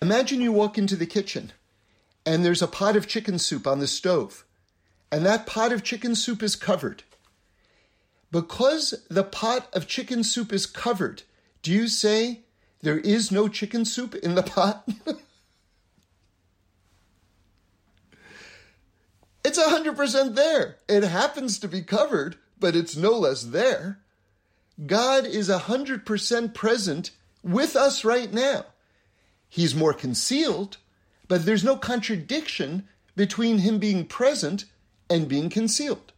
Imagine 0.00 0.40
you 0.40 0.52
walk 0.52 0.78
into 0.78 0.96
the 0.96 1.06
kitchen 1.06 1.52
and 2.24 2.44
there's 2.44 2.62
a 2.62 2.68
pot 2.68 2.96
of 2.96 3.06
chicken 3.06 3.38
soup 3.38 3.66
on 3.66 3.80
the 3.80 3.86
stove, 3.86 4.44
and 5.10 5.26
that 5.26 5.46
pot 5.46 5.72
of 5.72 5.82
chicken 5.82 6.14
soup 6.14 6.42
is 6.42 6.56
covered. 6.56 7.02
Because 8.30 8.94
the 9.10 9.24
pot 9.24 9.68
of 9.74 9.86
chicken 9.86 10.24
soup 10.24 10.52
is 10.52 10.64
covered, 10.64 11.22
do 11.62 11.72
you 11.72 11.88
say 11.88 12.40
there 12.80 12.98
is 12.98 13.30
no 13.30 13.48
chicken 13.48 13.84
soup 13.84 14.14
in 14.14 14.34
the 14.34 14.42
pot? 14.42 14.88
It's 19.44 19.58
100% 19.58 20.34
there. 20.34 20.76
It 20.88 21.02
happens 21.02 21.58
to 21.58 21.68
be 21.68 21.82
covered, 21.82 22.36
but 22.60 22.76
it's 22.76 22.96
no 22.96 23.12
less 23.12 23.42
there. 23.42 23.98
God 24.86 25.26
is 25.26 25.48
100% 25.48 26.54
present 26.54 27.10
with 27.42 27.76
us 27.76 28.04
right 28.04 28.32
now. 28.32 28.66
He's 29.48 29.74
more 29.74 29.92
concealed, 29.92 30.78
but 31.28 31.44
there's 31.44 31.64
no 31.64 31.76
contradiction 31.76 32.88
between 33.16 33.58
him 33.58 33.78
being 33.78 34.06
present 34.06 34.64
and 35.10 35.28
being 35.28 35.50
concealed. 35.50 36.12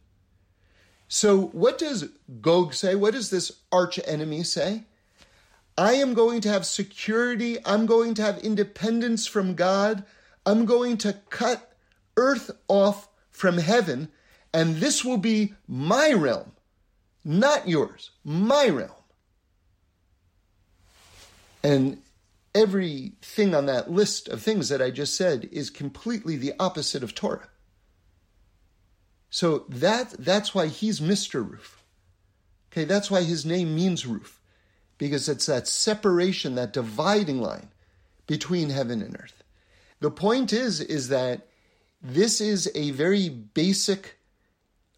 So, 1.07 1.47
what 1.47 1.77
does 1.77 2.09
Gog 2.41 2.73
say? 2.73 2.95
What 2.95 3.13
does 3.13 3.29
this 3.29 3.51
arch 3.71 3.99
enemy 4.05 4.43
say? 4.43 4.83
I 5.77 5.93
am 5.93 6.13
going 6.13 6.41
to 6.41 6.49
have 6.49 6.65
security. 6.65 7.57
I'm 7.65 7.85
going 7.85 8.13
to 8.15 8.21
have 8.21 8.37
independence 8.39 9.27
from 9.27 9.55
God. 9.55 10.03
I'm 10.45 10.65
going 10.65 10.97
to 10.99 11.13
cut 11.29 11.73
earth 12.17 12.51
off 12.67 13.09
from 13.35 13.57
heaven, 13.57 14.07
and 14.53 14.77
this 14.77 15.03
will 15.03 15.17
be 15.17 15.53
my 15.67 16.13
realm, 16.13 16.53
not 17.25 17.67
yours, 17.67 18.11
my 18.23 18.69
realm. 18.69 18.91
And 21.61 22.01
everything 22.53 23.53
on 23.53 23.65
that 23.65 23.91
list 23.91 24.29
of 24.29 24.41
things 24.41 24.69
that 24.69 24.81
I 24.81 24.89
just 24.89 25.15
said 25.15 25.49
is 25.51 25.69
completely 25.69 26.37
the 26.37 26.53
opposite 26.59 27.03
of 27.03 27.13
Torah. 27.13 27.49
So 29.29 29.65
that 29.67 30.11
that's 30.17 30.55
why 30.55 30.67
he's 30.67 31.01
Mr. 31.01 31.45
Roof. 31.47 31.83
Okay, 32.71 32.85
that's 32.85 33.11
why 33.11 33.23
his 33.23 33.45
name 33.45 33.75
means 33.75 34.05
roof. 34.05 34.39
Because 34.97 35.27
it's 35.27 35.47
that 35.47 35.67
separation, 35.67 36.55
that 36.55 36.71
dividing 36.71 37.41
line 37.41 37.67
between 38.27 38.69
heaven 38.69 39.01
and 39.01 39.17
earth. 39.19 39.43
The 39.99 40.11
point 40.11 40.53
is 40.53 40.79
is 40.79 41.09
that 41.09 41.47
this 42.01 42.39
is 42.39 42.71
a 42.75 42.91
very 42.91 43.29
basic 43.29 44.17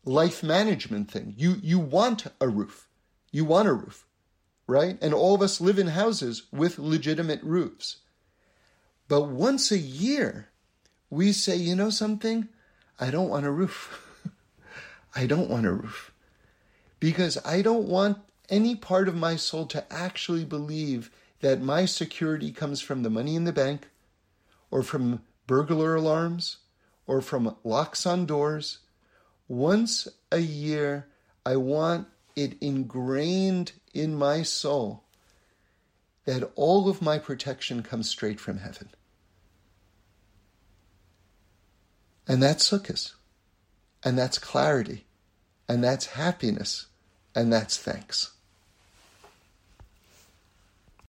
life 0.05 0.43
management 0.43 1.11
thing. 1.11 1.33
You 1.37 1.55
you 1.61 1.79
want 1.79 2.27
a 2.41 2.47
roof. 2.47 2.87
You 3.31 3.45
want 3.45 3.67
a 3.67 3.73
roof 3.73 4.07
right? 4.67 4.97
And 5.01 5.13
all 5.13 5.33
of 5.33 5.41
us 5.41 5.61
live 5.61 5.79
in 5.79 5.87
houses 5.87 6.43
with 6.51 6.77
legitimate 6.77 7.41
roofs. 7.41 7.97
But 9.07 9.23
once 9.23 9.71
a 9.71 9.77
year, 9.77 10.49
we 11.09 11.31
say, 11.31 11.55
you 11.55 11.75
know 11.75 11.89
something? 11.89 12.49
I 12.99 13.09
don't 13.09 13.29
want 13.29 13.45
a 13.45 13.51
roof. 13.51 14.03
I 15.15 15.25
don't 15.25 15.49
want 15.49 15.65
a 15.65 15.71
roof. 15.71 16.11
Because 16.99 17.37
I 17.45 17.61
don't 17.61 17.87
want 17.87 18.17
any 18.49 18.75
part 18.75 19.07
of 19.07 19.15
my 19.15 19.37
soul 19.37 19.65
to 19.67 19.85
actually 19.91 20.43
believe 20.43 21.09
that 21.39 21.61
my 21.61 21.85
security 21.85 22.51
comes 22.51 22.81
from 22.81 23.03
the 23.03 23.09
money 23.09 23.35
in 23.35 23.45
the 23.45 23.53
bank, 23.53 23.87
or 24.71 24.83
from 24.83 25.21
burglar 25.45 25.95
alarms, 25.95 26.57
or 27.07 27.21
from 27.21 27.55
locks 27.63 28.05
on 28.05 28.25
doors. 28.25 28.79
Once 29.47 30.07
a 30.31 30.39
year, 30.39 31.07
I 31.45 31.55
want 31.55 32.07
it 32.35 32.57
ingrained 32.61 33.71
in 33.93 34.15
my 34.15 34.43
soul 34.43 35.05
that 36.25 36.51
all 36.55 36.89
of 36.89 37.01
my 37.01 37.17
protection 37.17 37.81
comes 37.81 38.09
straight 38.09 38.39
from 38.39 38.59
heaven. 38.59 38.89
And 42.27 42.43
that's 42.43 42.69
sukkahs. 42.69 43.13
And 44.03 44.17
that's 44.17 44.37
clarity. 44.37 45.05
And 45.69 45.83
that's 45.83 46.07
happiness. 46.07 46.87
And 47.33 47.51
that's 47.51 47.77
thanks. 47.77 48.33